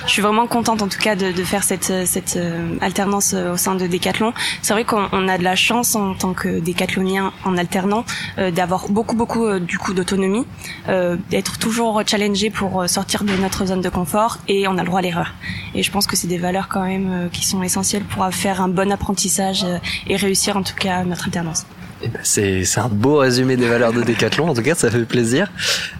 Je 0.06 0.12
suis 0.12 0.22
vraiment 0.22 0.46
contente 0.46 0.80
en 0.82 0.88
tout 0.88 1.00
cas 1.00 1.16
de, 1.16 1.32
de 1.32 1.44
faire 1.44 1.62
cette, 1.62 1.92
cette 2.06 2.38
alternance 2.80 3.34
au 3.34 3.56
sein 3.56 3.74
de 3.74 3.86
Decathlon. 3.86 4.32
C'est 4.62 4.72
vrai 4.72 4.84
qu'on 4.84 5.08
on 5.12 5.28
a 5.28 5.36
de 5.38 5.44
la 5.44 5.56
chance 5.56 5.94
en 5.94 6.14
tant 6.14 6.32
que 6.32 6.60
décathlonien 6.60 7.32
en 7.44 7.56
alternant 7.56 8.04
euh, 8.38 8.50
d'avoir 8.50 8.88
beaucoup 8.88 9.16
beaucoup 9.16 9.44
euh, 9.46 9.60
du 9.60 9.78
coup 9.78 9.94
d'autonomie, 9.94 10.46
euh, 10.88 11.16
d'être 11.30 11.58
toujours 11.58 12.02
challengé 12.06 12.50
pour 12.50 12.88
sortir 12.88 13.24
de 13.24 13.32
notre 13.36 13.66
zone 13.66 13.80
de 13.80 13.88
confort 13.88 14.38
et 14.48 14.68
on 14.68 14.78
a 14.78 14.82
le 14.82 14.86
droit 14.86 15.00
à 15.00 15.02
l'erreur. 15.02 15.34
Et 15.74 15.82
je 15.82 15.90
pense 15.90 16.06
que 16.06 16.16
c'est 16.16 16.26
des 16.26 16.37
valeurs 16.38 16.68
quand 16.68 16.84
même 16.84 17.10
euh, 17.10 17.28
qui 17.28 17.46
sont 17.46 17.62
essentielles 17.62 18.04
pour 18.04 18.26
faire 18.32 18.60
un 18.60 18.68
bon 18.68 18.90
apprentissage 18.92 19.64
euh, 19.64 19.78
et 20.06 20.16
réussir 20.16 20.56
en 20.56 20.62
tout 20.62 20.74
cas 20.74 21.04
notre 21.04 21.26
alternance. 21.26 21.66
Eh 22.02 22.08
ben, 22.08 22.20
C'est 22.22 22.78
un 22.78 22.88
beau 22.88 23.16
résumé 23.16 23.56
des 23.56 23.66
valeurs 23.66 23.92
de 23.92 24.02
Decathlon, 24.02 24.48
en 24.48 24.54
tout 24.54 24.62
cas 24.62 24.74
ça 24.74 24.90
fait 24.90 25.04
plaisir. 25.04 25.50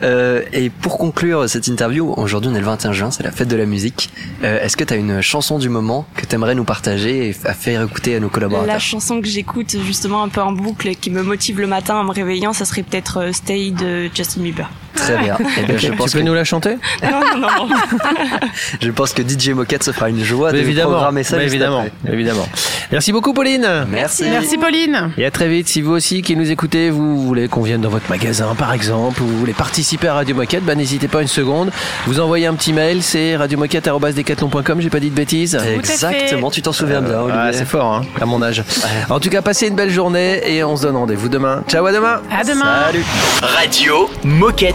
Euh, 0.02 0.42
et 0.52 0.70
pour 0.70 0.98
conclure 0.98 1.48
cette 1.48 1.66
interview, 1.66 2.12
aujourd'hui 2.16 2.50
on 2.52 2.54
est 2.54 2.60
le 2.60 2.66
21 2.66 2.92
juin, 2.92 3.10
c'est 3.10 3.24
la 3.24 3.32
fête 3.32 3.48
de 3.48 3.56
la 3.56 3.66
musique. 3.66 4.10
Euh, 4.44 4.62
Est-ce 4.62 4.76
que 4.76 4.84
tu 4.84 4.94
as 4.94 4.96
une 4.96 5.20
chanson 5.20 5.58
du 5.58 5.68
moment 5.68 6.06
que 6.14 6.24
tu 6.24 6.34
aimerais 6.34 6.54
nous 6.54 6.64
partager 6.64 7.30
et 7.30 7.36
à 7.44 7.54
faire 7.54 7.82
écouter 7.82 8.14
à 8.14 8.20
nos 8.20 8.28
collaborateurs 8.28 8.72
La 8.72 8.78
chanson 8.78 9.20
que 9.20 9.26
j'écoute 9.26 9.76
justement 9.84 10.22
un 10.22 10.28
peu 10.28 10.40
en 10.40 10.52
boucle 10.52 10.88
et 10.88 10.94
qui 10.94 11.10
me 11.10 11.22
motive 11.22 11.60
le 11.60 11.66
matin 11.66 11.96
en 11.96 12.04
me 12.04 12.12
réveillant, 12.12 12.52
ça 12.52 12.64
serait 12.64 12.82
peut-être 12.82 13.30
Stay 13.32 13.70
de 13.70 14.08
Justin 14.14 14.42
Bieber. 14.42 14.70
Très 14.94 15.16
bien. 15.18 15.36
Eh 15.58 15.62
bien, 15.64 15.76
je 15.78 15.88
pense 15.92 16.10
tu 16.10 16.16
peux 16.18 16.22
que- 16.22 16.28
nous 16.28 16.34
la 16.34 16.44
chanter 16.44 16.76
Non, 17.02 17.20
non, 17.38 17.66
non. 17.68 17.68
Je 18.80 18.90
pense 18.90 19.12
que 19.12 19.22
DJ 19.22 19.50
Moquette 19.50 19.82
se 19.84 19.92
fera 19.92 20.08
une 20.08 20.22
joie 20.24 20.50
de 20.52 20.56
Mais 20.56 20.62
évidemment, 20.62 20.90
programmer 20.92 21.22
ça 21.24 21.36
mais 21.36 21.44
évidemment, 21.44 21.84
après. 22.02 22.12
évidemment. 22.12 22.48
Merci 22.92 23.12
beaucoup 23.12 23.32
Pauline. 23.32 23.68
Merci. 23.90 24.24
Merci 24.30 24.56
Pauline. 24.58 25.10
Et 25.18 25.24
à 25.24 25.30
très 25.30 25.48
vite. 25.48 25.68
Si 25.68 25.82
vous 25.82 25.92
aussi 25.92 26.22
qui 26.22 26.36
nous 26.36 26.50
écoutez, 26.50 26.90
vous 26.90 27.22
voulez 27.26 27.48
qu'on 27.48 27.62
vienne 27.62 27.80
dans 27.80 27.88
votre 27.90 28.08
magasin 28.08 28.54
par 28.56 28.72
exemple, 28.72 29.22
ou 29.22 29.26
vous 29.26 29.38
voulez 29.38 29.52
participer 29.52 30.08
à 30.08 30.14
Radio 30.14 30.34
Moquette, 30.34 30.64
bah, 30.64 30.74
n'hésitez 30.74 31.08
pas 31.08 31.22
une 31.22 31.28
seconde. 31.28 31.70
Vous 32.06 32.20
envoyez 32.20 32.46
un 32.46 32.54
petit 32.54 32.72
mail, 32.72 33.02
c'est 33.02 33.36
radiomoquette.decathlon.com, 33.36 34.80
j'ai 34.80 34.90
pas 34.90 35.00
dit 35.00 35.10
de 35.10 35.14
bêtises. 35.14 35.56
Exactement, 35.74 36.50
tu 36.50 36.62
t'en 36.62 36.72
souviens 36.72 37.00
bien, 37.02 37.20
Olivier. 37.20 37.40
Ouais, 37.42 37.52
c'est 37.52 37.66
fort, 37.66 37.92
hein, 37.94 38.02
à 38.20 38.26
mon 38.26 38.42
âge. 38.42 38.62
En 39.10 39.20
tout 39.20 39.28
cas, 39.30 39.42
passez 39.42 39.68
une 39.68 39.74
belle 39.76 39.90
journée 39.90 40.40
et 40.46 40.64
on 40.64 40.76
se 40.76 40.82
donne 40.82 40.96
rendez-vous 40.96 41.28
demain. 41.28 41.62
Ciao, 41.68 41.84
à 41.86 41.92
demain. 41.92 42.20
À 42.30 42.44
demain. 42.44 42.84
Salut. 42.86 43.04
Radio 43.42 44.08
Moquette. 44.24 44.74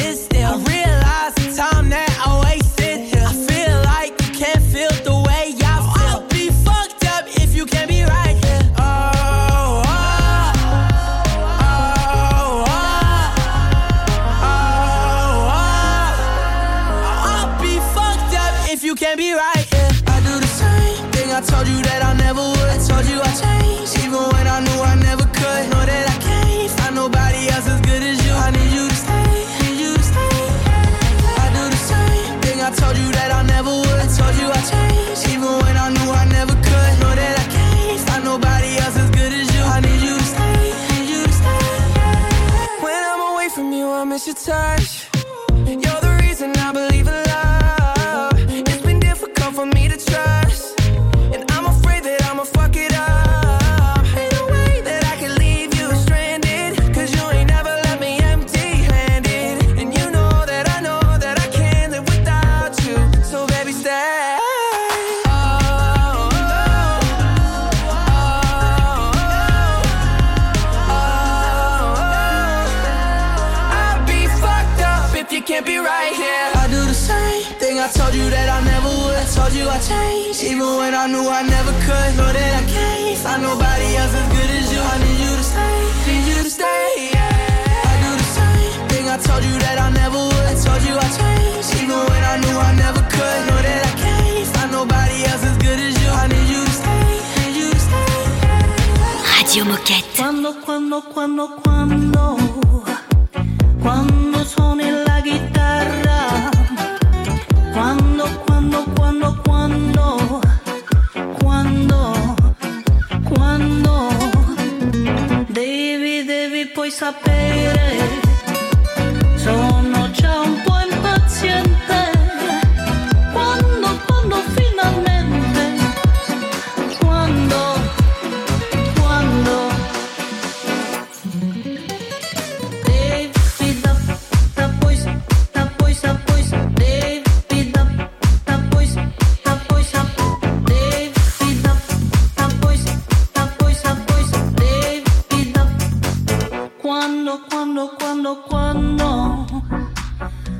quando, 148.11 148.35
quando, 148.45 149.45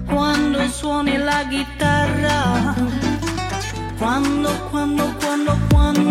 quando 0.07 0.69
suoni 0.69 1.17
la 1.17 1.45
chitarra. 1.49 2.73
Quando, 3.97 4.49
quando, 4.69 5.13
quando, 5.19 5.57
quando. 5.69 6.10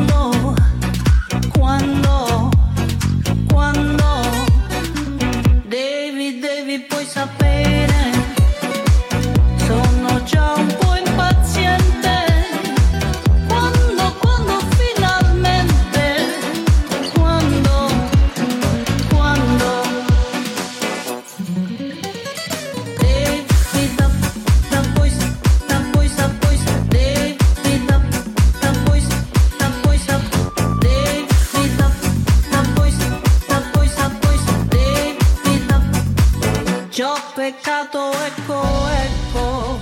gridato 37.81 38.13
ecco 38.27 38.63
ecco, 38.89 39.79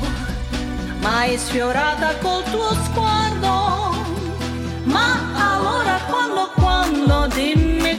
mai 1.01 1.37
sfiorata 1.37 2.17
col 2.19 2.45
tuo 2.45 2.73
sguardo. 2.85 3.97
Ma 4.85 5.19
allora 5.35 5.99
quando, 6.07 6.51
quando 6.55 7.27
dimmi 7.35 7.99